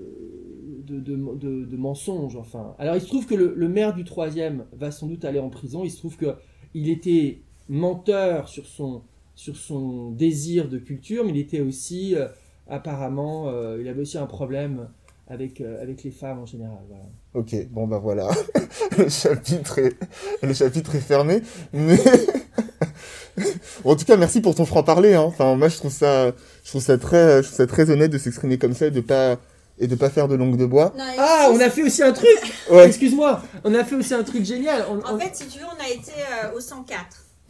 de, 0.87 0.99
de, 1.01 1.17
de- 1.37 1.65
de 1.67 1.77
mensonge, 1.77 2.37
enfin. 2.37 2.75
Alors, 2.79 2.95
il 2.97 3.01
se 3.03 3.07
trouve 3.07 3.27
que 3.27 3.35
le, 3.35 3.53
le 3.55 3.69
maire 3.69 3.95
du 3.95 4.03
troisième 4.05 4.65
va 4.73 4.91
sans 4.91 5.07
doute 5.07 5.25
aller 5.25 5.38
en 5.38 5.51
prison. 5.51 5.85
Il 5.85 5.91
se 5.91 5.99
trouve 5.99 6.17
que 6.17 6.35
il 6.75 6.88
était 6.88 7.41
menteur 7.69 8.49
sur 8.49 8.67
son, 8.67 9.03
sur 9.35 9.57
son 9.57 10.11
désir 10.11 10.68
de 10.68 10.79
culture, 10.79 11.25
mais 11.25 11.31
il 11.31 11.38
était 11.38 11.61
aussi, 11.61 12.14
euh, 12.16 12.29
apparemment, 12.68 13.49
euh, 13.49 13.79
il 13.81 13.88
avait 13.88 14.03
aussi 14.03 14.18
un 14.18 14.27
problème 14.27 14.88
avec, 15.29 15.61
euh, 15.61 15.81
avec 15.83 16.03
les 16.05 16.11
femmes 16.11 16.40
en 16.40 16.47
général. 16.47 16.79
Voilà. 16.88 17.05
Ok, 17.35 17.55
bon 17.71 17.87
bah 17.87 17.99
voilà, 17.99 18.29
le 18.99 19.09
chapitre 19.09 19.79
est, 19.79 19.97
le 20.42 20.53
chapitre 20.53 20.95
est 20.95 21.01
fermé. 21.01 21.40
Mais 21.73 21.99
en 23.85 23.97
tout 23.97 24.05
cas, 24.05 24.16
merci 24.16 24.40
pour 24.40 24.55
ton 24.55 24.64
franc 24.66 24.83
parler. 24.83 25.14
Hein. 25.14 25.23
Enfin, 25.23 25.55
moi, 25.57 25.68
je 25.68 25.77
trouve 25.79 25.92
ça, 25.92 26.33
je 26.64 26.68
trouve 26.71 26.83
ça 26.83 26.99
très, 26.99 27.38
je 27.42 27.47
trouve 27.49 27.57
ça 27.57 27.66
très 27.66 27.90
honnête 27.90 28.11
de 28.11 28.18
s'exprimer 28.18 28.59
comme 28.59 28.75
ça 28.75 28.87
et 28.87 28.90
de 28.90 29.01
pas 29.01 29.38
et 29.79 29.87
de 29.87 29.95
pas 29.95 30.11
faire 30.11 30.29
de 30.29 30.35
langue 30.37 30.59
de 30.59 30.66
bois. 30.66 30.92
Non, 30.97 31.05
Ah, 31.18 31.51
on 31.53 31.59
a 31.59 31.71
fait 31.71 31.83
aussi 31.83 32.03
un 32.03 32.12
truc 32.12 32.29
Ouais, 32.71 32.87
Excuse-moi, 32.87 33.42
on 33.64 33.75
a 33.75 33.83
fait 33.85 33.97
aussi 33.97 34.12
un 34.14 34.23
truc 34.23 34.45
génial. 34.45 34.85
On- 34.90 34.99
En 35.01 35.14
on- 35.16 35.18
fait, 35.18 35.35
si 35.35 35.47
tu 35.49 35.59
veux, 35.59 35.64
on 35.64 35.83
a 35.83 35.88
été 35.88 36.12
euh, 36.45 36.57
au 36.57 36.61
104. 36.61 36.99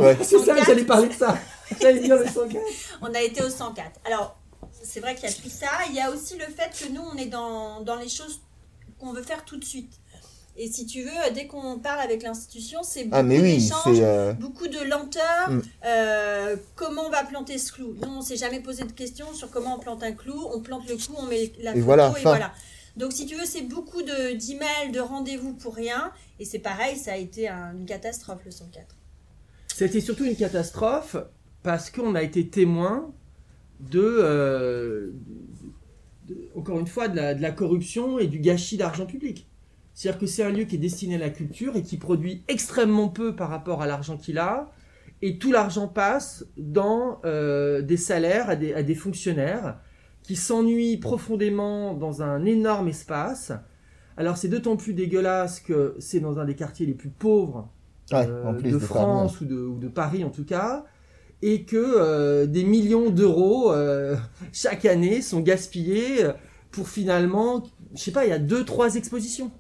Ouais. 0.03 0.19
c'est 0.23 0.38
ça, 0.38 0.55
j'allais 0.65 0.85
parler 0.85 1.09
de 1.09 1.15
ça. 1.15 1.37
J'allais 1.81 2.00
dire 2.00 2.17
le 2.17 2.27
104. 2.27 2.63
On 3.03 3.13
a 3.15 3.21
été 3.21 3.42
au 3.42 3.48
104. 3.50 4.00
Alors, 4.05 4.37
c'est 4.83 5.00
vrai 5.00 5.15
qu'il 5.15 5.25
y 5.29 5.33
a 5.33 5.35
tout 5.35 5.48
ça. 5.48 5.69
Il 5.88 5.94
y 5.94 6.00
a 6.00 6.11
aussi 6.11 6.37
le 6.37 6.44
fait 6.46 6.71
que 6.79 6.92
nous, 6.92 7.00
on 7.03 7.17
est 7.17 7.27
dans, 7.27 7.81
dans 7.83 7.96
les 7.96 8.09
choses 8.09 8.40
qu'on 8.98 9.13
veut 9.13 9.23
faire 9.23 9.44
tout 9.44 9.57
de 9.57 9.65
suite. 9.65 9.92
Et 10.57 10.71
si 10.71 10.85
tu 10.85 11.03
veux, 11.03 11.31
dès 11.35 11.46
qu'on 11.46 11.79
parle 11.79 12.00
avec 12.00 12.23
l'institution, 12.23 12.81
c'est 12.83 13.05
beaucoup 13.05 13.17
Ah 13.17 13.23
mais 13.23 13.40
oui, 13.40 13.57
d'échanges, 13.57 13.81
c'est 13.96 14.05
euh, 14.05 14.33
beaucoup 14.35 14.69
de 14.69 14.81
lenteur. 14.81 15.48
Mm. 15.50 15.63
euh, 15.87 16.57
comment 16.77 17.07
on 17.07 17.11
va 17.11 17.25
planter 17.25 17.57
ce 17.57 17.73
clou? 17.73 17.96
Nous, 18.03 18.09
on 18.09 18.21
s'est 18.21 18.37
jamais 18.37 18.61
posé 18.61 18.85
de 18.85 18.92
questions 18.92 19.33
sur 19.33 19.50
comment 19.50 19.77
on 19.77 19.79
plante 19.79 20.03
un 20.03 20.13
clou. 20.13 20.38
On 20.53 20.61
plante 20.61 20.87
le 20.88 20.96
clou, 20.96 21.15
on 21.17 21.23
met 21.23 21.53
la 21.61 21.71
Et 21.71 21.75
photo 21.75 21.85
voilà, 21.87 22.09
et 22.11 22.21
fin. 22.21 22.31
voilà. 22.31 22.53
Donc, 22.98 23.13
si 23.15 23.25
tu 23.25 23.35
veux, 23.37 23.46
c'est 23.46 23.63
beaucoup 23.63 24.03
de- 24.03 24.33
d'emails, 24.35 24.90
de, 24.92 25.00
rendez-vous 25.00 25.55
pour 25.55 25.75
rien. 25.75 26.13
Et 26.38 26.44
c'est 26.44 26.59
pareil, 26.59 26.98
ça 26.98 27.13
a 27.13 27.17
été 27.17 27.48
un- 27.48 27.73
une 27.73 27.87
catastrophe 27.87 28.40
le 28.44 28.50
104. 28.50 28.85
C'était 29.75 30.00
surtout 30.00 30.25
une 30.25 30.37
catastrophe 30.37 31.16
parce 31.62 31.90
qu'on 31.90 32.14
a 32.14 32.23
été 32.23 32.48
témoin 32.48 33.12
de, 33.81 34.00
euh, 34.00 35.12
encore 36.54 36.79
une 36.79 36.87
fois, 36.87 37.08
de 37.08 37.16
la, 37.16 37.35
de 37.35 37.42
la 37.42 37.52
corruption 37.52 38.18
et 38.18 38.27
du 38.27 38.38
gâchis 38.38 38.77
d'argent 38.77 39.06
public. 39.06 39.48
C'est-à-dire 39.94 40.20
que 40.20 40.27
c'est 40.27 40.42
un 40.42 40.50
lieu 40.50 40.64
qui 40.64 40.77
est 40.77 40.79
destiné 40.79 41.16
à 41.16 41.18
la 41.18 41.31
culture 41.31 41.77
et 41.77 41.83
qui 41.83 41.96
produit 41.96 42.44
extrêmement 42.48 43.08
peu 43.08 43.35
par 43.35 43.48
rapport 43.48 43.83
à 43.83 43.87
l'argent 43.87 44.16
qu'il 44.16 44.38
a. 44.38 44.70
Et 45.20 45.38
tout 45.38 45.52
l'argent 45.52 45.88
passe 45.88 46.46
dans 46.56 47.20
euh, 47.25 47.83
des 47.83 47.96
salaires 47.96 48.50
à 48.50 48.56
des, 48.56 48.75
à 48.75 48.83
des 48.83 48.94
fonctionnaires 48.94 49.79
qui 50.23 50.37
s'ennuient 50.37 50.98
profondément 50.98 51.94
dans 51.94 52.23
un 52.23 52.44
énorme 52.44 52.88
espace. 52.88 53.52
Alors 54.16 54.37
c'est 54.37 54.48
d'autant 54.48 54.77
plus 54.77 54.94
dégueulasse 54.94 55.60
que 55.60 55.96
c'est 55.98 56.20
dans 56.20 56.38
un 56.38 56.44
des 56.44 56.54
quartiers 56.54 56.87
les 56.87 56.94
plus 56.94 57.10
pauvres 57.10 57.70
Ouais, 58.11 58.27
euh, 58.27 58.44
en 58.44 58.55
plus 58.55 58.71
de 58.71 58.71
de 58.71 58.79
France 58.79 59.40
ou 59.40 59.44
de, 59.44 59.57
ou 59.57 59.79
de 59.79 59.88
Paris 59.88 60.25
en 60.25 60.31
tout 60.31 60.44
cas, 60.44 60.85
et 61.40 61.65
que 61.65 61.77
euh, 61.77 62.46
des 62.46 62.65
millions 62.65 63.11
d'euros 63.11 63.73
euh, 63.73 64.17
chaque 64.53 64.85
année 64.85 65.23
sont 65.23 65.40
gaspillés 65.40 66.27
pour 66.71 66.88
finalement, 66.88 67.65
je 67.94 68.00
sais 68.00 68.11
pas, 68.11 68.25
il 68.25 68.31
y 68.31 68.35
a 68.35 68.38
deux 68.38 68.65
trois 68.65 68.96
expositions, 68.96 69.50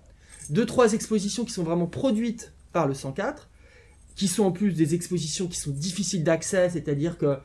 deux 0.50 0.66
trois 0.66 0.92
expositions 0.92 1.44
qui 1.44 1.52
sont 1.52 1.62
vraiment 1.62 1.86
produites 1.86 2.52
par 2.72 2.86
le 2.86 2.94
104, 2.94 3.48
qui 4.16 4.28
sont 4.28 4.44
en 4.44 4.52
plus 4.52 4.72
des 4.72 4.94
expositions 4.94 5.46
qui 5.46 5.58
sont 5.58 5.70
difficiles 5.70 6.24
d'accès, 6.24 6.70
c'est-à-dire 6.70 7.18
que 7.18 7.38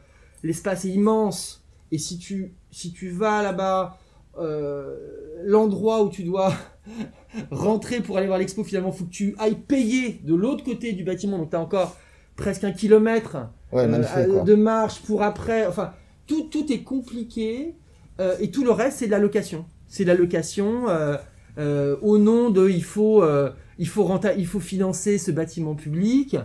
l'espace 0.43 0.85
est 0.85 0.89
immense 0.89 1.63
et 1.91 1.97
si 1.97 2.17
tu 2.17 2.53
si 2.71 2.91
tu 2.91 3.09
vas 3.09 3.41
là-bas, 3.41 3.97
euh, 4.39 4.95
l'endroit 5.43 6.03
où 6.03 6.09
tu 6.09 6.23
dois 6.23 6.53
rentrer 7.51 8.01
pour 8.01 8.17
aller 8.17 8.27
voir 8.27 8.39
l'expo, 8.39 8.63
finalement, 8.63 8.91
faut 8.91 9.05
que 9.05 9.09
tu 9.11 9.35
ailles 9.39 9.55
payer 9.55 10.21
de 10.23 10.35
l'autre 10.35 10.63
côté 10.63 10.93
du 10.93 11.03
bâtiment. 11.03 11.37
Donc, 11.37 11.49
tu 11.51 11.55
as 11.55 11.61
encore 11.61 11.95
presque 12.35 12.63
un 12.63 12.71
kilomètre 12.71 13.37
Ouais, 13.73 13.85
euh, 13.99 14.03
fait, 14.03 14.27
de 14.45 14.55
marche 14.55 15.01
pour 15.01 15.21
après. 15.23 15.65
Enfin, 15.67 15.91
tout, 16.25 16.43
tout 16.51 16.71
est 16.71 16.83
compliqué. 16.83 17.75
euh, 18.19 18.35
et 18.39 18.49
tout 18.51 18.63
le 18.63 18.71
reste, 18.71 18.99
c'est 18.99 19.05
de 19.07 19.11
la 19.11 19.19
location. 19.19 19.65
C'est 19.87 20.03
de 20.03 20.09
la 20.09 20.15
location 20.15 20.85
au 22.01 22.17
nom 22.17 22.49
de 22.49 22.69
il 22.69 22.83
faut, 22.83 23.23
il, 23.79 23.87
faut 23.87 24.03
renta- 24.03 24.35
il 24.37 24.45
faut 24.45 24.59
financer 24.59 25.17
ce 25.17 25.31
bâtiment 25.31 25.75
public. 25.75 26.37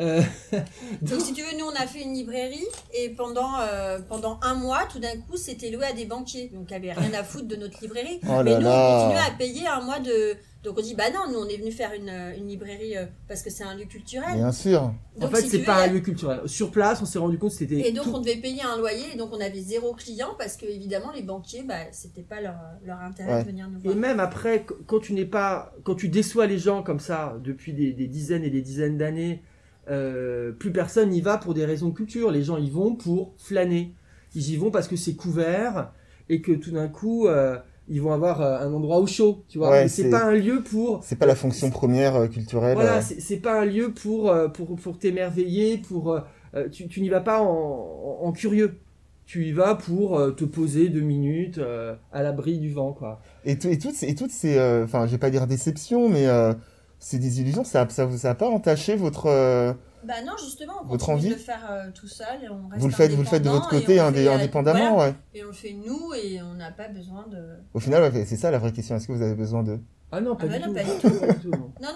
Euh, 0.00 0.20
Donc 1.02 1.20
si 1.20 1.32
tu 1.34 1.42
veux, 1.42 1.56
nous 1.58 1.64
on 1.66 1.74
a 1.74 1.86
fait 1.86 2.02
une 2.02 2.14
librairie 2.14 2.66
et 2.92 3.10
pendant, 3.10 3.58
euh, 3.60 3.98
pendant 4.08 4.38
un 4.42 4.54
mois, 4.54 4.80
tout 4.90 4.98
d'un 4.98 5.16
coup, 5.28 5.36
c'était 5.36 5.70
loué 5.70 5.84
à 5.84 5.92
des 5.92 6.04
banquiers. 6.04 6.50
Donc 6.52 6.66
il 6.70 6.80
n'y 6.80 6.90
avait 6.90 7.00
rien 7.00 7.14
à 7.18 7.22
foutre 7.22 7.46
de 7.48 7.56
notre 7.56 7.80
librairie. 7.82 8.18
Oh 8.24 8.42
Mais 8.44 8.50
là 8.52 8.58
nous, 8.60 8.66
on 8.66 8.70
là. 8.70 8.98
continuait 9.04 9.26
à 9.26 9.38
payer 9.38 9.66
un 9.66 9.80
mois 9.82 10.00
de... 10.00 10.34
Donc 10.64 10.78
on 10.78 10.82
dit, 10.82 10.94
bah 10.94 11.10
non, 11.12 11.30
nous 11.30 11.38
on 11.40 11.46
est 11.48 11.58
venu 11.58 11.70
faire 11.70 11.92
une, 11.92 12.08
une 12.38 12.48
librairie 12.48 12.96
euh, 12.96 13.04
parce 13.28 13.42
que 13.42 13.50
c'est 13.50 13.64
un 13.64 13.74
lieu 13.74 13.84
culturel. 13.84 14.34
Bien 14.36 14.50
sûr. 14.50 14.80
en 14.82 14.94
Donc, 15.20 15.30
fait, 15.36 15.42
si 15.42 15.50
c'est 15.50 15.58
tu 15.58 15.64
pas 15.64 15.76
veux, 15.76 15.90
un 15.90 15.92
lieu 15.92 16.00
culturel. 16.00 16.40
Sur 16.46 16.70
place, 16.70 17.02
on 17.02 17.04
s'est 17.04 17.18
rendu 17.18 17.36
compte 17.38 17.50
que 17.50 17.56
c'était. 17.58 17.86
Et 17.86 17.92
donc 17.92 18.04
tout- 18.04 18.14
on 18.14 18.20
devait 18.20 18.36
payer 18.36 18.62
un 18.62 18.78
loyer 18.78 19.04
et 19.12 19.16
donc 19.18 19.28
on 19.34 19.40
avait 19.40 19.60
zéro 19.60 19.92
client 19.92 20.30
parce 20.38 20.56
que 20.56 20.64
évidemment 20.64 21.12
les 21.14 21.22
banquiers, 21.22 21.64
bah, 21.64 21.80
c'était 21.92 22.22
pas 22.22 22.40
leur, 22.40 22.54
leur 22.86 22.98
intérêt 23.00 23.34
Ouais. 23.34 23.42
de 23.42 23.48
venir 23.48 23.68
nous 23.68 23.78
Et 23.80 23.82
voir. 23.88 23.96
même 23.96 24.20
après, 24.20 24.64
qu- 24.64 24.72
quand 24.86 25.00
tu 25.00 25.12
n'es 25.12 25.26
pas, 25.26 25.74
quand 25.84 25.96
tu 25.96 26.08
déçois 26.08 26.46
les 26.46 26.58
gens 26.58 26.82
comme 26.82 26.98
ça 27.00 27.36
depuis 27.44 27.74
des, 27.74 27.92
des 27.92 28.06
dizaines 28.06 28.42
et 28.44 28.50
des 28.50 28.62
dizaines 28.62 28.96
d'années, 28.96 29.42
euh, 29.90 30.52
plus 30.52 30.72
personne 30.72 31.10
n'y 31.10 31.20
va 31.20 31.38
pour 31.38 31.54
des 31.54 31.64
raisons 31.64 31.88
de 31.90 31.94
culture. 31.94 32.30
Les 32.30 32.42
gens 32.42 32.56
y 32.58 32.70
vont 32.70 32.94
pour 32.94 33.34
flâner. 33.38 33.94
Ils 34.34 34.50
y 34.50 34.56
vont 34.56 34.70
parce 34.70 34.88
que 34.88 34.96
c'est 34.96 35.14
couvert 35.14 35.92
et 36.28 36.40
que 36.40 36.52
tout 36.52 36.70
d'un 36.70 36.88
coup, 36.88 37.26
euh, 37.28 37.58
ils 37.88 38.00
vont 38.00 38.12
avoir 38.12 38.40
euh, 38.40 38.58
un 38.58 38.72
endroit 38.72 38.98
au 38.98 39.06
chaud. 39.06 39.44
Tu 39.48 39.58
vois. 39.58 39.70
Ouais, 39.70 39.88
c'est 39.88 40.10
pas 40.10 40.24
un 40.24 40.32
lieu 40.32 40.62
pour. 40.62 41.02
C'est 41.04 41.16
pas 41.16 41.26
la 41.26 41.34
fonction 41.34 41.70
première 41.70 42.16
euh, 42.16 42.26
culturelle. 42.28 42.74
Voilà, 42.76 42.98
euh, 42.98 43.00
c'est 43.18 43.36
pas 43.38 43.60
un 43.60 43.64
lieu 43.64 43.92
pour 43.92 44.30
euh, 44.30 44.48
pour 44.48 44.74
pour 44.76 44.98
t'émerveiller, 44.98 45.78
pour 45.78 46.12
euh, 46.12 46.20
euh, 46.54 46.68
tu, 46.68 46.88
tu 46.88 47.00
n'y 47.00 47.08
vas 47.08 47.20
pas 47.20 47.40
en, 47.40 47.46
en, 47.46 48.18
en 48.26 48.32
curieux. 48.32 48.78
Tu 49.26 49.46
y 49.46 49.52
vas 49.52 49.74
pour 49.74 50.18
euh, 50.18 50.32
te 50.32 50.44
poser 50.44 50.88
deux 50.90 51.00
minutes 51.00 51.58
euh, 51.58 51.94
à 52.12 52.22
l'abri 52.22 52.58
du 52.58 52.70
vent, 52.70 52.92
quoi. 52.92 53.20
Et, 53.44 53.58
tout- 53.58 53.68
et 53.68 53.78
toutes 53.78 53.94
ces, 53.94 54.08
et 54.08 54.14
toutes 54.14 54.30
ces 54.30 54.58
euh, 54.58 54.84
enfin, 54.84 55.06
je 55.06 55.12
vais 55.12 55.18
pas 55.18 55.30
dire 55.30 55.46
déceptions, 55.46 56.08
mais 56.08 56.26
euh, 56.26 56.52
ces 56.98 57.18
désillusions, 57.18 57.64
ça, 57.64 57.86
ça, 57.90 58.10
ça 58.16 58.30
a 58.30 58.34
pas 58.34 58.48
entaché 58.48 58.96
votre. 58.96 59.26
euh, 59.26 59.72
Bah 60.04 60.22
non, 60.24 60.32
justement, 60.42 60.74
on 60.82 60.86
Votre 60.86 61.10
envie 61.10 61.28
de 61.28 61.34
le 61.34 61.38
faire 61.40 61.66
euh, 61.70 61.90
tout 61.94 62.08
seul 62.08 62.42
et 62.44 62.48
on 62.48 62.68
reste 62.68 62.80
vous 62.80 62.88
le 62.88 62.94
faites, 62.94 63.10
vous 63.12 63.22
le 63.22 63.28
faites 63.28 63.42
de 63.42 63.48
votre 63.50 63.68
côté, 63.68 64.00
on 64.00 64.04
indé- 64.08 64.24
fait, 64.24 64.28
euh, 64.28 64.34
indépendamment, 64.34 64.94
voilà, 64.94 65.10
ouais. 65.10 65.14
Et 65.34 65.44
on 65.44 65.48
le 65.48 65.52
fait 65.52 65.72
nous 65.72 66.12
et 66.14 66.40
on 66.42 66.54
n'a 66.54 66.70
pas 66.70 66.88
besoin 66.88 67.26
de... 67.28 67.56
Au 67.74 67.80
final, 67.80 68.02
ouais, 68.12 68.24
c'est 68.24 68.36
ça 68.36 68.50
la 68.50 68.58
vraie 68.58 68.72
question. 68.72 68.96
Est-ce 68.96 69.06
que 69.08 69.12
vous 69.12 69.22
avez 69.22 69.34
besoin 69.34 69.62
de 69.62 69.78
Ah 70.12 70.20
non, 70.20 70.36
pas 70.36 70.44
Ah 70.44 70.48
bah 70.48 70.58
du 70.58 70.62
non, 70.62 70.68
tout. 71.00 71.10
pas 71.20 71.32
du. 71.32 71.50
Pas 71.50 71.56
non. 71.58 71.72
Non. 71.82 71.88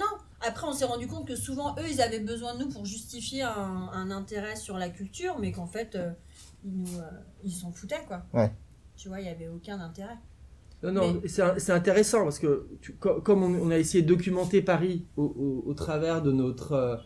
Après, 0.46 0.66
on 0.68 0.72
s'est 0.72 0.84
rendu 0.84 1.08
compte 1.08 1.26
que 1.26 1.34
souvent, 1.34 1.74
eux, 1.80 1.88
ils 1.90 2.00
avaient 2.00 2.20
besoin 2.20 2.54
de 2.54 2.60
nous 2.64 2.68
pour 2.68 2.84
justifier 2.86 3.42
un, 3.42 3.90
un 3.92 4.10
intérêt 4.12 4.54
sur 4.54 4.78
la 4.78 4.88
culture, 4.88 5.36
mais 5.40 5.50
qu'en 5.50 5.66
fait, 5.66 5.96
euh, 5.96 6.10
ils 6.64 6.72
nous, 6.76 6.98
euh, 7.00 7.10
ils 7.42 7.50
s'en 7.52 7.72
foutaient, 7.72 8.04
quoi. 8.06 8.22
Ouais. 8.32 8.52
Tu 8.96 9.08
vois, 9.08 9.18
il 9.20 9.24
n'y 9.24 9.30
avait 9.30 9.48
aucun 9.48 9.80
intérêt. 9.80 10.16
Non, 10.82 10.92
non, 10.92 11.20
c'est 11.26 11.42
c'est 11.58 11.72
intéressant 11.72 12.22
parce 12.22 12.38
que 12.38 12.68
tu- 12.80 12.92
comme 12.94 13.42
on, 13.42 13.66
on 13.66 13.70
a 13.70 13.78
essayé 13.78 14.02
de 14.02 14.08
documenter 14.08 14.62
Paris 14.62 15.06
au, 15.16 15.24
au- 15.24 15.68
au 15.68 15.74
travers 15.74 16.22
de, 16.22 16.30
notre, 16.30 16.72
euh, 16.72 16.96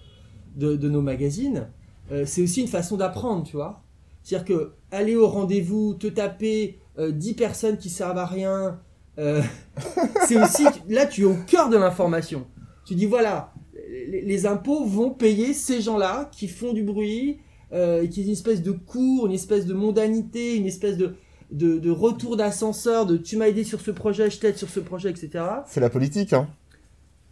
de, 0.56 0.76
de 0.76 0.88
nos 0.90 1.00
magazines, 1.00 1.68
euh, 2.10 2.24
c'est 2.26 2.42
aussi 2.42 2.60
une 2.62 2.68
façon 2.68 2.96
d'apprendre, 2.98 3.44
tu 3.44 3.56
vois. 3.56 3.82
C'est-à-dire 4.22 4.44
que 4.46 4.72
aller 4.90 5.16
au 5.16 5.26
rendez-vous, 5.26 5.94
te 5.94 6.06
taper 6.06 6.78
euh, 6.98 7.12
10 7.12 7.34
personnes 7.34 7.78
qui 7.78 7.88
servent 7.90 8.18
à 8.18 8.26
rien, 8.26 8.78
euh, 9.18 9.40
c'est 10.26 10.42
aussi. 10.42 10.64
Là, 10.88 11.06
tu 11.06 11.22
es 11.22 11.24
au 11.24 11.36
cœur 11.46 11.70
de 11.70 11.76
l'information. 11.78 12.46
Tu 12.84 12.94
dis 12.94 13.06
voilà, 13.06 13.54
les, 13.88 14.20
les 14.22 14.46
impôts 14.46 14.84
vont 14.84 15.10
payer 15.10 15.54
ces 15.54 15.80
gens-là 15.80 16.28
qui 16.32 16.48
font 16.48 16.72
du 16.74 16.82
bruit, 16.82 17.38
qui 17.72 18.20
est 18.20 18.24
une 18.24 18.30
espèce 18.32 18.62
de 18.62 18.72
cours, 18.72 19.24
une 19.26 19.32
espèce 19.32 19.64
de 19.64 19.72
mondanité, 19.72 20.56
une 20.56 20.66
espèce 20.66 20.98
de, 20.98 21.14
de, 21.53 21.78
de 21.78 21.90
retour 21.90 22.36
d'ascenseur, 22.36 23.07
de 23.07 23.16
tu 23.16 23.36
m'as 23.36 23.46
aidé 23.46 23.62
sur 23.62 23.80
ce 23.80 23.90
projet, 23.90 24.30
je 24.30 24.38
t'aide 24.40 24.57
sur 24.57 24.68
ce 24.68 24.80
projet, 24.80 25.11
etc. 25.11 25.44
C'est 25.66 25.80
la 25.80 25.90
politique, 25.90 26.32
hein. 26.32 26.48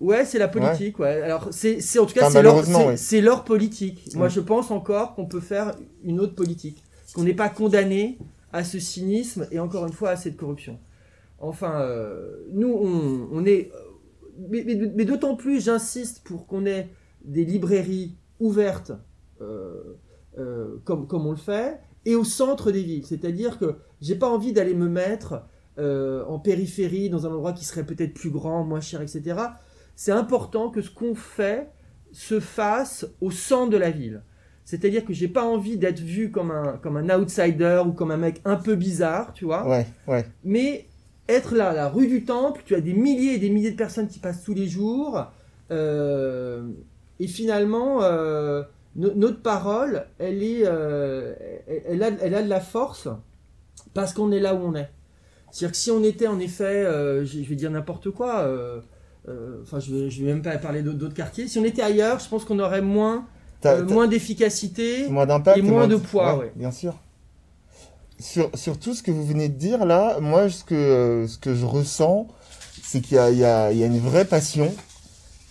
Ouais, 0.01 0.25
c'est 0.25 0.39
la 0.39 0.49
politique, 0.49 0.99
ouais. 0.99 1.21
Alors, 1.23 1.49
c'est, 1.51 1.81
c'est- 1.81 1.99
en 1.99 2.07
tout 2.07 2.15
cas, 2.15 2.23
Enfin, 2.27 2.31
c'est, 2.33 2.43
leur, 2.43 2.99
c'est, 2.99 3.21
leur 3.21 3.45
politique. 3.45 4.09
Moi, 4.15 4.25
Ouais. 4.27 4.31
je 4.31 4.41
pense 4.41 4.71
encore 4.71 5.15
qu'on 5.15 5.27
peut 5.27 5.41
faire 5.41 5.75
une 6.05 6.21
autre 6.21 6.35
politique. 6.35 6.83
Qu'on 7.15 7.25
n'est 7.25 7.35
pas 7.35 7.49
condamné 7.51 8.17
à 8.53 8.63
ce 8.65 8.79
cynisme 8.79 9.47
et 9.51 9.59
encore 9.59 9.87
une 9.87 9.93
fois 9.93 10.11
à 10.11 10.17
cette 10.17 10.37
corruption. 10.37 10.79
Enfin, 11.39 11.81
euh, 11.83 12.47
nous, 12.53 12.69
on, 12.73 13.29
on 13.33 13.45
est. 13.45 13.71
Mais, 14.49 14.63
mais- 14.67 14.91
mais 14.95 15.05
d'autant 15.05 15.35
plus, 15.37 15.63
j'insiste 15.65 16.23
pour 16.25 16.47
qu'on 16.47 16.65
ait 16.67 16.89
des 17.25 17.45
librairies 17.45 18.15
ouvertes 18.39 18.93
euh, 19.43 19.99
euh, 20.39 20.77
comme, 20.85 21.07
comme 21.07 21.27
on 21.27 21.33
le 21.33 21.37
fait 21.37 21.79
et 22.07 22.15
au 22.15 22.25
centre 22.25 22.71
des 22.71 22.83
villes. 22.83 23.07
C'est-à-dire 23.07 23.59
que 23.59 23.77
j'ai 24.01 24.15
pas 24.15 24.29
envie 24.29 24.53
d'aller 24.53 24.75
me 24.75 24.89
mettre 24.89 25.43
euh, 25.79 26.25
en 26.27 26.39
périphérie, 26.39 27.11
dans 27.11 27.27
un 27.27 27.31
endroit 27.31 27.53
qui 27.53 27.65
serait 27.65 27.85
peut-être 27.85 28.15
plus 28.15 28.31
grand, 28.31 28.65
moins 28.65 28.81
cher, 28.81 29.01
etc. 29.03 29.39
C'est 29.97 30.13
important 30.13 30.71
que 30.71 30.83
ce 30.83 30.91
qu'on 30.91 31.15
fait 31.15 31.71
se 32.13 32.41
fasse 32.41 33.07
au 33.21 33.31
centre 33.31 33.71
de 33.71 33.77
la 33.77 33.91
ville. 33.91 34.23
C'est-à-dire 34.65 35.05
que 35.05 35.13
j'ai 35.13 35.29
pas 35.29 35.45
envie 35.45 35.79
d'être 35.79 36.01
vu 36.01 36.31
comme 36.31 36.51
un, 36.51 36.79
comme 36.79 36.97
un 36.97 37.09
outsider 37.19 37.83
ou 37.87 37.93
comme 37.93 38.11
un 38.11 38.17
mec 38.17 38.41
un 38.45 38.57
peu 38.57 38.77
bizarre, 38.77 39.33
tu 39.33 39.45
vois 39.45 39.69
Ouais, 39.69 39.87
ouais. 40.07 40.25
mais 40.45 40.87
être 41.29 41.55
là, 41.55 41.73
la 41.73 41.89
rue 41.89 42.09
du 42.09 42.25
Temple, 42.25 42.63
tu 42.65 42.75
as 42.75 42.81
des 42.81 42.93
milliers 42.93 43.35
et 43.35 43.39
des 43.39 43.51
milliers 43.51 43.71
de 43.71 43.77
personnes 43.77 44.09
qui 44.09 44.19
passent 44.19 44.43
tous 44.43 44.55
les 44.55 44.69
jours, 44.69 45.27
euh, 45.71 46.69
et 47.21 47.27
finalement, 47.27 48.03
euh, 48.03 48.63
no- 48.97 49.15
notre 49.15 49.41
parole, 49.43 50.07
elle, 50.19 50.43
est, 50.43 50.63
euh, 50.65 51.35
elle, 51.89 52.03
a, 52.03 52.11
elle 52.21 52.35
a 52.35 52.43
de 52.43 52.49
la 52.49 52.61
force 52.61 53.09
parce 53.95 54.13
qu'on 54.13 54.33
est 54.33 54.41
là 54.41 54.55
où 54.55 54.59
on 54.59 54.75
est. 54.75 54.89
C'est-à-dire 55.51 55.73
que 55.73 55.77
si 55.79 55.91
on 55.91 56.03
était 56.05 56.27
en 56.29 56.39
effet, 56.39 56.65
euh, 56.65 57.25
je 57.25 57.43
je 57.43 57.49
vais 57.49 57.57
dire 57.57 57.71
n'importe 57.71 58.11
quoi, 58.11 58.41
euh, 58.41 58.81
enfin 59.63 59.81
je 59.81 60.09
je 60.09 60.21
vais 60.25 60.33
même 60.33 60.43
pas 60.43 60.57
parler 60.59 60.83
d'autres 60.83 61.15
quartiers, 61.15 61.49
si 61.49 61.59
on 61.59 61.65
était 61.65 61.83
ailleurs, 61.83 62.21
je 62.21 62.29
pense 62.29 62.45
qu'on 62.45 62.59
aurait 62.61 62.83
moins, 62.83 63.27
moins 63.89 64.07
d'efficacité. 64.07 65.09
moins 65.09 65.27
d'impact 65.27 65.59
et 65.59 65.63
moins 65.63 65.89
de 65.89 65.97
poids, 65.97 66.39
ouais. 66.39 66.53
Bien 66.57 66.71
sûr. 66.71 66.95
Sur, 68.19 68.51
sur 68.55 68.79
tout 68.79 68.95
ce 68.95 69.03
que 69.03 69.11
vous 69.11 69.25
venez 69.25 69.49
de 69.49 69.55
dire 69.55 69.87
là, 69.87 70.21
moi 70.21 70.51
ce 70.51 70.63
que, 70.63 71.25
ce 71.27 71.39
que 71.39 71.55
je 71.55 71.65
ressens, 71.65 72.29
c'est 72.83 73.01
qu'il 73.01 73.17
y 73.17 73.45
a 73.45 73.71
une 73.73 73.99
vraie 73.99 74.27
passion, 74.27 74.73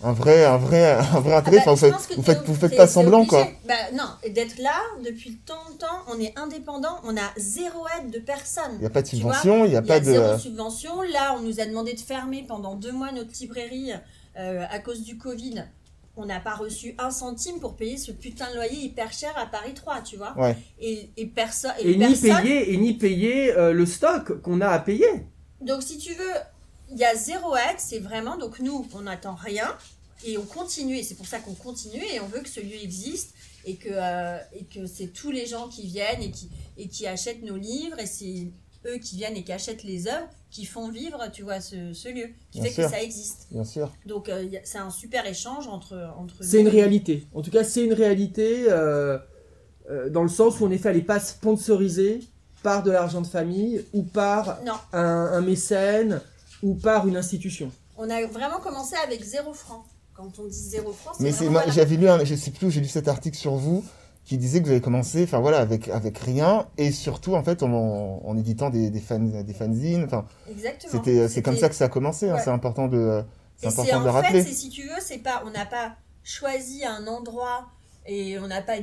un 0.03 0.13
vrai, 0.13 0.45
un 0.45 0.57
vrai, 0.57 0.91
un 0.93 1.19
vrai 1.19 1.33
intérêt. 1.35 1.57
Ah 1.61 1.65
bah, 1.65 1.71
enfin, 1.73 1.87
vous 2.15 2.23
faites, 2.23 2.37
vous 2.45 2.53
t'es- 2.53 2.59
faites, 2.69 2.77
pas 2.77 2.87
semblant 2.87 3.19
obligé. 3.19 3.29
quoi. 3.29 3.47
Bah 3.67 3.73
non, 3.93 4.05
et 4.23 4.29
d'être 4.29 4.57
là 4.59 4.75
depuis 5.03 5.37
tant 5.45 5.69
de 5.73 5.77
temps, 5.77 6.03
on 6.07 6.19
est 6.19 6.33
indépendant, 6.37 6.99
on 7.03 7.17
a 7.17 7.31
zéro 7.37 7.85
aide 7.99 8.11
de 8.11 8.19
personne. 8.19 8.71
Il 8.75 8.79
n'y 8.81 8.85
a 8.85 8.89
pas 8.89 9.01
de 9.01 9.07
subvention, 9.07 9.65
il 9.65 9.71
n'y 9.71 9.77
a 9.77 9.81
y 9.81 9.85
pas 9.85 9.95
a 9.95 9.99
de. 9.99 10.05
zéro 10.05 10.37
subvention. 10.37 11.01
Là, 11.01 11.35
on 11.37 11.41
nous 11.41 11.59
a 11.59 11.65
demandé 11.65 11.93
de 11.93 11.99
fermer 11.99 12.45
pendant 12.47 12.75
deux 12.75 12.91
mois 12.93 13.11
notre 13.11 13.31
librairie 13.39 13.91
euh, 14.37 14.65
à 14.69 14.79
cause 14.79 15.03
du 15.03 15.17
Covid. 15.17 15.65
On 16.17 16.25
n'a 16.25 16.39
pas 16.41 16.55
reçu 16.55 16.95
un 16.97 17.11
centime 17.11 17.59
pour 17.61 17.75
payer 17.77 17.95
ce 17.95 18.11
putain 18.11 18.49
de 18.51 18.55
loyer 18.55 18.77
hyper 18.77 19.13
cher 19.13 19.31
à 19.37 19.45
Paris 19.45 19.73
3, 19.73 20.01
tu 20.01 20.17
vois. 20.17 20.33
Ouais. 20.37 20.57
Et, 20.81 21.09
et, 21.15 21.25
perso- 21.27 21.69
Et, 21.79 21.95
ni 21.95 21.99
personne. 22.07 22.41
payer, 22.41 22.73
et 22.73 22.77
ni 22.77 22.93
payer 22.93 23.53
euh, 23.57 23.71
le 23.71 23.85
stock 23.85 24.41
qu'on 24.41 24.59
a 24.59 24.67
à 24.67 24.79
payer. 24.79 25.07
Donc, 25.61 25.81
si 25.81 25.97
tu 25.97 26.13
veux, 26.13 26.33
il 26.91 26.97
y 26.97 27.05
a 27.05 27.15
zéro 27.15 27.55
aide. 27.55 27.77
C'est 27.79 27.99
vraiment. 27.99 28.37
Donc, 28.37 28.59
nous, 28.59 28.87
on 28.93 29.01
n'attend 29.01 29.35
rien. 29.35 29.75
Et 30.25 30.37
on 30.37 30.43
continue, 30.43 30.97
et 30.97 31.03
c'est 31.03 31.15
pour 31.15 31.27
ça 31.27 31.39
qu'on 31.39 31.53
continue, 31.53 32.03
et 32.13 32.19
on 32.19 32.27
veut 32.27 32.41
que 32.41 32.49
ce 32.49 32.59
lieu 32.59 32.75
existe, 32.83 33.33
et 33.65 33.75
que, 33.77 33.87
euh, 33.89 34.37
et 34.53 34.65
que 34.65 34.85
c'est 34.85 35.07
tous 35.07 35.31
les 35.31 35.45
gens 35.45 35.69
qui 35.69 35.87
viennent 35.87 36.21
et 36.21 36.29
qui, 36.29 36.49
et 36.77 36.89
qui 36.89 37.07
achètent 37.07 37.41
nos 37.41 37.55
livres, 37.55 37.97
et 37.99 38.05
c'est 38.05 38.47
eux 38.85 38.97
qui 38.97 39.15
viennent 39.15 39.37
et 39.37 39.43
qui 39.43 39.53
achètent 39.53 39.83
les 39.83 40.07
œuvres, 40.07 40.27
qui 40.51 40.65
font 40.65 40.89
vivre, 40.89 41.23
tu 41.31 41.43
vois, 41.43 41.61
ce, 41.61 41.93
ce 41.93 42.09
lieu, 42.09 42.27
qui 42.51 42.59
Bien 42.59 42.63
fait 42.69 42.73
sûr. 42.75 42.83
que 42.85 42.89
ça 42.91 43.01
existe. 43.01 43.47
Bien 43.51 43.63
sûr. 43.63 43.91
Donc 44.05 44.27
euh, 44.29 44.45
c'est 44.63 44.77
un 44.77 44.89
super 44.89 45.25
échange 45.25 45.67
entre... 45.67 45.95
entre 46.17 46.35
C'est 46.41 46.59
une 46.59 46.67
réalité. 46.67 47.25
En 47.33 47.41
tout 47.41 47.51
cas, 47.51 47.63
c'est 47.63 47.83
une 47.85 47.93
réalité 47.93 48.65
euh, 48.67 49.17
euh, 49.89 50.09
dans 50.09 50.23
le 50.23 50.29
sens 50.29 50.59
où 50.59 50.65
en 50.65 50.71
effet, 50.71 50.89
elle 50.89 50.97
n'est 50.97 51.01
pas 51.01 51.19
sponsorisée 51.19 52.21
par 52.63 52.83
de 52.83 52.91
l'argent 52.91 53.21
de 53.21 53.27
famille 53.27 53.85
ou 53.93 54.03
par 54.03 54.59
un 54.91 55.39
mécène 55.39 56.19
ou 56.63 56.75
par 56.75 57.07
une 57.07 57.17
institution. 57.17 57.71
on 57.97 58.09
a 58.09 58.25
vraiment 58.27 58.59
commencé 58.59 58.95
avec 59.03 59.23
zéro 59.23 59.53
franc. 59.53 59.83
Quand 60.13 60.37
on 60.39 60.45
dit 60.47 60.53
zéro 60.69 60.91
franc, 60.91 61.11
c'est 61.17 61.23
Mais 61.23 61.31
c'est, 61.31 61.37
vraiment 61.45 61.51
moi, 61.53 61.61
voilà. 61.63 61.73
j'avais 61.73 61.95
lu, 61.95 62.09
un, 62.09 62.23
je 62.25 62.35
sais 62.35 62.51
plus 62.51 62.67
où 62.67 62.69
j'ai 62.69 62.81
lu 62.81 62.87
cet 62.89 63.07
article 63.07 63.37
sur 63.37 63.55
vous 63.55 63.85
qui 64.25 64.37
disait 64.37 64.59
que 64.59 64.65
vous 64.65 64.71
avez 64.71 64.81
commencé, 64.81 65.23
enfin 65.23 65.39
voilà, 65.39 65.59
avec 65.59 65.87
avec 65.87 66.17
rien 66.19 66.67
et 66.77 66.91
surtout 66.91 67.35
en 67.35 67.43
fait 67.43 67.63
en, 67.63 67.69
en 68.23 68.37
éditant 68.37 68.69
des 68.69 68.89
des, 68.89 68.99
fan, 68.99 69.43
des 69.43 69.53
fanzines. 69.53 70.03
Enfin, 70.03 70.25
Exactement. 70.49 70.91
c'était 70.91 71.27
c'est 71.29 71.41
comme 71.41 71.57
ça 71.57 71.69
que 71.69 71.75
ça 71.75 71.85
a 71.85 71.89
commencé. 71.89 72.29
hein, 72.29 72.37
c'est 72.43 72.49
important 72.51 72.87
de 72.87 73.23
c'est 73.57 73.67
Et 73.67 73.71
c'est 73.71 73.79
important 73.81 73.99
de 73.99 74.03
le 74.03 74.09
en 74.09 74.13
rappeler. 74.13 74.43
fait, 74.43 74.49
c'est 74.49 74.55
si 74.55 74.69
tu 74.69 74.83
veux, 74.83 74.99
c'est 75.01 75.17
pas, 75.19 75.41
on 75.45 75.51
n'a 75.51 75.65
pas 75.65 75.95
choisi 76.23 76.83
un 76.85 77.07
endroit 77.07 77.69
et 78.05 78.37
on 78.39 78.47
n'a 78.47 78.61
pas 78.61 78.77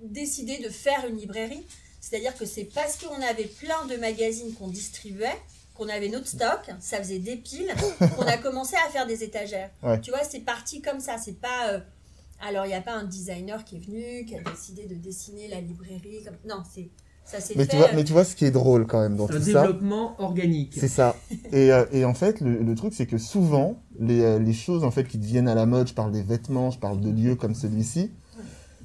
décidé 0.00 0.58
de 0.58 0.68
faire 0.68 1.04
une 1.08 1.16
librairie. 1.16 1.66
C'est-à-dire 2.00 2.36
que 2.36 2.44
c'est 2.46 2.64
parce 2.64 2.96
qu'on 2.98 3.20
avait 3.22 3.44
plein 3.46 3.86
de 3.86 3.96
magazines 3.96 4.52
qu'on 4.54 4.68
distribuait, 4.68 5.36
qu'on 5.74 5.88
avait 5.88 6.08
notre 6.08 6.28
stock, 6.28 6.70
ça 6.80 6.98
faisait 6.98 7.18
des 7.18 7.36
piles, 7.36 7.74
qu'on 8.16 8.22
a 8.26 8.36
commencé 8.38 8.76
à 8.86 8.90
faire 8.90 9.06
des 9.06 9.22
étagères. 9.24 9.70
Ouais. 9.82 10.00
Tu 10.00 10.10
vois, 10.10 10.22
c'est 10.24 10.40
parti 10.40 10.80
comme 10.80 11.00
ça. 11.00 11.16
C'est 11.18 11.38
pas. 11.40 11.70
euh, 11.72 11.80
alors, 12.46 12.64
il 12.66 12.68
n'y 12.68 12.74
a 12.74 12.80
pas 12.80 12.94
un 12.94 13.04
designer 13.04 13.64
qui 13.64 13.76
est 13.76 13.80
venu, 13.84 14.24
qui 14.26 14.36
a 14.36 14.40
décidé 14.42 14.86
de 14.86 14.94
dessiner 14.94 15.48
la 15.48 15.60
librairie. 15.60 16.22
Comme... 16.24 16.36
Non, 16.48 16.62
c'est 16.74 16.88
ça 17.24 17.40
s'est 17.40 17.54
Mais 17.56 17.64
fait. 17.64 17.70
tu 17.70 17.76
vois, 17.78 17.88
euh, 17.88 17.92
mais 17.94 18.04
tu 18.04 18.12
vois 18.12 18.24
ce 18.24 18.36
qui 18.36 18.44
est 18.44 18.50
drôle 18.50 18.86
quand 18.86 19.00
même 19.00 19.16
dans 19.16 19.24
Un 19.24 19.28
tout 19.28 19.40
ça. 19.40 19.62
développement 19.62 20.14
organique. 20.20 20.74
C'est 20.78 20.88
ça. 20.88 21.16
Et, 21.52 21.72
euh, 21.72 21.86
et 21.90 22.04
en 22.04 22.12
fait, 22.12 22.40
le, 22.42 22.62
le 22.62 22.74
truc, 22.74 22.92
c'est 22.94 23.06
que 23.06 23.16
souvent, 23.16 23.80
les, 23.98 24.20
euh, 24.20 24.38
les 24.38 24.52
choses 24.52 24.84
en 24.84 24.90
fait 24.90 25.04
qui 25.08 25.16
deviennent 25.16 25.48
à 25.48 25.54
la 25.54 25.64
mode, 25.64 25.88
je 25.88 25.94
parle 25.94 26.12
des 26.12 26.22
vêtements, 26.22 26.70
je 26.70 26.78
parle 26.78 27.00
de 27.00 27.08
lieux 27.10 27.34
comme 27.34 27.54
celui-ci, 27.54 28.10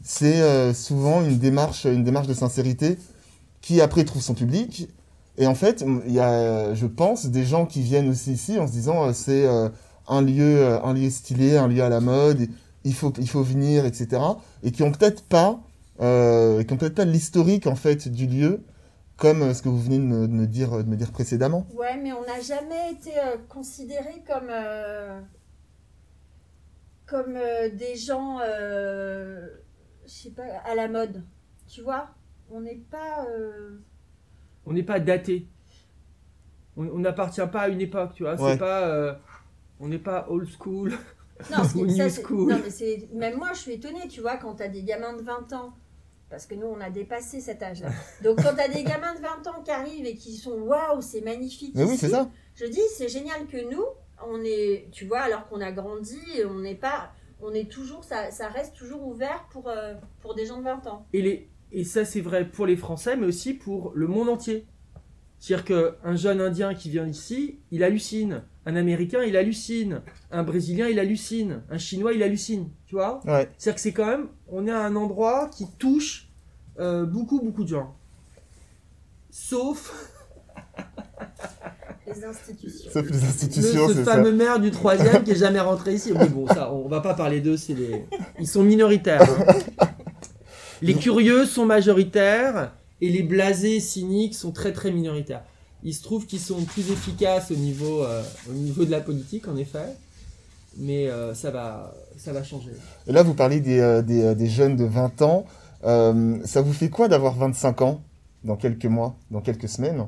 c'est 0.01 0.41
euh, 0.41 0.73
souvent 0.73 1.21
une 1.21 1.37
démarche, 1.37 1.83
une 1.85 2.05
démarche 2.05 2.27
de 2.27 2.33
sincérité 2.33 2.97
qui 3.61 3.81
après 3.81 4.05
trouve 4.05 4.21
son 4.21 4.35
public. 4.35 4.87
Et 5.39 5.47
en 5.47 5.55
fait, 5.55 5.85
il 6.05 6.11
y 6.11 6.19
a, 6.19 6.73
je 6.73 6.85
pense, 6.85 7.25
des 7.27 7.45
gens 7.45 7.65
qui 7.65 7.81
viennent 7.81 8.09
aussi 8.09 8.33
ici 8.33 8.59
en 8.59 8.67
se 8.67 8.73
disant 8.73 9.05
euh, 9.05 9.13
c'est 9.13 9.47
euh, 9.47 9.69
un 10.09 10.21
lieu, 10.21 10.59
euh, 10.59 10.83
un 10.83 10.93
lieu 10.93 11.09
stylé, 11.09 11.55
un 11.55 11.69
lieu 11.69 11.81
à 11.81 11.87
la 11.87 12.01
mode, 12.01 12.49
il 12.83 12.93
faut, 12.93 13.13
il 13.17 13.29
faut 13.29 13.41
venir, 13.41 13.85
etc. 13.85 14.21
Et 14.63 14.73
qui 14.73 14.83
ont 14.83 14.91
peut-être 14.91 15.23
pas, 15.23 15.61
qui 15.97 16.03
ont 16.73 16.77
peut-être 16.77 16.95
pas 16.95 17.05
l'historique 17.05 17.67
en 17.67 17.75
fait 17.75 18.09
du 18.09 18.27
lieu, 18.27 18.65
comme 19.15 19.53
ce 19.53 19.61
que 19.61 19.69
vous 19.69 19.81
venez 19.81 19.97
de 19.97 20.03
me, 20.03 20.45
dire, 20.45 20.71
de 20.77 20.89
me 20.89 20.97
dire 20.97 21.11
précédemment. 21.11 21.65
Ouais, 21.73 21.95
mais 21.95 22.11
on 22.11 22.25
n'a 22.25 22.41
jamais 22.41 22.91
été 22.91 23.11
considérés 23.47 24.23
comme, 24.27 24.51
comme 27.05 27.33
des 27.77 27.95
gens, 27.95 28.39
je 28.39 29.49
sais 30.05 30.31
pas, 30.31 30.43
à 30.65 30.75
la 30.75 30.89
mode. 30.89 31.23
Tu 31.67 31.81
vois 31.81 32.09
On 32.51 32.59
n'est 32.59 32.81
pas. 32.91 33.25
On 34.69 34.73
n'est 34.73 34.83
pas 34.83 34.99
daté. 34.99 35.47
On 36.77 36.99
n'appartient 36.99 37.41
pas 37.51 37.61
à 37.61 37.67
une 37.69 37.81
époque, 37.81 38.13
tu 38.13 38.23
vois. 38.23 38.39
Ouais. 38.39 38.53
C'est 38.53 38.57
pas. 38.59 38.87
euh, 38.87 39.13
on 39.79 39.87
n'est 39.87 39.97
pas 39.99 40.27
old 40.29 40.47
school. 40.47 40.91
Non, 41.51 41.57
Ou 41.61 41.63
ça, 41.65 41.77
new 41.79 41.89
c'est- 42.09 42.21
school. 42.21 42.49
non, 42.51 42.59
mais 42.63 42.69
c'est- 42.69 43.09
même 43.13 43.37
moi, 43.37 43.49
je 43.53 43.59
suis 43.59 43.73
étonnée, 43.73 44.07
tu 44.07 44.21
vois, 44.21 44.37
quand 44.37 44.55
tu 44.55 44.63
as 44.63 44.67
des 44.69 44.83
gamins 44.83 45.13
de 45.17 45.21
20 45.23 45.51
ans. 45.53 45.73
Parce 46.29 46.45
que 46.45 46.53
nous, 46.53 46.67
on 46.67 46.79
a 46.79 46.91
dépassé 46.91 47.41
cet 47.41 47.63
âge-là. 47.63 47.89
Donc, 48.23 48.37
quand 48.43 48.53
tu 48.53 48.61
as 48.61 48.67
des 48.67 48.83
gamins 48.83 49.15
de 49.15 49.19
20 49.19 49.47
ans 49.47 49.61
qui 49.63 49.71
arrivent 49.71 50.05
et 50.05 50.13
qui 50.15 50.37
sont 50.37 50.51
waouh, 50.59 51.01
c'est 51.01 51.21
magnifique. 51.21 51.73
Mais 51.75 51.83
oui, 51.85 51.97
c'est 51.97 52.09
ça. 52.09 52.29
Je 52.53 52.65
dis, 52.65 52.81
c'est 52.95 53.09
génial 53.09 53.47
que 53.47 53.57
nous, 53.71 53.83
on 54.27 54.39
est, 54.43 54.89
tu 54.91 55.05
vois, 55.05 55.21
alors 55.21 55.47
qu'on 55.47 55.59
a 55.59 55.71
grandi, 55.71 56.19
on 56.47 56.59
n'est 56.59 56.75
pas, 56.75 57.11
on 57.41 57.51
est 57.53 57.69
toujours, 57.69 58.03
ça, 58.03 58.29
ça 58.29 58.47
reste 58.47 58.75
toujours 58.75 59.07
ouvert 59.07 59.47
pour, 59.51 59.69
euh, 59.69 59.95
pour 60.21 60.35
des 60.35 60.45
gens 60.45 60.57
de 60.59 60.63
20 60.65 60.85
ans. 60.85 61.07
Et, 61.13 61.21
les, 61.23 61.49
et 61.71 61.83
ça, 61.83 62.05
c'est 62.05 62.21
vrai 62.21 62.47
pour 62.47 62.65
les 62.65 62.75
Français, 62.77 63.15
mais 63.15 63.25
aussi 63.27 63.53
pour 63.53 63.91
le 63.95 64.07
monde 64.07 64.29
entier. 64.29 64.65
C'est-à-dire 65.39 65.65
qu'un 65.65 66.15
jeune 66.15 66.41
Indien 66.41 66.73
qui 66.73 66.89
vient 66.89 67.07
ici, 67.07 67.59
il 67.71 67.83
hallucine. 67.83 68.43
Un 68.65 68.75
Américain, 68.75 69.23
il 69.23 69.37
hallucine. 69.37 70.01
Un 70.31 70.43
Brésilien, 70.43 70.87
il 70.87 70.99
hallucine. 70.99 71.61
Un 71.69 71.77
Chinois, 71.77 72.11
il 72.13 72.21
hallucine. 72.23 72.69
Tu 72.87 72.95
vois? 72.95 73.21
Ouais. 73.25 73.49
C'est-à-dire 73.57 73.75
que 73.75 73.81
c'est 73.81 73.93
quand 73.93 74.05
même, 74.05 74.27
on 74.47 74.67
est 74.67 74.71
à 74.71 74.83
un 74.83 74.95
endroit 74.97 75.49
qui 75.55 75.65
touche 75.77 76.29
euh, 76.79 77.05
beaucoup, 77.05 77.39
beaucoup 77.39 77.63
de 77.63 77.69
gens. 77.69 77.95
Sauf 79.29 79.93
Les 82.07 82.25
institutions. 82.25 82.91
Sauf 82.91 83.05
les 83.05 83.17
le, 83.17 83.23
institutions, 83.23 83.87
ce 83.87 83.93
c'est 83.93 84.03
ça. 84.03 84.15
fameux 84.15 84.31
maire 84.33 84.59
du 84.59 84.71
troisième 84.71 85.23
qui 85.23 85.31
est 85.31 85.35
jamais 85.35 85.59
rentré 85.59 85.93
ici. 85.93 86.11
Mais 86.13 86.27
bon, 86.27 86.47
ça, 86.47 86.73
on 86.73 86.87
va 86.87 87.01
pas 87.01 87.13
parler 87.13 87.39
d'eux, 87.39 87.55
c'est 87.55 87.75
les... 87.75 88.05
ils 88.39 88.47
sont 88.47 88.63
minoritaires. 88.63 89.21
hein. 89.79 89.85
Les 90.81 90.95
curieux 90.95 91.45
sont 91.45 91.65
majoritaires 91.65 92.73
et 93.01 93.09
les 93.09 93.23
blasés 93.23 93.79
cyniques 93.79 94.35
sont 94.35 94.51
très 94.51 94.73
très 94.73 94.91
minoritaires. 94.91 95.43
Il 95.83 95.93
se 95.93 96.03
trouve 96.03 96.25
qu'ils 96.25 96.39
sont 96.39 96.63
plus 96.63 96.91
efficaces 96.91 97.51
au 97.51 97.55
niveau, 97.55 98.03
euh, 98.03 98.21
au 98.49 98.53
niveau 98.53 98.83
de 98.85 98.91
la 98.91 98.99
politique, 98.99 99.47
en 99.47 99.55
effet. 99.55 99.95
Mais 100.77 101.07
euh, 101.07 101.33
ça, 101.33 101.51
va, 101.51 101.93
ça 102.17 102.33
va 102.33 102.43
changer. 102.43 102.71
Et 103.07 103.11
là, 103.11 103.23
vous 103.23 103.33
parlez 103.33 103.59
des, 103.61 103.79
euh, 103.79 104.01
des, 104.01 104.35
des 104.35 104.47
jeunes 104.47 104.75
de 104.75 104.85
20 104.85 105.21
ans. 105.21 105.45
Euh, 105.83 106.37
ça 106.45 106.61
vous 106.61 106.73
fait 106.73 106.89
quoi 106.89 107.07
d'avoir 107.07 107.35
25 107.35 107.81
ans 107.81 108.01
dans 108.43 108.55
quelques 108.57 108.85
mois, 108.85 109.15
dans 109.31 109.41
quelques 109.41 109.69
semaines? 109.69 110.07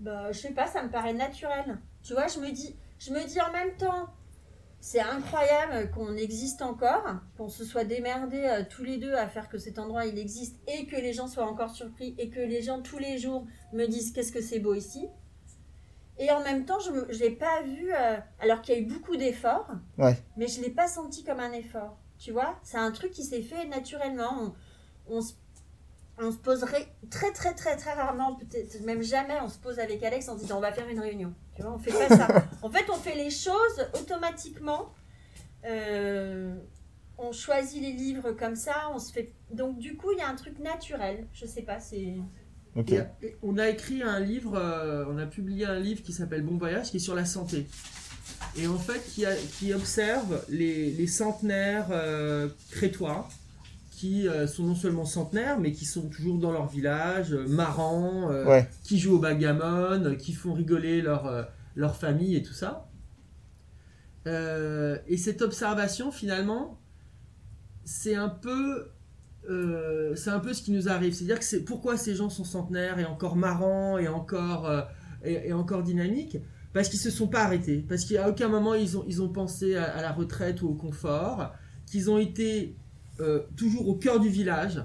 Bah, 0.00 0.30
je 0.32 0.38
sais 0.38 0.52
pas, 0.52 0.66
ça 0.66 0.82
me 0.82 0.90
paraît 0.90 1.14
naturel. 1.14 1.78
Tu 2.02 2.12
vois, 2.12 2.26
je 2.28 2.38
me 2.38 2.50
dis, 2.52 2.74
je 2.98 3.10
me 3.10 3.26
dis 3.26 3.40
en 3.40 3.52
même 3.52 3.74
temps, 3.78 4.06
c'est 4.80 5.00
incroyable 5.00 5.90
qu'on 5.90 6.16
existe 6.16 6.62
encore, 6.62 7.04
qu'on 7.36 7.48
se 7.48 7.64
soit 7.64 7.84
démerdé 7.84 8.38
euh, 8.44 8.62
tous 8.68 8.84
les 8.84 8.96
deux 8.98 9.14
à 9.14 9.26
faire 9.28 9.48
que 9.48 9.58
cet 9.58 9.78
endroit 9.78 10.06
il 10.06 10.18
existe 10.18 10.56
et 10.68 10.86
que 10.86 10.96
les 10.96 11.12
gens 11.12 11.26
soient 11.28 11.46
encore 11.46 11.70
surpris 11.70 12.14
et 12.18 12.28
que 12.30 12.40
les 12.40 12.62
gens 12.62 12.80
tous 12.80 12.98
les 12.98 13.18
jours 13.18 13.44
me 13.72 13.86
disent 13.86 14.12
qu'est-ce 14.12 14.32
que 14.32 14.40
c'est 14.40 14.60
beau 14.60 14.74
ici. 14.74 15.08
Et 16.20 16.30
en 16.32 16.42
même 16.42 16.64
temps, 16.64 16.80
je 16.80 16.90
ne 16.90 17.04
l'ai 17.18 17.30
pas 17.30 17.62
vu, 17.62 17.92
euh, 17.92 18.16
alors 18.40 18.60
qu'il 18.60 18.74
y 18.74 18.78
a 18.78 18.80
eu 18.80 18.86
beaucoup 18.86 19.16
d'efforts, 19.16 19.68
Ouais. 19.98 20.16
mais 20.36 20.48
je 20.48 20.58
ne 20.60 20.64
l'ai 20.64 20.70
pas 20.72 20.88
senti 20.88 21.22
comme 21.22 21.38
un 21.40 21.52
effort. 21.52 21.96
Tu 22.18 22.32
vois, 22.32 22.58
c'est 22.64 22.78
un 22.78 22.90
truc 22.90 23.12
qui 23.12 23.22
s'est 23.24 23.42
fait 23.42 23.66
naturellement. 23.66 24.52
On, 25.08 25.16
on 25.18 25.20
se 25.20 25.34
on 26.20 26.32
se 26.32 26.36
poserait 26.36 26.88
très 27.10 27.30
très 27.32 27.54
très 27.54 27.76
très 27.76 27.92
rarement, 27.92 28.34
peut-être 28.34 28.80
même 28.80 29.02
jamais, 29.02 29.38
on 29.40 29.48
se 29.48 29.58
pose 29.58 29.78
avec 29.78 30.02
Alex 30.02 30.28
en 30.28 30.34
se 30.34 30.40
disant 30.42 30.58
on 30.58 30.60
va 30.60 30.72
faire 30.72 30.88
une 30.88 30.98
réunion. 30.98 31.32
Tu 31.58 31.62
vois, 31.64 31.74
on 31.74 31.78
fait 31.78 31.90
pas 31.90 32.08
ça. 32.16 32.28
En 32.62 32.70
fait, 32.70 32.84
on 32.88 32.94
fait 32.96 33.16
les 33.16 33.30
choses 33.30 33.84
automatiquement. 34.00 34.92
Euh, 35.66 36.54
on 37.18 37.32
choisit 37.32 37.82
les 37.82 37.92
livres 37.92 38.30
comme 38.32 38.54
ça, 38.54 38.90
on 38.94 38.98
se 39.00 39.12
fait. 39.12 39.32
Donc 39.50 39.78
du 39.78 39.96
coup, 39.96 40.12
il 40.12 40.18
y 40.18 40.20
a 40.22 40.28
un 40.28 40.36
truc 40.36 40.58
naturel. 40.60 41.26
Je 41.32 41.46
sais 41.46 41.62
pas, 41.62 41.80
c'est. 41.80 42.14
Ok. 42.76 42.92
Et- 42.92 43.02
et 43.26 43.36
on 43.42 43.58
a 43.58 43.68
écrit 43.68 44.02
un 44.04 44.20
livre, 44.20 44.56
euh, 44.56 45.04
on 45.08 45.18
a 45.18 45.26
publié 45.26 45.66
un 45.66 45.80
livre 45.80 46.02
qui 46.02 46.12
s'appelle 46.12 46.42
Bon 46.42 46.56
Voyage, 46.56 46.90
qui 46.90 46.98
est 46.98 47.00
sur 47.00 47.16
la 47.16 47.24
santé. 47.24 47.66
Et 48.56 48.68
en 48.68 48.78
fait, 48.78 49.00
qui, 49.12 49.26
a- 49.26 49.34
qui 49.58 49.74
observe 49.74 50.44
les, 50.48 50.90
les 50.92 51.06
centenaires 51.08 51.88
euh, 51.90 52.48
crétois, 52.70 53.28
qui 53.98 54.28
euh, 54.28 54.46
sont 54.46 54.62
non 54.62 54.76
seulement 54.76 55.04
centenaires, 55.04 55.58
mais 55.58 55.72
qui 55.72 55.84
sont 55.84 56.08
toujours 56.08 56.38
dans 56.38 56.52
leur 56.52 56.68
village, 56.68 57.32
euh, 57.32 57.48
marrants, 57.48 58.30
euh, 58.30 58.44
Ouais. 58.46 58.68
qui 58.84 58.96
jouent 59.00 59.16
au 59.16 59.18
backgammon, 59.18 60.14
qui 60.16 60.32
font 60.34 60.52
rigoler 60.52 61.02
leur, 61.02 61.48
leur 61.74 61.96
famille 61.96 62.36
et 62.36 62.42
tout 62.44 62.52
ça. 62.52 62.84
Et 64.26 65.16
cette 65.16 65.40
observation, 65.40 66.12
finalement, 66.12 66.78
c'est 67.84 68.14
un 68.14 68.28
peu 68.28 68.90
c'est 70.16 70.28
un 70.30 70.40
peu 70.40 70.52
ce 70.52 70.62
qui 70.62 70.72
nous 70.72 70.90
arrive. 70.90 71.14
C'est-à-dire 71.14 71.38
que 71.38 71.44
c'est 71.44 71.64
pourquoi 71.64 71.96
ces 71.96 72.14
gens 72.14 72.28
sont 72.28 72.44
centenaires 72.44 72.98
et 72.98 73.06
encore 73.06 73.34
marrants 73.36 73.96
et 73.96 74.06
encore, 74.06 74.70
et, 75.24 75.48
et 75.48 75.52
encore 75.54 75.82
dynamiques? 75.82 76.36
Parce 76.74 76.90
qu'ils 76.90 76.98
se 77.00 77.10
sont 77.10 77.28
pas 77.28 77.40
arrêtés. 77.44 77.78
Parce 77.88 78.04
qu'à 78.04 78.28
aucun 78.28 78.48
moment 78.48 78.74
ils 78.74 78.98
ont, 78.98 79.04
ils 79.08 79.22
ont 79.22 79.30
pensé 79.30 79.74
à, 79.74 79.84
à 79.84 80.02
la 80.02 80.12
retraite 80.12 80.60
ou 80.60 80.68
au 80.68 80.74
confort. 80.74 81.50
Qu'ils 81.86 82.10
ont 82.10 82.18
été 82.18 82.76
euh, 83.20 83.40
toujours 83.56 83.88
au 83.88 83.94
cœur 83.94 84.20
du 84.20 84.28
village, 84.28 84.82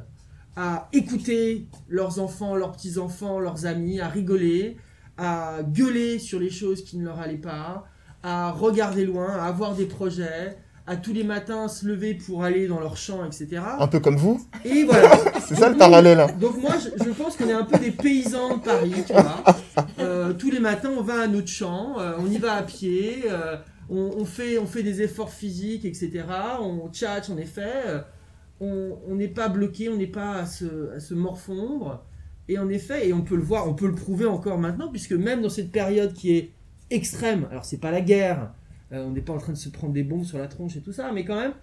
à 0.56 0.88
écouter 0.94 1.68
leurs 1.90 2.20
enfants, 2.20 2.56
leurs 2.56 2.72
petits-enfants, 2.74 3.40
leurs 3.40 3.66
amis, 3.66 4.00
à 4.00 4.08
rigoler, 4.08 4.78
à 5.18 5.60
gueuler 5.64 6.20
sur 6.20 6.40
les 6.40 6.50
choses 6.52 6.84
qui 6.84 6.98
ne 6.98 7.06
leur 7.06 7.20
allaient 7.20 7.38
pas, 7.38 7.86
à 8.22 8.52
regarder 8.52 9.06
loin, 9.06 9.28
à 9.30 9.46
avoir 9.46 9.76
des 9.76 9.86
projets, 9.86 10.58
à 10.86 10.98
tous 10.98 11.14
les 11.14 11.24
matins 11.24 11.68
se 11.70 11.86
lever 11.88 12.14
pour 12.14 12.44
aller 12.44 12.68
dans 12.68 12.80
leur 12.80 12.98
champ, 12.98 13.24
etc. 13.26 13.62
Un 13.80 13.88
peu 13.88 14.00
comme 14.00 14.18
vous 14.18 14.46
Et 14.66 14.84
voilà. 14.84 15.12
C'est 15.48 15.56
ça 15.56 15.70
le 15.70 15.78
parallèle. 15.78 16.20
hein. 16.20 16.28
Donc 16.40 16.58
moi, 16.62 16.74
je, 16.78 17.04
je 17.04 17.10
pense 17.12 17.38
qu'on 17.38 17.48
est 17.48 17.54
un 17.54 17.64
peu 17.64 17.80
des 17.80 17.92
paysans 17.92 18.58
de 18.58 18.62
Paris, 18.64 18.94
tu 19.08 19.14
vois. 19.14 19.44
Euh, 20.00 20.34
tous 20.34 20.52
les 20.52 20.60
matins, 20.60 20.92
on 20.98 21.02
va 21.02 21.22
à 21.22 21.28
notre 21.28 21.48
champ, 21.48 22.00
euh, 22.00 22.14
on 22.20 22.28
y 22.30 22.38
va 22.38 22.56
à 22.56 22.64
pied, 22.64 23.24
euh, 23.30 23.56
on, 23.90 24.12
on 24.18 24.26
fait, 24.26 24.58
on 24.58 24.66
fait 24.66 24.84
des 24.84 25.02
efforts 25.02 25.32
physiques, 25.32 25.86
etc. 25.86 26.26
On 26.62 26.90
tchatche, 26.90 27.30
en 27.30 27.38
effet. 27.38 28.04
On 28.64 29.00
on 29.08 29.16
n'est 29.16 29.28
pas 29.28 29.50
bloqué, 29.50 29.90
on 29.90 29.98
n'est 29.98 30.08
pas 30.08 30.36
à 30.36 30.46
se, 30.46 30.92
à 30.96 31.00
se 31.00 31.14
morfondre. 31.14 32.06
Et 32.48 32.58
en 32.58 32.70
effet, 32.70 33.08
et 33.08 33.14
on 33.14 33.22
peut 33.22 33.36
le 33.36 33.42
voir, 33.44 33.68
on 33.68 33.74
peut 33.74 33.88
le 33.88 33.96
prouver 33.96 34.26
encore 34.26 34.58
maintenant, 34.58 34.90
puisque 34.90 35.14
même 35.14 35.42
dans 35.42 35.50
cette 35.50 35.72
période 35.72 36.14
qui 36.14 36.36
est 36.36 36.52
extrême, 36.90 37.48
alors 37.50 37.66
c'est 37.66 37.80
pas 37.80 37.92
la 37.92 38.02
guerre, 38.02 38.54
euh, 38.92 39.06
on 39.06 39.12
n'est 39.12 39.22
pas 39.22 39.34
en 39.34 39.38
train 39.38 39.54
de 39.54 39.58
se 39.58 39.70
prendre 39.70 39.94
des 39.94 40.04
bombes 40.04 40.26
sur 40.26 40.38
la 40.38 40.48
tronche 40.48 40.76
et 40.76 40.82
tout 40.82 40.92
ça, 40.92 41.12
mais 41.14 41.24
quand 41.24 41.40
même, 41.40 41.54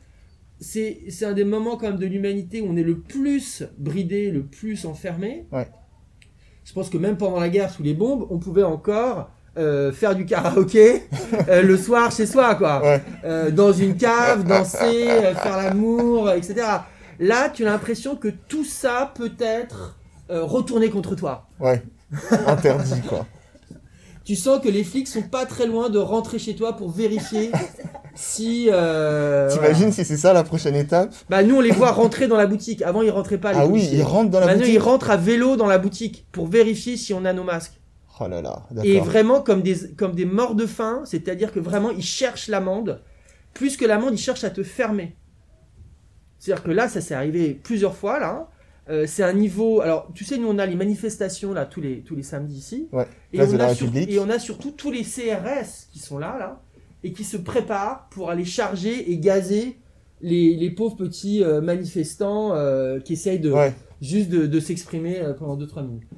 c'est 0.58 1.02
c'est 1.08 1.24
un 1.24 1.32
des 1.32 1.44
moments 1.44 1.76
quand 1.76 1.88
même 1.88 1.98
de 1.98 2.06
l'humanité 2.06 2.60
où 2.60 2.66
on 2.66 2.76
est 2.76 2.82
le 2.82 3.00
plus 3.00 3.64
bridé, 3.78 4.30
le 4.30 4.44
plus 4.44 4.84
enfermé. 4.86 5.46
Ouais. 5.52 5.68
Je 6.64 6.72
pense 6.72 6.90
que 6.90 6.98
même 6.98 7.16
pendant 7.16 7.40
la 7.40 7.48
guerre, 7.48 7.70
sous 7.70 7.82
les 7.82 7.94
bombes, 7.94 8.26
on 8.30 8.38
pouvait 8.38 8.62
encore 8.62 9.30
euh, 9.58 9.92
faire 9.92 10.14
du 10.14 10.24
karaoké 10.26 11.02
euh, 11.48 11.62
le 11.62 11.76
soir 11.76 12.12
chez 12.12 12.26
soi, 12.26 12.54
quoi. 12.54 12.82
Ouais. 12.82 13.02
Euh, 13.24 13.50
dans 13.50 13.72
une 13.72 13.96
cave, 13.96 14.44
danser, 14.44 15.06
faire 15.42 15.56
l'amour, 15.56 16.30
etc. 16.30 16.54
Là, 17.18 17.48
tu 17.50 17.66
as 17.66 17.70
l'impression 17.70 18.16
que 18.16 18.28
tout 18.28 18.64
ça 18.64 19.12
peut 19.14 19.32
être 19.40 19.96
retourné 20.28 20.90
contre 20.90 21.14
toi. 21.16 21.48
Ouais. 21.58 21.82
Interdit, 22.46 23.00
quoi. 23.08 23.26
Tu 24.24 24.36
sens 24.36 24.60
que 24.62 24.68
les 24.68 24.84
flics 24.84 25.08
sont 25.08 25.22
pas 25.22 25.44
très 25.44 25.66
loin 25.66 25.90
de 25.90 25.98
rentrer 25.98 26.38
chez 26.38 26.54
toi 26.54 26.76
pour 26.76 26.90
vérifier 26.92 27.50
si. 28.14 28.68
voilà. 28.68 29.48
T'imagines 29.50 29.90
si 29.92 30.04
c'est 30.04 30.16
ça 30.16 30.32
la 30.32 30.44
prochaine 30.44 30.76
étape? 30.76 31.12
Bah 31.28 31.42
nous 31.42 31.56
on 31.56 31.60
les 31.60 31.72
voit 31.72 31.90
rentrer 31.90 32.28
dans 32.28 32.36
la 32.36 32.46
boutique. 32.46 32.82
Avant 32.82 33.02
ils 33.02 33.10
rentraient 33.10 33.38
pas. 33.38 33.52
Les 33.52 33.58
Ah 33.58 33.66
oui, 33.66 33.88
ils 33.92 34.02
rentrent 34.04 34.30
dans 34.30 34.38
la 34.38 34.46
Maintenant 34.46 34.60
boutique. 34.60 34.74
ils 34.74 34.78
rentrent 34.78 35.10
à 35.10 35.16
vélo 35.16 35.56
dans 35.56 35.66
la 35.66 35.78
boutique 35.78 36.26
pour 36.30 36.46
vérifier 36.46 36.96
si 36.96 37.12
on 37.12 37.24
a 37.24 37.32
nos 37.32 37.42
masques. 37.44 37.79
Oh 38.20 38.28
là 38.28 38.42
là, 38.42 38.62
Et 38.84 39.00
vraiment 39.00 39.40
comme 39.40 39.62
des 39.62 39.92
comme 39.96 40.14
des 40.14 40.26
morts 40.26 40.54
de 40.54 40.66
faim, 40.66 41.02
c'est-à-dire 41.04 41.52
que 41.52 41.60
vraiment 41.60 41.90
ils 41.90 42.02
cherchent 42.02 42.48
l'amende. 42.48 43.00
Plus 43.54 43.76
que 43.76 43.84
l'amende, 43.86 44.12
ils 44.14 44.18
cherchent 44.22 44.44
à 44.44 44.50
te 44.50 44.62
fermer. 44.62 45.16
C'est-à-dire 46.38 46.62
que 46.64 46.70
là, 46.70 46.88
ça 46.88 47.00
s'est 47.00 47.14
arrivé 47.14 47.58
plusieurs 47.62 47.94
fois 47.96 48.18
là. 48.20 48.48
Euh, 48.88 49.06
c'est 49.06 49.22
un 49.22 49.32
niveau. 49.34 49.80
Alors, 49.82 50.08
tu 50.14 50.24
sais, 50.24 50.36
nous 50.38 50.48
on 50.48 50.58
a 50.58 50.66
les 50.66 50.74
manifestations 50.74 51.52
là 51.52 51.64
tous 51.66 51.80
les 51.80 52.00
tous 52.02 52.16
les 52.16 52.22
samedis 52.22 52.56
ici. 52.56 52.88
Ouais, 52.92 53.06
Et 53.32 53.40
on, 53.40 53.44
a 53.60 53.74
sur- 53.74 53.86
République. 53.86 54.10
et 54.10 54.18
on 54.18 54.28
a 54.30 54.38
surtout 54.38 54.70
tous 54.72 54.90
les 54.90 55.02
CRS 55.04 55.86
qui 55.92 55.98
sont 55.98 56.18
là, 56.18 56.36
là, 56.38 56.60
et 57.04 57.12
qui 57.12 57.24
se 57.24 57.36
préparent 57.36 58.08
pour 58.10 58.30
aller 58.30 58.44
charger 58.44 59.10
et 59.12 59.18
gazer 59.18 59.78
les, 60.22 60.56
les 60.56 60.70
pauvres 60.70 60.96
petits 60.96 61.42
euh, 61.44 61.60
manifestants 61.60 62.54
euh, 62.54 63.00
qui 63.00 63.12
essayent 63.12 63.38
de 63.38 63.50
Ouais, 63.52 63.74
juste 64.02 64.28
de, 64.28 64.46
de 64.46 64.60
s'exprimer 64.60 65.20
pendant 65.38 65.56
2-3 65.56 65.82
minutes. 65.86 66.08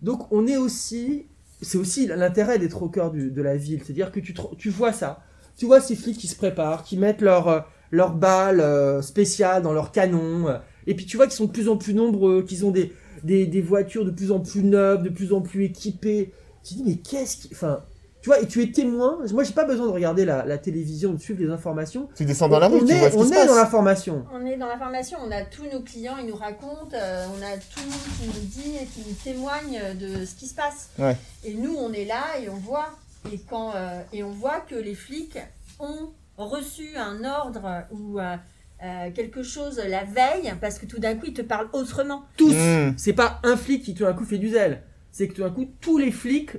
Donc 0.00 0.30
on 0.32 0.46
est 0.46 0.56
aussi, 0.56 1.26
c'est 1.62 1.78
aussi 1.78 2.06
l'intérêt 2.06 2.58
d'être 2.58 2.82
au 2.82 2.88
cœur 2.88 3.10
de 3.10 3.42
la 3.42 3.56
ville, 3.56 3.80
c'est-à-dire 3.84 4.12
que 4.12 4.20
tu, 4.20 4.34
tu 4.58 4.70
vois 4.70 4.92
ça, 4.92 5.22
tu 5.56 5.66
vois 5.66 5.80
ces 5.80 5.96
flics 5.96 6.18
qui 6.18 6.28
se 6.28 6.36
préparent, 6.36 6.82
qui 6.82 6.96
mettent 6.96 7.20
leur, 7.20 7.48
euh, 7.48 7.60
leur 7.90 8.14
balle 8.14 8.60
euh, 8.60 9.00
spéciale 9.02 9.62
dans 9.62 9.72
leur 9.72 9.92
canon, 9.92 10.48
euh, 10.48 10.58
et 10.86 10.94
puis 10.94 11.06
tu 11.06 11.16
vois 11.16 11.26
qu'ils 11.26 11.36
sont 11.36 11.46
de 11.46 11.52
plus 11.52 11.68
en 11.68 11.76
plus 11.76 11.94
nombreux, 11.94 12.42
qu'ils 12.42 12.66
ont 12.66 12.70
des, 12.70 12.92
des, 13.22 13.46
des 13.46 13.60
voitures 13.60 14.04
de 14.04 14.10
plus 14.10 14.32
en 14.32 14.40
plus 14.40 14.62
neuves, 14.62 15.02
de 15.02 15.08
plus 15.08 15.32
en 15.32 15.40
plus 15.40 15.64
équipées. 15.64 16.32
Tu 16.64 16.74
te 16.74 16.78
dis 16.78 16.84
mais 16.84 16.96
qu'est-ce 16.96 17.36
qui... 17.36 17.48
Enfin, 17.52 17.80
tu 18.22 18.28
vois, 18.30 18.40
et 18.40 18.46
tu 18.46 18.62
es 18.62 18.70
témoin, 18.70 19.18
moi 19.32 19.42
j'ai 19.44 19.52
pas 19.52 19.64
besoin 19.64 19.86
de 19.86 19.90
regarder 19.92 20.24
la, 20.24 20.44
la 20.46 20.56
télévision, 20.56 21.12
de 21.12 21.18
suivre 21.20 21.42
les 21.42 21.50
informations. 21.50 22.08
tu 22.14 22.24
descends 22.24 22.48
dans 22.48 22.58
la 22.60 22.68
rue, 22.68 22.80
on 22.80 22.86
tu 22.86 22.92
est, 22.92 22.98
vois 22.98 23.08
ce 23.10 23.14
qui 23.16 23.18
on 23.20 23.24
se 23.24 23.32
est 23.32 23.34
dans 23.34 23.46
passe. 23.48 23.56
l'information. 23.56 24.24
On 24.32 24.46
est 24.46 24.56
dans 24.56 24.66
l'information, 24.68 25.18
on 25.26 25.30
a 25.30 25.42
tous 25.42 25.64
nos 25.70 25.80
clients, 25.80 26.16
ils 26.20 26.26
nous 26.28 26.36
racontent, 26.36 26.94
euh, 26.94 27.26
on 27.36 27.42
a 27.42 27.56
tout 27.56 27.80
le 27.80 27.90
monde 27.90 28.00
qui 28.18 28.26
nous 28.28 28.46
dit 28.46 28.76
et 28.80 28.86
qui 28.86 29.00
nous 29.08 29.14
témoigne 29.24 29.80
de 30.00 30.24
ce 30.24 30.34
qui 30.36 30.46
se 30.46 30.54
passe. 30.54 30.90
Ouais. 30.98 31.16
Et 31.44 31.54
nous, 31.54 31.74
on 31.76 31.92
est 31.92 32.04
là 32.04 32.22
et 32.42 32.48
on 32.48 32.56
voit. 32.56 32.90
Et, 33.32 33.38
quand, 33.38 33.72
euh, 33.74 34.00
et 34.12 34.22
on 34.22 34.30
voit 34.30 34.60
que 34.60 34.74
les 34.74 34.94
flics 34.94 35.38
ont 35.78 36.10
reçu 36.36 36.96
un 36.96 37.24
ordre 37.24 37.84
ou 37.92 38.18
euh, 38.18 38.36
euh, 38.82 39.10
quelque 39.12 39.42
chose 39.44 39.78
la 39.78 40.04
veille, 40.04 40.52
parce 40.60 40.78
que 40.78 40.86
tout 40.86 40.98
d'un 40.98 41.14
coup, 41.14 41.26
ils 41.26 41.34
te 41.34 41.42
parlent 41.42 41.68
autrement. 41.72 42.22
Tous 42.36 42.52
Mmh. 42.52 42.94
C'est 42.96 43.12
pas 43.12 43.40
un 43.44 43.56
flic 43.56 43.84
qui 43.84 43.94
tout 43.94 44.04
d'un 44.04 44.12
coup 44.12 44.24
fait 44.24 44.38
du 44.38 44.50
zèle. 44.50 44.82
C'est 45.12 45.28
que 45.28 45.34
tout 45.34 45.42
d'un 45.42 45.50
coup, 45.50 45.66
tous 45.80 45.98
les 45.98 46.10
flics 46.10 46.52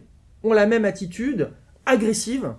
ont 0.43 0.53
la 0.53 0.65
même 0.65 0.85
attitude, 0.85 1.51
agressive. 1.85 2.53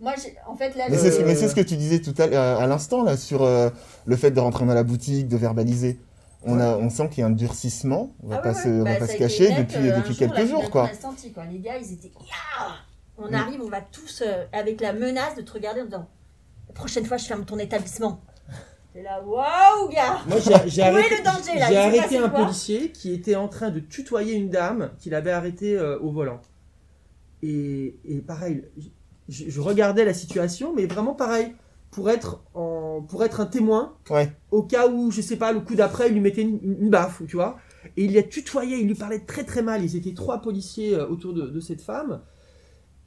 Moi, 0.00 0.12
en 0.48 0.56
fait, 0.56 0.74
là, 0.76 0.84
Mais 0.90 0.96
c'est 0.98 1.10
ce- 1.12 1.20
Euh. 1.20 1.54
que 1.54 1.60
tu 1.60 1.76
disais 1.76 2.00
tout 2.00 2.14
à, 2.20 2.56
à 2.56 2.66
l'instant 2.66 3.04
là 3.04 3.16
sur 3.16 3.42
euh, 3.42 3.70
le 4.04 4.16
fait 4.16 4.30
de 4.32 4.40
rentrer 4.40 4.66
dans 4.66 4.74
la 4.74 4.82
boutique, 4.82 5.28
de 5.28 5.36
verbaliser. 5.36 5.98
On, 6.44 6.58
a, 6.58 6.76
on 6.76 6.90
sent 6.90 7.08
qu'il 7.10 7.20
y 7.20 7.22
a 7.22 7.26
un 7.26 7.30
durcissement, 7.30 8.12
on 8.20 8.26
va 8.28 8.36
Ah 8.38 8.38
pas 8.40 8.48
ouais, 8.52 8.54
se, 8.62 8.68
ouais. 8.68 8.80
on 8.80 8.84
va 8.84 8.92
Bah, 8.94 8.98
pas 8.98 9.06
se 9.06 9.16
cacher 9.16 9.48
net, 9.50 9.58
depuis, 9.60 9.88
euh, 9.90 9.96
depuis 9.96 10.14
jour, 10.14 10.18
quelques 10.34 10.48
jours 10.50 10.70
quoi. 10.70 10.88
on 10.90 10.92
a 10.96 11.00
senti, 11.00 11.32
quoi. 11.32 11.44
Les 11.44 11.60
gars, 11.60 11.76
ils 11.78 11.92
étaient. 11.92 12.10
On 13.16 13.32
arrive, 13.32 13.60
on 13.62 13.68
va 13.68 13.80
tous 13.80 14.22
euh, 14.26 14.44
avec 14.52 14.80
la 14.80 14.92
menace 14.92 15.36
de 15.36 15.42
te 15.42 15.52
regarder 15.52 15.82
en 15.82 15.84
disant 15.84 16.08
La 16.68 16.74
prochaine 16.74 17.06
fois, 17.06 17.16
je 17.16 17.26
ferme 17.26 17.44
ton 17.44 17.58
établissement. 17.60 18.20
T'es 18.92 19.02
là, 19.02 19.22
waouh, 19.24 19.88
gars 19.88 20.18
Moi, 20.26 20.38
j'ai 20.66 20.82
arrêté, 20.82 21.16
le 21.18 21.24
danger, 21.24 21.58
là? 21.60 21.84
arrêté 21.84 22.18
un 22.18 22.28
policier 22.28 22.90
qui 22.90 23.12
était 23.14 23.36
en 23.36 23.46
train 23.46 23.70
de 23.70 23.78
tutoyer 23.78 24.34
une 24.34 24.50
dame 24.50 24.90
qu'il 24.98 25.14
avait 25.14 25.30
arrêtée 25.30 25.78
euh, 25.78 25.98
au 26.00 26.10
volant. 26.10 26.40
Et, 27.42 27.96
et 28.04 28.18
pareil, 28.18 28.64
je, 29.28 29.44
je 29.48 29.60
regardais 29.60 30.04
la 30.04 30.14
situation, 30.14 30.72
mais 30.74 30.86
vraiment 30.86 31.14
pareil, 31.14 31.54
pour 31.90 32.08
être, 32.08 32.42
en, 32.54 33.02
pour 33.06 33.22
être 33.24 33.40
un 33.40 33.46
témoin, 33.46 33.94
Ouais. 34.10 34.32
au 34.50 34.62
cas 34.62 34.88
où, 34.88 35.10
je 35.10 35.20
sais 35.20 35.36
pas, 35.36 35.52
le 35.52 35.60
coup 35.60 35.74
d'après, 35.74 36.08
il 36.08 36.14
lui 36.14 36.20
mettait 36.20 36.42
une, 36.42 36.60
une 36.62 36.90
baffe, 36.90 37.22
tu 37.28 37.36
vois. 37.36 37.58
Et 37.96 38.04
il 38.04 38.12
y 38.12 38.18
a 38.18 38.22
tutoyé, 38.22 38.78
il 38.78 38.86
lui 38.86 38.94
parlait 38.94 39.18
très 39.20 39.44
très 39.44 39.60
mal. 39.62 39.82
Ils 39.84 39.96
étaient 39.96 40.14
trois 40.14 40.40
policiers 40.40 40.94
euh, 40.94 41.06
autour 41.08 41.34
de, 41.34 41.42
de 41.48 41.60
cette 41.60 41.80
femme. 41.82 42.20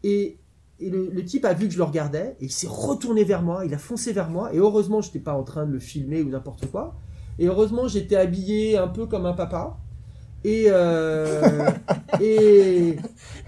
Et, 0.03 0.37
et 0.79 0.89
le, 0.89 1.09
le 1.09 1.25
type 1.25 1.45
a 1.45 1.53
vu 1.53 1.67
que 1.67 1.73
je 1.73 1.77
le 1.77 1.83
regardais, 1.85 2.35
et 2.41 2.45
il 2.45 2.51
s'est 2.51 2.67
retourné 2.69 3.23
vers 3.23 3.41
moi, 3.41 3.65
il 3.65 3.73
a 3.73 3.77
foncé 3.77 4.11
vers 4.11 4.29
moi. 4.29 4.53
Et 4.53 4.57
heureusement, 4.57 5.01
je 5.01 5.07
n'étais 5.07 5.19
pas 5.19 5.33
en 5.33 5.43
train 5.43 5.65
de 5.65 5.71
le 5.71 5.79
filmer 5.79 6.21
ou 6.21 6.29
n'importe 6.29 6.69
quoi. 6.69 6.95
Et 7.39 7.47
heureusement, 7.47 7.87
j'étais 7.87 8.17
habillé 8.17 8.77
un 8.77 8.87
peu 8.89 9.05
comme 9.07 9.25
un 9.25 9.33
papa. 9.33 9.77
Et, 10.47 10.65
euh, 10.69 11.41
et 12.21 12.95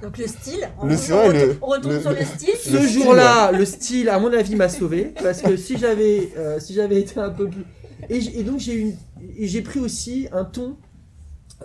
Donc, 0.02 0.18
le 0.18 0.28
style, 0.28 0.68
on, 0.82 0.88
Le- 0.88 0.96
retourne, 0.96 1.34
le- 1.38 1.56
on 1.62 1.66
retourne 1.68 1.94
le- 1.96 2.02
sur 2.02 2.10
le 2.12 2.24
style. 2.26 2.56
ce 2.60 2.88
jour-là, 2.88 3.52
le 3.52 3.66
style, 3.66 4.10
à 4.10 4.18
mon 4.20 4.34
avis, 4.34 4.56
m'a 4.56 4.68
sauvé. 4.70 5.14
Parce 5.22 5.42
que 5.42 5.56
si 5.58 5.78
j'avais 5.78 6.30
euh, 6.38 6.60
si 6.60 6.74
j'avais 6.74 7.00
été 7.02 7.20
un 7.20 7.30
peu 7.30 7.48
plus. 7.48 7.64
Et, 8.10 8.44
donc, 8.44 8.60
j'ai 8.60 8.74
une- 8.76 8.96
et 9.38 9.48
j'ai 9.48 9.62
pris 9.62 9.80
aussi 9.80 10.28
un 10.32 10.44
ton. 10.46 10.76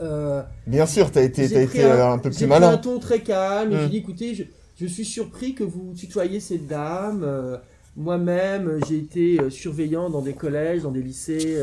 euh, 0.03 0.43
Bien 0.67 0.87
sûr, 0.87 1.11
t'as 1.11 1.23
été, 1.23 1.49
J'ai 1.49 1.55
t'as 1.55 1.63
été 1.63 1.85
un 1.85 2.19
peu 2.19 2.31
j'ai 2.31 2.37
plus 2.39 2.47
pris 2.47 2.57
un 2.57 2.61
malin. 2.61 2.77
ton 2.79 2.99
très 2.99 3.21
calme. 3.21 3.73
et 3.73 3.77
Mm. 3.77 3.81
J'ai 3.83 3.89
dit, 3.89 3.97
écoutez, 3.99 4.35
je, 4.35 4.43
je 4.81 4.87
suis 4.87 5.05
surpris 5.05 5.55
que 5.55 5.65
vous 5.65 5.93
tutoyez 5.97 6.41
cette 6.41 6.67
dame. 6.67 7.23
euh, 7.25 7.57
Moi-même, 7.97 8.81
j'ai 8.89 8.97
été 8.99 9.39
euh, 9.41 9.51
surveillant 9.51 10.09
dans 10.11 10.23
des 10.23 10.33
collèges, 10.33 10.83
dans 10.83 10.91
des 10.91 11.03
lycées. 11.03 11.57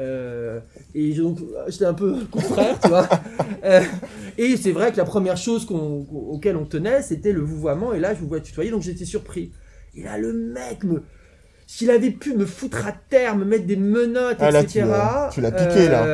Euh, 0.00 0.60
et 0.94 1.12
donc, 1.14 1.38
j'étais 1.68 1.84
un 1.84 1.94
peu 1.94 2.14
confrère, 2.30 2.78
tu 2.80 2.88
vois. 2.88 3.08
Euh, 3.62 3.82
et 4.38 4.56
c'est 4.56 4.72
vrai 4.72 4.90
que 4.90 4.96
la 4.96 5.04
première 5.04 5.36
chose 5.36 5.66
qu'on, 5.66 6.06
auquel 6.10 6.56
on 6.56 6.64
tenait, 6.64 7.02
c'était 7.02 7.32
le 7.32 7.42
vouvoiement. 7.42 7.92
Et 7.92 8.00
là, 8.00 8.14
je 8.14 8.20
vous 8.20 8.26
vois 8.26 8.40
tutoyer, 8.40 8.70
donc 8.70 8.80
j'étais 8.80 9.04
surpris. 9.04 9.52
Et 9.94 10.02
là, 10.02 10.16
le 10.16 10.32
mec 10.32 10.82
me. 10.84 11.02
S'il 11.66 11.90
avait 11.90 12.10
pu 12.10 12.34
me 12.34 12.46
foutre 12.46 12.86
à 12.86 12.92
terre, 12.92 13.36
me 13.36 13.44
mettre 13.44 13.66
des 13.66 13.76
menottes, 13.76 14.38
Ah, 14.40 14.48
etc. 14.48 14.66
tu 14.66 14.78
l'as- 14.80 15.30
tu 15.30 15.40
l'as 15.42 15.52
piqué, 15.52 15.88
là. 15.90 16.04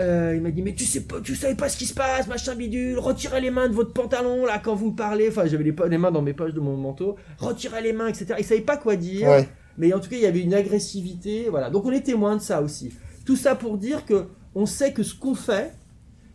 euh, 0.00 0.32
il 0.34 0.40
m'a 0.40 0.50
dit 0.50 0.62
mais 0.62 0.72
tu 0.72 0.84
sais 0.86 1.00
pas, 1.02 1.20
tu 1.22 1.36
savais 1.36 1.54
pas 1.54 1.68
ce 1.68 1.76
qui 1.76 1.84
se 1.84 1.92
passe, 1.92 2.26
machin 2.26 2.54
bidule. 2.54 2.98
Retirez 2.98 3.42
les 3.42 3.50
mains 3.50 3.68
de 3.68 3.74
votre 3.74 3.92
pantalon 3.92 4.46
là 4.46 4.58
quand 4.58 4.74
vous 4.74 4.92
me 4.92 4.96
parlez. 4.96 5.28
Enfin 5.28 5.44
j'avais 5.44 5.64
les, 5.64 5.98
mains 5.98 6.10
dans 6.10 6.22
mes 6.22 6.32
poches 6.32 6.54
de 6.54 6.60
mon 6.60 6.76
manteau. 6.76 7.16
Retirez 7.38 7.82
les 7.82 7.92
mains, 7.92 8.08
etc. 8.08 8.34
Il 8.38 8.44
savait 8.46 8.62
pas 8.62 8.78
quoi 8.78 8.96
dire. 8.96 9.28
Ouais. 9.28 9.46
Mais 9.78 9.92
en 9.92 10.00
tout 10.00 10.10
cas 10.10 10.16
il 10.16 10.22
y 10.22 10.26
avait 10.26 10.40
une 10.40 10.54
agressivité. 10.54 11.48
Voilà. 11.50 11.70
Donc 11.70 11.84
on 11.84 11.90
est 11.90 12.02
témoin 12.02 12.36
de 12.36 12.42
ça 12.42 12.62
aussi. 12.62 12.92
Tout 13.24 13.36
ça 13.36 13.54
pour 13.54 13.78
dire 13.78 14.04
que 14.04 14.26
on 14.54 14.66
sait 14.66 14.92
que 14.92 15.02
ce 15.02 15.14
qu'on 15.14 15.34
fait, 15.34 15.72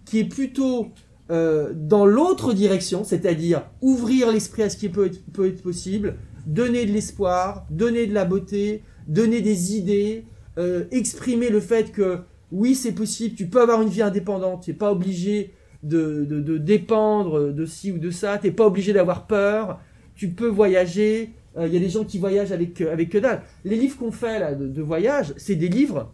qui 0.05 0.19
est 0.19 0.25
plutôt 0.25 0.91
euh, 1.31 1.73
dans 1.75 2.05
l'autre 2.05 2.53
direction, 2.53 3.03
c'est-à-dire 3.03 3.63
ouvrir 3.81 4.31
l'esprit 4.31 4.63
à 4.63 4.69
ce 4.69 4.77
qui 4.77 4.89
peut 4.89 5.07
être, 5.07 5.25
peut 5.33 5.47
être 5.47 5.61
possible, 5.61 6.15
donner 6.45 6.85
de 6.85 6.91
l'espoir, 6.91 7.65
donner 7.71 8.05
de 8.05 8.13
la 8.13 8.25
beauté, 8.25 8.83
donner 9.07 9.41
des 9.41 9.75
idées, 9.75 10.25
euh, 10.57 10.85
exprimer 10.91 11.49
le 11.49 11.59
fait 11.59 11.91
que 11.91 12.19
oui, 12.51 12.75
c'est 12.75 12.91
possible, 12.93 13.35
tu 13.35 13.47
peux 13.47 13.61
avoir 13.61 13.81
une 13.81 13.89
vie 13.89 14.03
indépendante, 14.03 14.63
tu 14.63 14.69
n'es 14.69 14.77
pas 14.77 14.91
obligé 14.91 15.53
de, 15.83 16.25
de, 16.25 16.39
de 16.39 16.57
dépendre 16.57 17.51
de 17.51 17.65
ci 17.65 17.91
ou 17.91 17.97
de 17.97 18.11
ça, 18.11 18.37
tu 18.37 18.47
n'es 18.47 18.53
pas 18.53 18.65
obligé 18.65 18.93
d'avoir 18.93 19.27
peur, 19.27 19.79
tu 20.15 20.29
peux 20.29 20.47
voyager, 20.47 21.33
il 21.57 21.73
y 21.73 21.77
a 21.77 21.79
des 21.79 21.89
gens 21.89 22.03
qui 22.03 22.19
voyagent 22.19 22.51
avec, 22.51 22.81
euh, 22.81 22.91
avec 22.91 23.09
que 23.09 23.17
dalle. 23.17 23.41
Les 23.63 23.75
livres 23.75 23.97
qu'on 23.97 24.11
fait 24.11 24.39
là 24.39 24.53
de, 24.53 24.67
de 24.67 24.81
voyage, 24.81 25.33
c'est 25.37 25.55
des 25.55 25.69
livres 25.69 26.11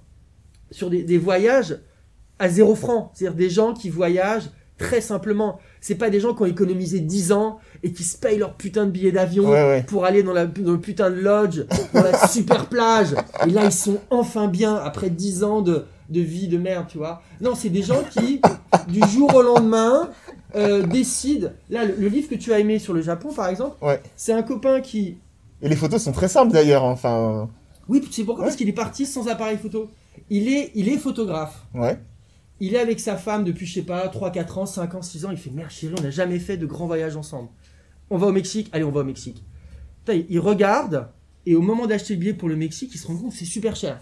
sur 0.70 0.90
des, 0.90 1.04
des 1.04 1.18
voyages 1.18 1.78
à 2.40 2.50
zéro 2.50 2.76
franc, 2.76 3.12
c'est-à-dire 3.14 3.36
des 3.38 3.50
gens 3.50 3.74
qui 3.74 3.90
voyagent 3.90 4.50
très 4.78 5.02
simplement. 5.02 5.60
C'est 5.80 5.96
pas 5.96 6.10
des 6.10 6.20
gens 6.20 6.34
qui 6.34 6.42
ont 6.42 6.46
économisé 6.48 7.00
10 7.02 7.32
ans 7.34 7.60
et 7.84 7.92
qui 7.92 8.04
se 8.04 8.18
payent 8.18 8.40
leur 8.40 8.56
putain 8.56 8.86
de 8.86 8.92
billet 8.92 9.12
d'avion 9.12 9.44
Ouais, 9.50 9.62
ouais. 9.64 9.84
pour 9.88 10.06
aller 10.06 10.24
dans, 10.24 10.34
la, 10.34 10.46
dans 10.48 10.72
le 10.72 10.80
putain 10.80 11.12
de 11.12 11.18
lodge, 11.20 11.62
dans 11.94 12.02
la 12.04 12.28
super 12.28 12.68
plage. 12.68 13.14
Et 13.46 13.52
là, 13.52 13.66
ils 13.66 13.72
sont 13.72 14.00
enfin 14.10 14.48
bien 14.48 14.76
après 14.76 15.10
10 15.12 15.44
ans 15.44 15.62
de, 15.62 15.86
de 16.10 16.22
vie 16.22 16.48
de 16.48 16.58
merde, 16.58 16.86
tu 16.90 16.98
vois. 16.98 17.22
Non, 17.42 17.54
c'est 17.54 17.70
des 17.70 17.84
gens 17.84 18.02
qui, 18.10 18.42
du 18.88 19.02
jour 19.08 19.36
au 19.36 19.42
lendemain, 19.44 20.10
euh, 20.56 20.82
décident. 20.88 21.50
Là, 21.70 21.86
le, 21.86 21.94
le 22.00 22.08
livre 22.08 22.28
que 22.30 22.36
tu 22.36 22.52
as 22.52 22.60
aimé 22.60 22.80
sur 22.80 22.94
le 22.94 23.02
Japon, 23.04 23.32
par 23.34 23.50
exemple, 23.50 23.76
Ouais. 23.86 24.02
c'est 24.16 24.34
un 24.34 24.42
copain 24.44 24.82
qui 24.82 25.18
Et 25.62 25.70
les 25.70 25.76
photos 25.76 26.02
sont 26.02 26.12
très 26.12 26.28
simples 26.28 26.52
d'ailleurs. 26.54 26.84
Enfin, 26.84 27.50
Oui, 27.88 28.02
c'est 28.12 28.24
pourquoi? 28.24 28.44
Ouais. 28.44 28.50
Parce 28.50 28.56
qu'il 28.58 28.70
est 28.70 28.74
parti 28.74 29.06
sans 29.06 29.28
appareil 29.28 29.58
photo. 29.58 29.90
Il 30.30 30.48
est, 30.48 30.72
il 30.76 30.90
est 30.90 30.98
photographe. 30.98 31.66
ouais. 31.74 32.00
Il 32.64 32.76
est 32.76 32.80
avec 32.80 33.00
sa 33.00 33.16
femme 33.18 33.44
depuis, 33.44 33.66
je 33.66 33.74
sais 33.74 33.82
pas, 33.82 34.08
3, 34.08 34.30
4 34.30 34.60
ans, 34.60 34.68
5 34.68 34.94
ans, 34.94 35.02
6 35.02 35.26
ans. 35.26 35.32
Il 35.32 35.38
fait 35.38 35.50
Merde, 35.50 35.72
chérie, 35.72 35.96
on 35.98 36.02
n'a 36.04 36.12
jamais 36.12 36.38
fait 36.38 36.58
de 36.58 36.68
grands 36.68 36.86
voyages 36.86 37.16
ensemble. 37.18 37.50
On 38.12 38.18
va 38.18 38.28
au 38.28 38.32
Mexique 38.32 38.70
Allez, 38.72 38.84
on 38.84 38.92
va 38.92 39.00
au 39.02 39.04
Mexique. 39.04 39.44
Putain, 40.06 40.14
il- 40.20 40.26
il 40.30 40.40
regarde, 40.40 41.08
et 41.48 41.56
au 41.56 41.62
moment 41.62 41.88
d'acheter 41.88 42.14
le 42.14 42.20
billet 42.20 42.34
pour 42.36 42.50
le 42.50 42.56
Mexique, 42.56 42.92
il 42.94 43.00
se 43.00 43.08
rend 43.08 43.16
compte 43.16 43.32
que 43.32 43.38
c'est 43.38 43.46
super 43.46 43.76
cher. 43.76 44.00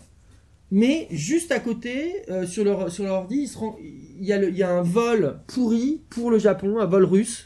Mais 0.72 1.08
juste 1.10 1.54
à 1.54 1.60
côté, 1.60 2.16
euh, 2.30 2.46
sur, 2.46 2.66
leur, 2.66 2.92
sur 2.92 3.06
leur 3.06 3.14
ordi, 3.16 3.38
il, 3.44 3.48
se 3.48 3.58
rend- 3.58 3.78
il, 3.82 4.26
y 4.26 4.34
a 4.34 4.38
le- 4.38 4.50
il 4.50 4.58
y 4.58 4.64
a 4.64 4.70
un 4.72 4.82
vol 4.82 5.40
pourri 5.48 6.02
pour 6.10 6.30
le 6.30 6.38
Japon, 6.38 6.80
un 6.80 6.86
vol 6.86 7.06
russe. 7.06 7.46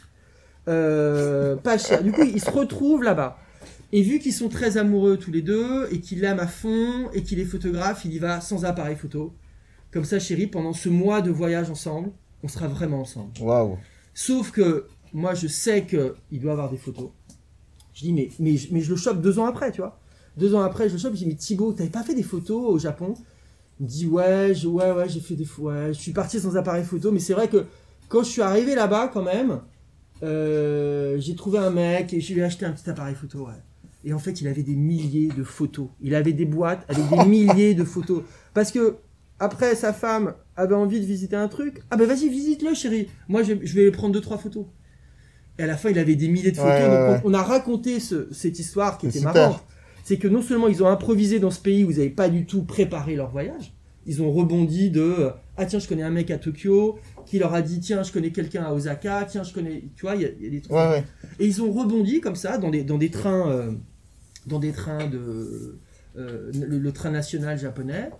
euh, 0.66 1.56
pas 1.56 1.76
cher. 1.78 2.02
Du 2.02 2.10
coup, 2.10 2.22
ils 2.22 2.40
se 2.40 2.50
retrouvent 2.50 3.02
là-bas. 3.02 3.36
Et 3.96 4.02
vu 4.02 4.18
qu'ils 4.18 4.32
sont 4.32 4.48
très 4.48 4.76
amoureux 4.76 5.16
tous 5.16 5.30
les 5.30 5.40
deux, 5.40 5.86
et 5.92 6.00
qu'il 6.00 6.18
l'aime 6.22 6.40
à 6.40 6.48
fond, 6.48 7.08
et 7.12 7.22
qu'il 7.22 7.38
est 7.38 7.44
photographe, 7.44 8.04
il 8.04 8.12
y 8.12 8.18
va 8.18 8.40
sans 8.40 8.64
appareil 8.64 8.96
photo. 8.96 9.32
Comme 9.92 10.04
ça, 10.04 10.18
chérie, 10.18 10.48
pendant 10.48 10.72
ce 10.72 10.88
mois 10.88 11.22
de 11.22 11.30
voyage 11.30 11.70
ensemble, 11.70 12.10
on 12.42 12.48
sera 12.48 12.66
vraiment 12.66 13.02
ensemble. 13.02 13.30
Waouh. 13.40 13.78
Sauf 14.12 14.50
que 14.50 14.88
moi, 15.12 15.34
je 15.34 15.46
sais 15.46 15.86
qu'il 15.86 16.40
doit 16.40 16.50
avoir 16.50 16.72
des 16.72 16.76
photos. 16.76 17.10
Je 17.92 18.00
dis, 18.00 18.12
mais, 18.12 18.30
mais, 18.40 18.56
mais 18.72 18.80
je 18.80 18.90
le 18.90 18.96
chope 18.96 19.20
deux 19.20 19.38
ans 19.38 19.46
après, 19.46 19.70
tu 19.70 19.80
vois. 19.80 20.00
Deux 20.36 20.56
ans 20.56 20.62
après, 20.62 20.88
je 20.88 20.94
le 20.94 20.98
chope, 20.98 21.12
je 21.12 21.18
dis, 21.18 21.26
mais 21.26 21.36
Thibaut, 21.36 21.72
t'avais 21.72 21.88
pas 21.88 22.02
fait 22.02 22.16
des 22.16 22.24
photos 22.24 22.64
au 22.66 22.80
Japon? 22.80 23.14
Il 23.78 23.84
me 23.84 23.88
dit, 23.88 24.08
ouais, 24.08 24.56
je- 24.56 24.66
ouais, 24.66 24.90
ouais, 24.90 25.08
j'ai 25.08 25.20
fait 25.20 25.36
des 25.36 25.44
photos. 25.44 25.72
Ouais, 25.72 25.94
je 25.94 26.00
suis 26.00 26.12
parti 26.12 26.40
sans 26.40 26.56
appareil 26.56 26.82
photo, 26.82 27.12
mais 27.12 27.20
c'est 27.20 27.34
vrai 27.34 27.46
que 27.46 27.64
quand 28.08 28.24
je 28.24 28.30
suis 28.30 28.42
arrivé 28.42 28.74
là-bas, 28.74 29.06
quand 29.14 29.22
même, 29.22 29.60
euh, 30.24 31.16
j'ai 31.20 31.36
trouvé 31.36 31.58
un 31.60 31.70
mec 31.70 32.12
et 32.12 32.20
je 32.20 32.34
lui 32.34 32.40
ai 32.40 32.42
acheté 32.42 32.66
un 32.66 32.72
petit 32.72 32.90
appareil 32.90 33.14
photo, 33.14 33.46
ouais. 33.46 33.52
Et 34.04 34.12
en 34.12 34.18
fait, 34.18 34.40
il 34.40 34.48
avait 34.48 34.62
des 34.62 34.76
milliers 34.76 35.28
de 35.28 35.42
photos. 35.42 35.88
Il 36.00 36.14
avait 36.14 36.32
des 36.34 36.44
boîtes 36.44 36.84
avec 36.88 37.08
des 37.08 37.24
milliers 37.28 37.74
de 37.74 37.84
photos. 37.84 38.22
Parce 38.52 38.70
que, 38.70 38.96
après, 39.38 39.74
sa 39.74 39.92
femme 39.92 40.34
avait 40.56 40.74
envie 40.74 41.00
de 41.00 41.06
visiter 41.06 41.36
un 41.36 41.48
truc. 41.48 41.82
Ah 41.90 41.96
ben 41.96 42.06
vas-y, 42.06 42.28
visite-le, 42.28 42.74
chérie. 42.74 43.08
Moi, 43.28 43.42
je, 43.42 43.54
je 43.62 43.74
vais 43.74 43.90
prendre 43.90 44.12
deux, 44.12 44.20
trois 44.20 44.38
photos. 44.38 44.66
Et 45.58 45.62
à 45.62 45.66
la 45.66 45.76
fin, 45.76 45.88
il 45.90 45.98
avait 45.98 46.16
des 46.16 46.28
milliers 46.28 46.50
de 46.52 46.56
photos. 46.56 46.72
Ouais, 46.72 46.82
ouais, 46.82 46.88
donc, 46.88 47.14
ouais. 47.16 47.20
on, 47.24 47.30
on 47.30 47.34
a 47.34 47.42
raconté 47.42 47.98
ce- 48.00 48.28
cette 48.32 48.58
histoire 48.58 48.98
qui 48.98 49.06
était 49.06 49.18
super. 49.18 49.34
marrante. 49.34 49.64
C'est 50.04 50.18
que 50.18 50.28
non 50.28 50.42
seulement 50.42 50.68
ils 50.68 50.82
ont 50.82 50.88
improvisé 50.88 51.38
dans 51.40 51.50
ce 51.50 51.60
pays 51.60 51.82
où 51.82 51.90
ils 51.90 51.96
n'avaient 51.96 52.10
pas 52.10 52.28
du 52.28 52.44
tout 52.44 52.62
préparé 52.64 53.16
leur 53.16 53.30
voyage, 53.30 53.72
ils 54.04 54.20
ont 54.20 54.30
rebondi 54.30 54.90
de 54.90 55.00
euh, 55.00 55.30
ah 55.56 55.64
tiens 55.64 55.78
je 55.78 55.88
connais 55.88 56.02
un 56.02 56.10
mec 56.10 56.30
à 56.30 56.36
Tokyo 56.36 56.98
qui 57.24 57.38
leur 57.38 57.54
a 57.54 57.62
dit 57.62 57.80
tiens 57.80 58.02
je 58.02 58.12
connais 58.12 58.30
quelqu'un 58.30 58.64
à 58.64 58.74
Osaka 58.74 59.24
tiens 59.26 59.42
je 59.44 59.54
connais 59.54 59.84
tu 59.96 60.02
vois 60.02 60.14
il 60.16 60.20
y, 60.20 60.24
a- 60.26 60.28
il 60.38 60.44
y 60.44 60.46
a 60.46 60.50
des 60.50 60.60
trucs 60.60 60.76
Ouais, 60.76 60.88
ouais. 60.90 61.04
et 61.38 61.46
ils 61.46 61.62
ont 61.62 61.72
rebondi 61.72 62.20
comme 62.20 62.36
ça 62.36 62.58
dans 62.58 62.68
des, 62.68 62.84
dans 62.84 62.98
des 62.98 63.10
trains, 63.10 63.50
euh, 63.50 63.72
dans 64.46 64.58
des 64.58 64.72
trains 64.72 65.06
de 65.06 65.78
euh, 66.16 66.50
le, 66.54 66.78
le 66.78 66.92
train 66.92 67.10
national 67.10 67.58
japonais. 67.58 68.10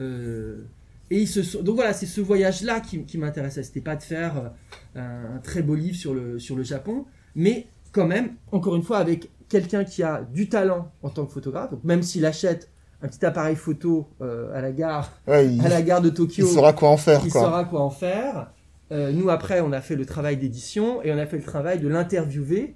euh, 0.00 0.64
et 1.10 1.20
ils 1.20 1.28
se 1.28 1.42
sont, 1.42 1.62
donc 1.62 1.76
voilà, 1.76 1.92
c'est 1.92 2.06
ce 2.06 2.20
voyage-là 2.22 2.80
qui, 2.80 3.04
qui 3.04 3.18
m'intéressait. 3.18 3.62
C'était 3.62 3.82
pas 3.82 3.94
de 3.94 4.02
faire 4.02 4.52
euh, 4.96 5.00
un, 5.00 5.36
un 5.36 5.38
très 5.38 5.62
beau 5.62 5.74
livre 5.74 5.96
sur 5.96 6.14
le, 6.14 6.38
sur 6.38 6.56
le 6.56 6.62
Japon, 6.62 7.04
mais 7.34 7.66
quand 7.92 8.06
même, 8.06 8.30
encore 8.52 8.74
une 8.74 8.82
fois, 8.82 8.98
avec 8.98 9.30
quelqu'un 9.48 9.84
qui 9.84 10.02
a 10.02 10.22
du 10.32 10.48
talent 10.48 10.90
en 11.02 11.10
tant 11.10 11.26
que 11.26 11.32
photographe. 11.32 11.70
Donc 11.70 11.84
même 11.84 12.02
s'il 12.02 12.24
achète 12.24 12.70
un 13.02 13.08
petit 13.08 13.24
appareil 13.26 13.54
photo 13.54 14.08
euh, 14.22 14.50
à 14.56 14.62
la 14.62 14.72
gare, 14.72 15.12
Ouais, 15.28 15.46
il, 15.46 15.64
à 15.64 15.68
la 15.68 15.82
gare 15.82 16.00
de 16.00 16.08
il 16.08 16.14
Tokyo, 16.14 16.46
saura 16.46 16.72
quoi 16.72 16.88
en 16.88 16.96
faire, 16.96 17.20
il 17.24 17.30
quoi. 17.30 17.42
saura 17.42 17.64
quoi 17.66 17.82
en 17.82 17.90
faire. 17.90 18.50
Euh, 18.90 19.12
nous, 19.12 19.28
après, 19.28 19.60
on 19.60 19.72
a 19.72 19.82
fait 19.82 19.96
le 19.96 20.06
travail 20.06 20.38
d'édition 20.38 21.02
et 21.02 21.12
on 21.12 21.18
a 21.18 21.26
fait 21.26 21.36
le 21.36 21.42
travail 21.44 21.80
de 21.80 21.88
l'interviewer 21.88 22.74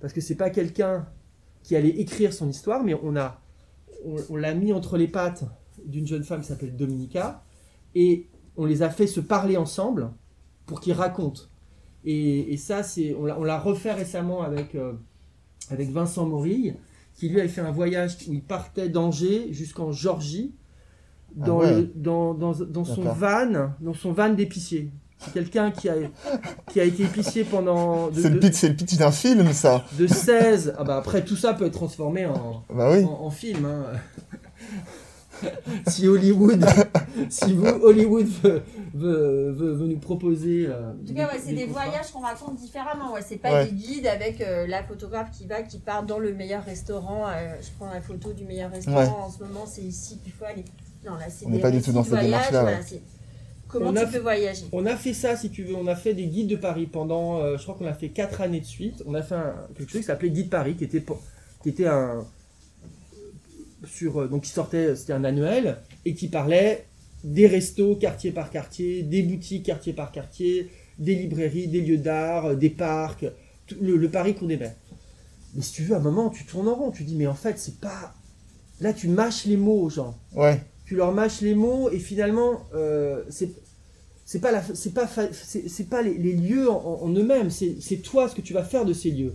parce 0.00 0.12
que 0.14 0.22
c'est 0.22 0.34
pas 0.34 0.48
quelqu'un 0.50 1.06
qui 1.66 1.74
allait 1.74 1.88
écrire 2.00 2.32
son 2.32 2.48
histoire, 2.48 2.84
mais 2.84 2.94
on 3.02 3.16
a, 3.16 3.40
on, 4.04 4.14
on 4.30 4.36
l'a 4.36 4.54
mis 4.54 4.72
entre 4.72 4.96
les 4.96 5.08
pattes 5.08 5.42
d'une 5.84 6.06
jeune 6.06 6.22
femme 6.22 6.40
qui 6.42 6.46
s'appelle 6.46 6.76
Dominica 6.76 7.42
et 7.96 8.28
on 8.56 8.66
les 8.66 8.82
a 8.82 8.88
fait 8.88 9.08
se 9.08 9.18
parler 9.18 9.56
ensemble 9.56 10.12
pour 10.64 10.78
qu'ils 10.80 10.92
racontent. 10.92 11.42
Et, 12.04 12.52
et 12.52 12.56
ça, 12.56 12.84
c'est, 12.84 13.16
on 13.16 13.24
l'a, 13.24 13.58
refait 13.58 13.92
récemment 13.92 14.42
avec, 14.42 14.76
euh, 14.76 14.92
avec 15.70 15.90
Vincent 15.90 16.24
Morille, 16.24 16.76
qui 17.14 17.28
lui 17.28 17.40
avait 17.40 17.48
fait 17.48 17.62
un 17.62 17.72
voyage 17.72 18.16
où 18.28 18.32
il 18.32 18.42
partait 18.44 18.88
d'Angers 18.88 19.52
jusqu'en 19.52 19.90
Georgie, 19.90 20.54
Ah 21.40 21.46
dans, 21.46 21.58
ouais. 21.58 21.80
le- 21.80 21.92
dans, 21.96 22.32
dans, 22.34 22.52
dans 22.52 22.84
son 22.84 23.02
van, 23.12 23.72
dans 23.80 23.94
son 23.94 24.12
van 24.12 24.28
d'épicier. 24.32 24.92
C'est 25.26 25.32
quelqu'un 25.34 25.70
qui 25.70 25.88
a, 25.88 25.94
qui 26.72 26.80
a 26.80 26.84
été 26.84 27.02
épicier 27.02 27.44
pendant 27.44 28.10
C'est 28.14 28.30
le 28.30 28.40
le 28.40 28.74
pitch 28.74 28.96
d'un 28.96 29.12
film, 29.12 29.52
ça. 29.52 29.84
de 29.98 30.06
16. 30.06 30.74
Ah 30.78 30.84
bah 30.84 30.96
après, 30.96 31.22
tout 31.24 31.36
ça 31.36 31.52
peut 31.54 31.66
être 31.66 31.74
transformé 31.74 32.24
en, 32.26 32.62
Bah 32.74 32.90
oui. 32.92 33.04
en, 33.04 33.24
en 33.26 33.30
film. 33.30 33.64
hein. 33.66 33.84
si 35.86 36.08
Hollywood, 36.08 36.64
si 37.28 37.52
vous, 37.52 37.66
Hollywood 37.66 38.26
veut, 38.42 38.62
veut, 38.94 39.50
veut- 39.52 39.72
veut 39.74 39.86
nous 39.86 39.98
proposer. 39.98 40.66
euh, 40.66 40.92
En 40.92 41.06
tout 41.06 41.12
cas, 41.14 41.26
ouais, 41.26 41.40
c'est 41.44 41.52
des 41.52 41.66
voyages 41.66 42.10
qu'on 42.12 42.20
raconte 42.20 42.56
différemment. 42.56 43.12
Ouais, 43.12 43.20
c'est 43.26 43.36
pas 43.36 43.52
Ouais. 43.52 43.66
des 43.66 43.72
guides 43.72 44.06
avec 44.06 44.40
euh, 44.40 44.66
la 44.66 44.82
photographe 44.82 45.30
qui 45.36 45.46
va, 45.46 45.60
qui 45.62 45.78
part 45.78 46.04
dans 46.04 46.18
le 46.18 46.32
meilleur 46.32 46.64
restaurant. 46.64 47.26
euh, 47.28 47.54
je 47.60 47.68
prends 47.78 47.92
la 47.92 48.00
photo 48.00 48.32
du 48.32 48.44
meilleur 48.46 48.70
restaurant. 48.70 48.98
Ouais. 48.98 49.08
En 49.08 49.30
ce 49.30 49.40
moment, 49.44 49.66
c'est 49.66 49.82
ici 49.82 50.18
qu'il 50.22 50.32
faut 50.32 50.46
aller. 50.46 50.64
Non, 51.04 51.12
là, 51.16 51.26
c'est 51.28 51.44
On 51.46 51.50
n'est 51.50 51.60
pas 51.60 51.70
du 51.70 51.82
tout 51.82 51.92
dans 51.92 52.02
cette 52.02 52.12
voyage, 52.14 52.26
démarche-là, 52.30 52.60
voilà, 52.62 52.76
ouais. 52.78 52.82
c'est 52.86 53.02
Comment 53.68 53.90
On 53.90 53.92
tu 53.92 53.98
a 53.98 54.04
peux 54.06 54.12
fait- 54.12 54.18
voyager 54.20 54.64
On 54.72 54.86
a 54.86 54.96
fait 54.96 55.12
ça, 55.12 55.36
si 55.36 55.50
tu 55.50 55.64
veux. 55.64 55.74
On 55.74 55.86
a 55.86 55.96
fait 55.96 56.14
des 56.14 56.26
guides 56.26 56.48
de 56.48 56.56
Paris 56.56 56.86
pendant, 56.86 57.40
euh, 57.40 57.56
je 57.56 57.62
crois 57.62 57.74
qu'on 57.74 57.86
a 57.86 57.94
fait 57.94 58.10
4 58.10 58.40
années 58.40 58.60
de 58.60 58.64
suite. 58.66 59.02
On 59.06 59.14
a 59.14 59.22
fait 59.22 59.34
un- 59.34 59.54
quelque 59.76 59.90
chose 59.90 60.00
qui 60.02 60.06
s'appelait 60.06 60.30
Guide 60.30 60.50
Paris, 60.50 60.76
qui 60.76 60.84
était, 60.84 61.02
qui 61.62 61.68
était 61.68 61.86
un. 61.86 62.24
Sur, 63.86 64.22
euh, 64.22 64.28
donc, 64.28 64.42
qui 64.44 64.50
sortait, 64.50 64.96
c'était 64.96 65.12
un 65.12 65.24
annuel, 65.24 65.78
et 66.04 66.14
qui 66.14 66.28
parlait 66.28 66.86
des 67.24 67.46
restos 67.46 67.96
quartier 67.96 68.30
par 68.32 68.50
quartier, 68.50 69.02
des 69.02 69.22
boutiques 69.22 69.64
quartier 69.66 69.92
par 69.92 70.12
quartier, 70.12 70.70
des 70.98 71.14
librairies, 71.14 71.68
des 71.68 71.80
lieux 71.82 71.98
d'art, 71.98 72.46
euh, 72.46 72.54
des 72.54 72.70
parcs, 72.70 73.26
tout 73.66 73.76
le, 73.80 73.96
le 73.96 74.08
Paris 74.10 74.34
qu'on 74.34 74.48
aimait. 74.48 74.74
Mais 75.54 75.62
si 75.62 75.72
tu 75.72 75.82
veux, 75.82 75.94
à 75.94 75.98
un 75.98 76.02
moment, 76.02 76.30
tu 76.30 76.44
tournes 76.44 76.68
en 76.68 76.74
rond. 76.74 76.90
Tu 76.90 77.02
dis, 77.04 77.16
mais 77.16 77.26
en 77.26 77.34
fait, 77.34 77.58
c'est 77.58 77.80
pas. 77.80 78.14
Là, 78.80 78.92
tu 78.92 79.08
mâches 79.08 79.44
les 79.46 79.56
mots 79.56 79.80
aux 79.82 79.90
gens 79.90 80.16
Ouais. 80.34 80.60
Tu 80.86 80.94
leur 80.96 81.12
mâches 81.12 81.40
les 81.42 81.54
mots 81.54 81.90
et 81.90 81.98
finalement 81.98 82.62
euh, 82.74 83.22
c'est 83.28 83.50
c'est 84.24 84.40
pas 84.40 84.62
c'est 84.74 84.94
pas 84.94 85.08
c'est 85.32 85.88
pas 85.88 86.02
les, 86.02 86.14
les 86.14 86.32
lieux 86.32 86.70
en, 86.70 87.00
en 87.02 87.08
eux-mêmes 87.14 87.50
c'est 87.50 87.76
c'est 87.80 87.98
toi 87.98 88.28
ce 88.28 88.34
que 88.34 88.40
tu 88.40 88.52
vas 88.54 88.64
faire 88.64 88.84
de 88.84 88.92
ces 88.92 89.10
lieux. 89.10 89.34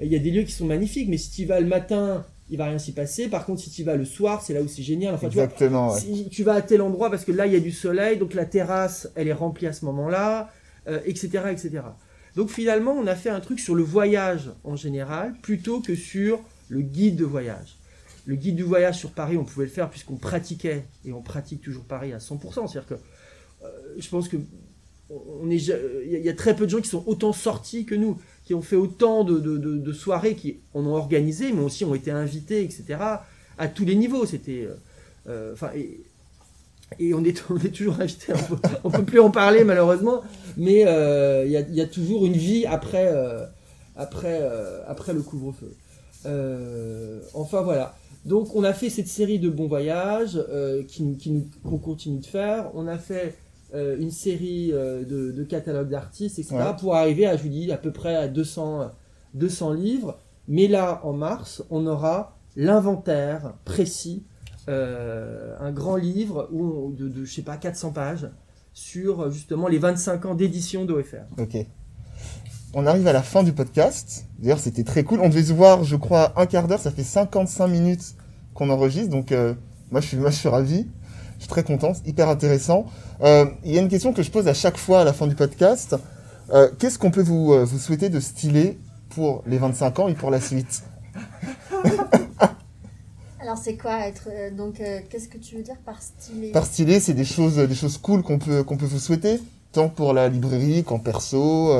Il 0.00 0.08
y 0.12 0.16
a 0.16 0.18
des 0.18 0.30
lieux 0.30 0.42
qui 0.42 0.52
sont 0.52 0.66
magnifiques 0.66 1.08
mais 1.08 1.18
si 1.18 1.30
tu 1.30 1.42
y 1.42 1.44
vas 1.44 1.60
le 1.60 1.66
matin 1.66 2.24
il 2.50 2.58
va 2.58 2.66
rien 2.66 2.78
s'y 2.78 2.92
passer. 2.92 3.28
Par 3.28 3.46
contre 3.46 3.60
si 3.62 3.70
tu 3.70 3.82
y 3.82 3.84
vas 3.84 3.96
le 3.96 4.04
soir 4.04 4.42
c'est 4.42 4.52
là 4.54 4.60
où 4.62 4.68
c'est 4.68 4.82
génial. 4.82 5.14
Enfin 5.14 5.28
tu 5.28 5.34
vois 5.34 5.44
Exactement, 5.44 5.92
ouais. 5.92 6.00
si 6.00 6.28
tu 6.30 6.42
vas 6.44 6.54
à 6.54 6.62
tel 6.62 6.80
endroit 6.82 7.10
parce 7.10 7.24
que 7.24 7.32
là 7.32 7.46
il 7.46 7.52
y 7.52 7.56
a 7.56 7.60
du 7.60 7.72
soleil 7.72 8.18
donc 8.18 8.34
la 8.34 8.44
terrasse 8.44 9.08
elle 9.14 9.28
est 9.28 9.32
remplie 9.32 9.66
à 9.66 9.72
ce 9.72 9.84
moment-là 9.86 10.50
euh, 10.88 11.00
etc 11.04 11.44
etc 11.50 11.82
donc 12.34 12.50
finalement 12.50 12.92
on 12.92 13.06
a 13.06 13.14
fait 13.14 13.30
un 13.30 13.40
truc 13.40 13.60
sur 13.60 13.74
le 13.74 13.82
voyage 13.82 14.50
en 14.64 14.74
général 14.76 15.34
plutôt 15.42 15.80
que 15.80 15.94
sur 15.94 16.40
le 16.68 16.80
guide 16.80 17.16
de 17.16 17.24
voyage 17.24 17.76
le 18.24 18.36
guide 18.36 18.56
du 18.56 18.62
voyage 18.62 18.98
sur 18.98 19.10
Paris, 19.10 19.36
on 19.36 19.44
pouvait 19.44 19.66
le 19.66 19.70
faire 19.70 19.90
puisqu'on 19.90 20.16
pratiquait 20.16 20.84
et 21.04 21.12
on 21.12 21.22
pratique 21.22 21.60
toujours 21.62 21.84
Paris 21.84 22.12
à 22.12 22.18
100%. 22.18 22.68
C'est-à-dire 22.68 22.86
que 22.86 22.94
euh, 22.94 23.68
je 23.98 24.08
pense 24.08 24.28
que 24.28 24.36
il 25.50 25.62
y, 25.62 25.72
a- 25.72 25.76
il 26.04 26.24
y 26.24 26.28
a 26.28 26.32
très 26.34 26.56
peu 26.56 26.64
de 26.64 26.70
gens 26.70 26.80
qui 26.80 26.88
sont 26.88 27.04
autant 27.06 27.32
sortis 27.32 27.84
que 27.84 27.94
nous, 27.94 28.18
qui 28.44 28.54
ont 28.54 28.62
fait 28.62 28.76
autant 28.76 29.24
de, 29.24 29.92
soirées, 29.92 30.34
qui 30.34 30.58
en 30.74 30.86
ont 30.86 30.94
organisé, 30.94 31.52
mais 31.52 31.62
aussi 31.62 31.84
ont 31.84 31.94
été 31.94 32.10
invités, 32.10 32.62
etc. 32.62 32.98
À 33.58 33.68
tous 33.68 33.84
les 33.84 33.94
niveaux. 33.94 34.24
C'était, 34.26 34.66
euh, 35.28 35.54
euh, 35.54 35.54
et, 36.98 37.14
on 37.14 37.24
est, 37.24 37.32
toujours 37.72 38.00
invité. 38.00 38.32
On 38.84 38.90
peut, 38.90 38.98
peut 38.98 39.04
plus 39.04 39.20
en 39.20 39.30
parler 39.30 39.64
malheureusement, 39.64 40.22
mais 40.56 40.86
euh, 40.86 41.44
il 41.46 41.74
y, 41.74 41.80
a, 41.80 41.86
toujours 41.86 42.26
une 42.26 42.32
vie 42.32 42.66
après, 42.66 43.08
euh, 43.08 43.44
après, 43.96 44.38
euh, 44.42 44.82
après 44.86 45.12
le 45.12 45.22
couvre-feu. 45.22 45.74
Euh, 46.26 47.20
enfin 47.34 47.62
voilà. 47.62 47.96
Donc 48.24 48.54
on 48.54 48.62
a 48.64 48.72
fait 48.72 48.88
cette 48.90 49.08
série 49.08 49.38
de 49.38 49.48
bons 49.50 49.66
voyages 49.66 50.36
euh, 50.48 50.82
nous- 51.00 51.16
qui 51.16 51.48
qu'on 51.64 51.78
continue 51.78 52.18
de 52.20 52.26
faire. 52.26 52.70
On 52.74 52.86
a 52.86 52.98
fait 52.98 53.34
euh, 53.74 53.96
une 53.98 54.10
série 54.10 54.70
euh, 54.72 55.04
de, 55.04 55.32
de 55.32 55.44
catalogues 55.44 55.88
d'artistes, 55.88 56.38
etc. 56.38 56.54
Ouais. 56.56 56.76
pour 56.78 56.94
arriver 56.94 57.26
à, 57.26 57.36
je 57.36 57.42
vous 57.42 57.48
dis, 57.48 57.72
à 57.72 57.76
peu 57.78 57.90
près 57.90 58.14
à 58.14 58.28
200, 58.28 58.90
200 59.34 59.72
livres. 59.72 60.18
Mais 60.48 60.68
là, 60.68 61.00
en 61.04 61.12
mars, 61.12 61.62
on 61.70 61.86
aura 61.86 62.36
l'inventaire 62.56 63.54
précis, 63.64 64.24
un 64.68 65.72
grand 65.72 65.96
livre 65.96 66.48
où 66.52 66.64
on- 66.64 66.88
de, 66.90 67.08
de, 67.08 67.24
je 67.24 67.32
sais 67.34 67.42
pas, 67.42 67.56
400 67.56 67.92
pages 67.92 68.28
sur 68.74 69.30
justement 69.30 69.68
les 69.68 69.78
25 69.78 70.24
ans 70.26 70.34
d'édition 70.34 70.84
d'OFR. 70.84 71.24
Ok. 71.38 71.56
On 72.74 72.86
arrive 72.86 73.06
à 73.06 73.12
la 73.12 73.22
fin 73.22 73.42
du 73.42 73.52
podcast. 73.52 74.24
D'ailleurs, 74.38 74.58
c'était 74.58 74.82
très 74.84 75.04
cool. 75.04 75.20
On 75.20 75.28
devait 75.28 75.42
se 75.44 75.52
voir, 75.52 75.84
je 75.84 75.94
crois, 75.94 76.32
un 76.40 76.46
quart 76.46 76.68
d'heure. 76.68 76.80
Ça 76.80 76.90
fait 76.90 77.02
55 77.04 77.66
minutes 77.66 78.14
qu'on 78.54 78.70
enregistre. 78.70 79.10
Donc, 79.10 79.30
euh, 79.30 79.52
moi, 79.90 80.00
je 80.00 80.06
suis, 80.06 80.16
moi, 80.16 80.30
je 80.30 80.36
suis 80.36 80.48
ravi. 80.48 80.86
Je 81.36 81.40
suis 81.40 81.48
très 81.48 81.64
content. 81.64 81.92
C'est 81.92 82.06
hyper 82.08 82.30
intéressant. 82.30 82.86
Euh, 83.22 83.44
Il 83.64 83.72
y 83.72 83.78
a 83.78 83.82
une 83.82 83.88
question 83.88 84.14
que 84.14 84.22
je 84.22 84.30
pose 84.30 84.48
à 84.48 84.54
chaque 84.54 84.78
fois 84.78 85.00
à 85.02 85.04
la 85.04 85.12
fin 85.12 85.26
du 85.26 85.34
podcast. 85.34 85.96
Euh, 86.54 86.70
Qu'est-ce 86.78 86.98
qu'on 86.98 87.10
peut 87.10 87.22
vous, 87.22 87.52
vous 87.66 87.78
souhaiter 87.78 88.08
de 88.08 88.20
stylé 88.20 88.78
pour 89.10 89.42
les 89.46 89.58
25 89.58 89.98
ans 89.98 90.08
et 90.08 90.14
pour 90.14 90.30
la 90.30 90.40
suite 90.40 90.82
Alors 93.40 93.58
c'est 93.58 93.76
quoi 93.76 94.06
être 94.06 94.28
donc 94.56 94.80
qu'est-ce 95.10 95.28
que 95.28 95.36
tu 95.36 95.56
veux 95.56 95.62
dire 95.62 95.76
par 95.84 96.00
stylé? 96.00 96.52
Par 96.52 96.64
stylé, 96.64 97.00
c'est 97.00 97.12
des 97.12 97.24
choses, 97.24 97.56
des 97.56 97.74
choses 97.74 97.98
cool 97.98 98.22
qu'on 98.22 98.38
peut, 98.38 98.62
qu'on 98.62 98.76
peut 98.76 98.86
vous 98.86 99.00
souhaiter, 99.00 99.40
tant 99.72 99.88
pour 99.88 100.12
la 100.12 100.28
librairie 100.28 100.84
qu'en 100.84 101.00
perso, 101.00 101.72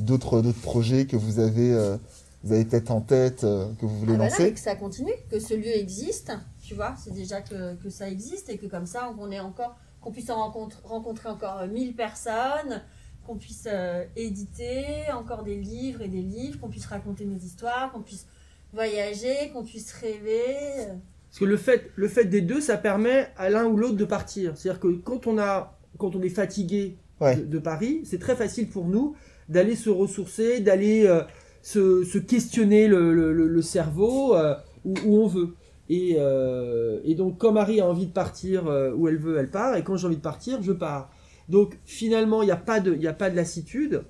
d'autres, 0.00 0.40
d'autres 0.42 0.60
projets 0.60 1.06
que 1.06 1.16
vous 1.16 1.38
avez, 1.40 1.72
euh, 1.72 1.96
vous 2.42 2.52
avez 2.52 2.64
peut-être 2.64 2.90
en 2.90 3.00
tête, 3.00 3.44
euh, 3.44 3.66
que 3.80 3.86
vous 3.86 3.98
voulez 3.98 4.12
Ah, 4.14 4.16
voilà, 4.16 4.30
lancer. 4.30 4.44
et 4.46 4.52
que 4.52 4.60
ça 4.60 4.76
continue, 4.76 5.12
que 5.30 5.38
ce 5.40 5.54
lieu 5.54 5.74
existe, 5.76 6.32
tu 6.62 6.74
vois, 6.74 6.94
c'est 7.02 7.12
déjà 7.14 7.40
que, 7.40 7.74
que 7.76 7.90
ça 7.90 8.08
existe 8.08 8.48
et 8.50 8.58
que 8.58 8.66
comme 8.66 8.86
ça 8.86 9.12
on 9.18 9.30
est 9.30 9.40
encore 9.40 9.76
qu'on 10.00 10.10
puisse 10.12 10.28
en 10.28 10.36
rencontre- 10.36 10.82
rencontrer 10.84 11.28
encore 11.30 11.60
euh, 11.60 11.66
1000 11.66 11.94
personnes, 11.94 12.82
qu'on 13.26 13.36
puisse 13.36 13.66
euh, 13.66 14.04
éditer 14.16 14.84
encore 15.16 15.44
des 15.44 15.56
livres 15.56 16.02
et 16.02 16.08
des 16.08 16.20
livres, 16.20 16.60
qu'on 16.60 16.68
puisse 16.68 16.84
raconter 16.86 17.24
nos 17.24 17.38
histoires, 17.38 17.90
qu'on 17.92 18.02
puisse 18.02 18.26
voyager, 18.74 19.50
qu'on 19.52 19.64
puisse 19.64 19.92
rêver. 19.92 20.44
euh. 20.80 20.94
Parce 21.30 21.38
que 21.40 21.44
le 21.46 21.56
fait, 21.56 21.90
le 21.96 22.08
fait 22.08 22.26
des 22.26 22.42
deux, 22.42 22.60
ça 22.60 22.76
permet 22.76 23.28
à 23.36 23.48
l'un 23.50 23.64
ou 23.64 23.76
l'autre 23.76 23.96
de 23.96 24.04
partir. 24.04 24.56
C'est-à-dire 24.56 24.78
que 24.80 24.88
quand 24.88 25.26
on, 25.26 25.38
a, 25.38 25.76
quand 25.98 26.14
on 26.14 26.22
est 26.22 26.28
fatigué 26.28 26.96
Ouais. 27.20 27.36
de, 27.36 27.44
de 27.44 27.58
Paris, 27.60 28.02
c'est 28.04 28.18
très 28.18 28.34
facile 28.36 28.68
pour 28.68 28.86
nous 28.86 29.14
d'aller 29.48 29.76
se 29.76 29.90
ressourcer, 29.90 30.60
d'aller 30.60 31.06
euh, 31.06 31.22
se, 31.62 32.04
se 32.04 32.18
questionner 32.18 32.88
le, 32.88 33.14
le- 33.14 33.32
le- 33.32 33.48
le 33.48 33.62
cerveau 33.62 34.34
euh, 34.36 34.54
où, 34.84 34.94
où 35.04 35.16
on 35.22 35.26
veut. 35.26 35.54
Et, 35.90 36.16
euh, 36.18 36.98
et 37.04 37.14
donc, 37.14 37.38
quand 37.38 37.52
Marie 37.52 37.80
a 37.80 37.86
envie 37.86 38.06
de 38.06 38.12
partir 38.12 38.64
où 38.96 39.06
elle 39.08 39.18
veut, 39.18 39.36
elle 39.38 39.50
part. 39.50 39.76
Et 39.76 39.82
quand 39.84 39.96
j'ai 39.96 40.06
envie 40.06 40.16
de 40.16 40.20
partir, 40.22 40.62
je 40.62 40.72
pars. 40.72 41.10
Donc, 41.48 41.78
finalement, 41.84 42.42
il 42.42 42.46
n'y 42.46 42.52
a, 42.52 42.56
pas 42.56 42.80
de- 42.80 42.94
y 42.94 43.06
a 43.06 43.12
pas 43.12 43.28
de 43.28 43.36
lassitude. 43.36 44.02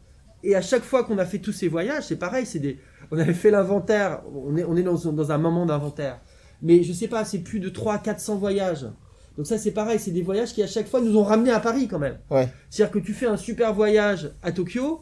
Et 0.45 0.55
à 0.55 0.63
chaque 0.63 0.83
fois 0.83 1.03
qu'on 1.05 1.19
a 1.19 1.25
fait 1.25 1.39
tous 1.39 1.53
ces 1.53 1.67
voyages, 1.69 2.05
c'est 2.05 2.17
pareil. 2.19 2.47
C'est 2.47 2.61
des, 2.61 2.79
on 3.11 3.19
avait 3.19 3.33
fait 3.35 3.51
l'inventaire. 3.51 4.23
On 4.33 4.57
est, 4.57 4.63
on 4.65 4.77
est 4.77 4.83
dans, 4.85 4.95
dans 5.13 5.33
un 5.33 5.39
moment 5.39 5.67
d'inventaire. 5.67 6.21
Mais 6.63 6.83
je 6.85 6.93
sais 6.93 7.09
pas, 7.09 7.25
c'est 7.25 7.41
plus 7.41 7.59
de 7.61 7.71
300-400 7.71 8.39
voyages. 8.39 8.87
Donc 9.37 9.47
ça 9.49 9.59
c'est 9.59 9.73
pareil, 9.73 9.99
c'est 9.99 10.13
des 10.13 10.23
voyages 10.23 10.53
qui 10.55 10.63
à 10.63 10.69
chaque 10.69 10.87
fois 10.87 11.01
nous 11.01 11.17
ont 11.19 11.25
ramenés 11.25 11.51
à 11.51 11.59
Paris 11.59 11.89
quand 11.89 11.99
même. 11.99 12.19
Ouais. 12.31 12.49
C'est-à-dire 12.71 12.93
que 12.93 13.01
tu 13.01 13.13
fais 13.13 13.27
un 13.27 13.37
super 13.37 13.75
voyage 13.75 14.31
à 14.45 14.53
Tokyo, 14.53 15.01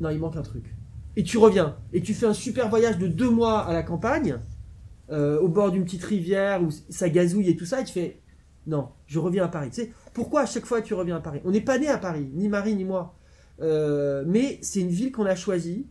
non 0.00 0.10
il 0.10 0.18
manque 0.18 0.36
un 0.36 0.42
truc. 0.42 0.74
Et 1.16 1.22
tu 1.22 1.38
reviens. 1.38 1.76
Et 1.92 2.00
tu 2.00 2.14
fais 2.14 2.26
un 2.26 2.34
super 2.34 2.68
voyage 2.68 2.98
de 2.98 3.06
deux 3.06 3.30
mois 3.30 3.60
à 3.60 3.72
la 3.72 3.82
campagne, 3.82 4.38
euh, 5.10 5.38
au 5.40 5.48
bord 5.48 5.70
d'une 5.70 5.84
petite 5.84 6.04
rivière 6.04 6.62
où 6.62 6.70
ça 6.88 7.08
gazouille 7.08 7.48
et 7.50 7.56
tout 7.56 7.66
ça, 7.66 7.80
et 7.80 7.84
tu 7.84 7.92
fais, 7.92 8.20
non, 8.66 8.88
je 9.06 9.18
reviens 9.18 9.44
à 9.44 9.48
Paris. 9.48 9.70
Tu 9.70 9.82
sais, 9.82 9.92
pourquoi 10.12 10.42
à 10.42 10.46
chaque 10.46 10.66
fois 10.66 10.82
tu 10.82 10.94
reviens 10.94 11.16
à 11.16 11.20
Paris? 11.20 11.40
On 11.44 11.50
n'est 11.50 11.60
pas 11.60 11.78
né 11.78 11.88
à 11.88 11.98
Paris, 11.98 12.28
ni 12.34 12.48
Marie 12.48 12.74
ni 12.74 12.84
moi. 12.84 13.16
Euh, 13.60 14.24
mais 14.26 14.58
c'est 14.62 14.80
une 14.80 14.88
ville 14.88 15.12
qu'on 15.12 15.26
a 15.26 15.36
choisie, 15.36 15.86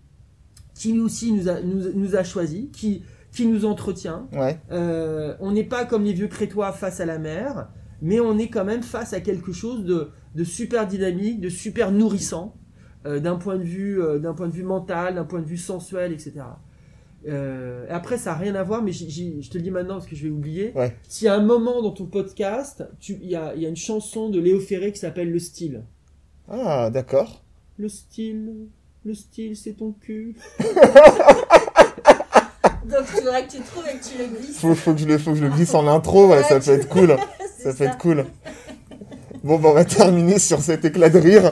qui 0.74 0.92
nous 0.94 1.06
aussi 1.06 1.32
nous 1.32 1.48
a, 1.48 1.62
nous, 1.62 1.94
nous 1.94 2.16
a 2.16 2.24
choisi, 2.24 2.70
qui, 2.72 3.04
qui 3.32 3.46
nous 3.46 3.64
entretient. 3.64 4.28
Ouais. 4.34 4.60
Euh, 4.72 5.36
on 5.40 5.52
n'est 5.52 5.64
pas 5.64 5.86
comme 5.86 6.04
les 6.04 6.14
vieux 6.14 6.28
crétois 6.28 6.74
face 6.74 7.00
à 7.00 7.06
la 7.06 7.20
mer, 7.20 7.70
mais 8.02 8.20
on 8.20 8.38
est 8.38 8.50
quand 8.50 8.66
même 8.66 8.84
face 8.84 9.14
à 9.14 9.22
quelque 9.22 9.54
chose 9.54 9.86
de, 9.86 10.10
de 10.36 10.44
super 10.44 10.88
dynamique, 10.88 11.40
de 11.40 11.50
super 11.50 11.92
nourrissant, 11.92 12.56
euh, 13.06 13.20
d'un 13.20 13.36
point 13.36 13.58
de 13.58 13.64
vue, 13.64 14.02
euh, 14.02 14.20
d'un 14.20 14.34
point 14.34 14.48
de 14.48 14.54
vue 14.54 14.64
mental, 14.64 15.16
d'un 15.16 15.24
point 15.26 15.40
de 15.42 15.46
vue 15.46 15.58
sensuel, 15.58 16.12
etc. 16.14 16.34
Euh, 17.28 17.86
après, 17.90 18.18
ça 18.18 18.32
n'a 18.32 18.38
rien 18.38 18.56
à 18.56 18.64
voir, 18.64 18.82
mais 18.84 18.92
je 18.92 19.06
te 19.50 19.58
le 19.58 19.64
dis 19.64 19.72
maintenant 19.72 19.96
parce 19.96 20.08
que 20.08 20.16
je 20.16 20.24
vais 20.24 20.30
oublier. 20.30 20.74
Ouais. 20.76 20.96
S'il 21.08 21.26
y 21.26 21.30
a 21.30 21.36
un 21.36 21.44
moment 21.44 21.82
dans 21.82 21.92
ton 21.92 22.06
podcast, 22.06 22.84
tu- 23.00 23.18
il 23.22 23.30
y 23.30 23.36
a, 23.36 23.54
il 23.56 23.62
y 23.62 23.66
a 23.66 23.70
une 23.70 23.76
chanson 23.78 24.30
de 24.30 24.40
Léo 24.40 24.60
Ferré 24.60 24.92
qui 24.92 25.00
s'appelle 25.00 25.32
Le 25.32 25.40
Style. 25.40 25.84
Ah, 26.50 26.90
d'accord. 26.90 27.42
Le 27.78 27.88
style, 27.88 28.68
le 29.06 29.14
style, 29.14 29.56
c'est 29.56 29.74
ton 29.74 29.94
cul. 29.94 30.36
Donc 32.86 33.00
il 33.02 33.22
faudrait 33.22 33.48
que 33.48 33.52
tu 33.54 33.62
trouves 33.62 33.86
et 33.88 33.98
que 33.98 34.04
tu 34.04 34.18
le 34.18 34.26
glisses. 34.38 34.60
Faut, 34.60 34.76
faut 34.76 34.94
que 34.94 35.00
je 35.00 35.06
le, 35.08 35.18
faut 35.18 35.32
que 35.32 35.38
je 35.38 35.44
le 35.46 35.50
glisse 35.50 35.74
en 35.74 35.88
intro, 35.88 36.28
ouais, 36.28 36.38
Ouais, 36.38 36.44
ça 36.44 36.60
peut 36.60 36.72
être 36.72 36.90
cool. 36.90 37.16
C'est 37.58 37.72
Ça 37.72 37.74
peut 37.78 37.84
être 37.86 37.98
cool. 37.98 38.26
Bon, 39.44 39.58
bah, 39.58 39.70
on 39.70 39.74
va 39.74 39.86
terminer 39.86 40.38
sur 40.40 40.60
cet 40.60 40.84
éclat 40.86 41.10
de 41.10 41.18
rire. 41.20 41.52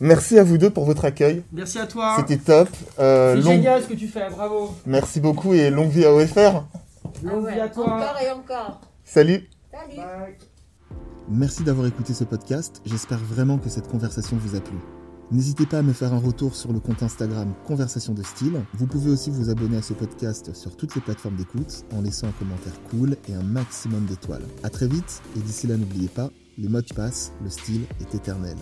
Merci 0.00 0.38
à 0.38 0.44
vous 0.44 0.58
deux 0.58 0.70
pour 0.70 0.84
votre 0.84 1.04
accueil. 1.04 1.42
Merci 1.52 1.78
à 1.78 1.86
toi. 1.86 2.14
C'était 2.18 2.36
top. 2.36 2.68
Euh, 2.98 3.34
C'est 3.36 3.40
long- 3.42 3.50
génial 3.52 3.82
ce 3.82 3.88
que 3.88 3.94
tu 3.94 4.08
fais, 4.08 4.28
bravo. 4.30 4.74
Merci 4.86 5.20
beaucoup 5.20 5.54
et 5.54 5.70
longue 5.70 5.90
vie 5.90 6.04
à 6.04 6.12
OFR. 6.12 6.38
Ah 6.38 6.64
Longue 7.22 7.44
ouais, 7.44 7.54
vie 7.54 7.60
à 7.60 7.68
toi. 7.68 7.84
Encore 7.94 8.16
et 8.22 8.30
encore. 8.30 8.80
Salut. 9.04 9.48
Salut. 9.72 9.96
Bye. 9.96 10.36
Merci 11.28 11.64
d'avoir 11.64 11.86
écouté 11.86 12.12
ce 12.14 12.24
podcast. 12.24 12.80
J'espère 12.84 13.18
vraiment 13.18 13.58
que 13.58 13.68
cette 13.68 13.88
conversation 13.88 14.36
vous 14.40 14.54
a 14.56 14.60
plu. 14.60 14.76
N'hésitez 15.32 15.66
pas 15.66 15.78
à 15.78 15.82
me 15.82 15.92
faire 15.92 16.12
un 16.14 16.20
retour 16.20 16.54
sur 16.54 16.72
le 16.72 16.78
compte 16.78 17.02
Instagram 17.02 17.52
Conversation 17.66 18.12
de 18.12 18.22
Style. 18.22 18.60
Vous 18.74 18.86
pouvez 18.86 19.10
aussi 19.10 19.30
vous 19.30 19.50
abonner 19.50 19.78
à 19.78 19.82
ce 19.82 19.92
podcast 19.92 20.54
sur 20.54 20.76
toutes 20.76 20.94
les 20.94 21.00
plateformes 21.00 21.34
d'écoute 21.36 21.84
en 21.96 22.02
laissant 22.02 22.28
un 22.28 22.32
commentaire 22.38 22.74
cool 22.90 23.16
et 23.28 23.34
un 23.34 23.42
maximum 23.42 24.04
d'étoiles. 24.04 24.44
À 24.62 24.70
très 24.70 24.86
vite 24.86 25.20
et 25.36 25.40
d'ici 25.40 25.66
là 25.66 25.76
n'oubliez 25.76 26.06
pas, 26.08 26.30
les 26.58 26.68
modes 26.68 26.92
passent, 26.94 27.32
le 27.42 27.50
style 27.50 27.82
est 28.00 28.14
éternel. 28.14 28.54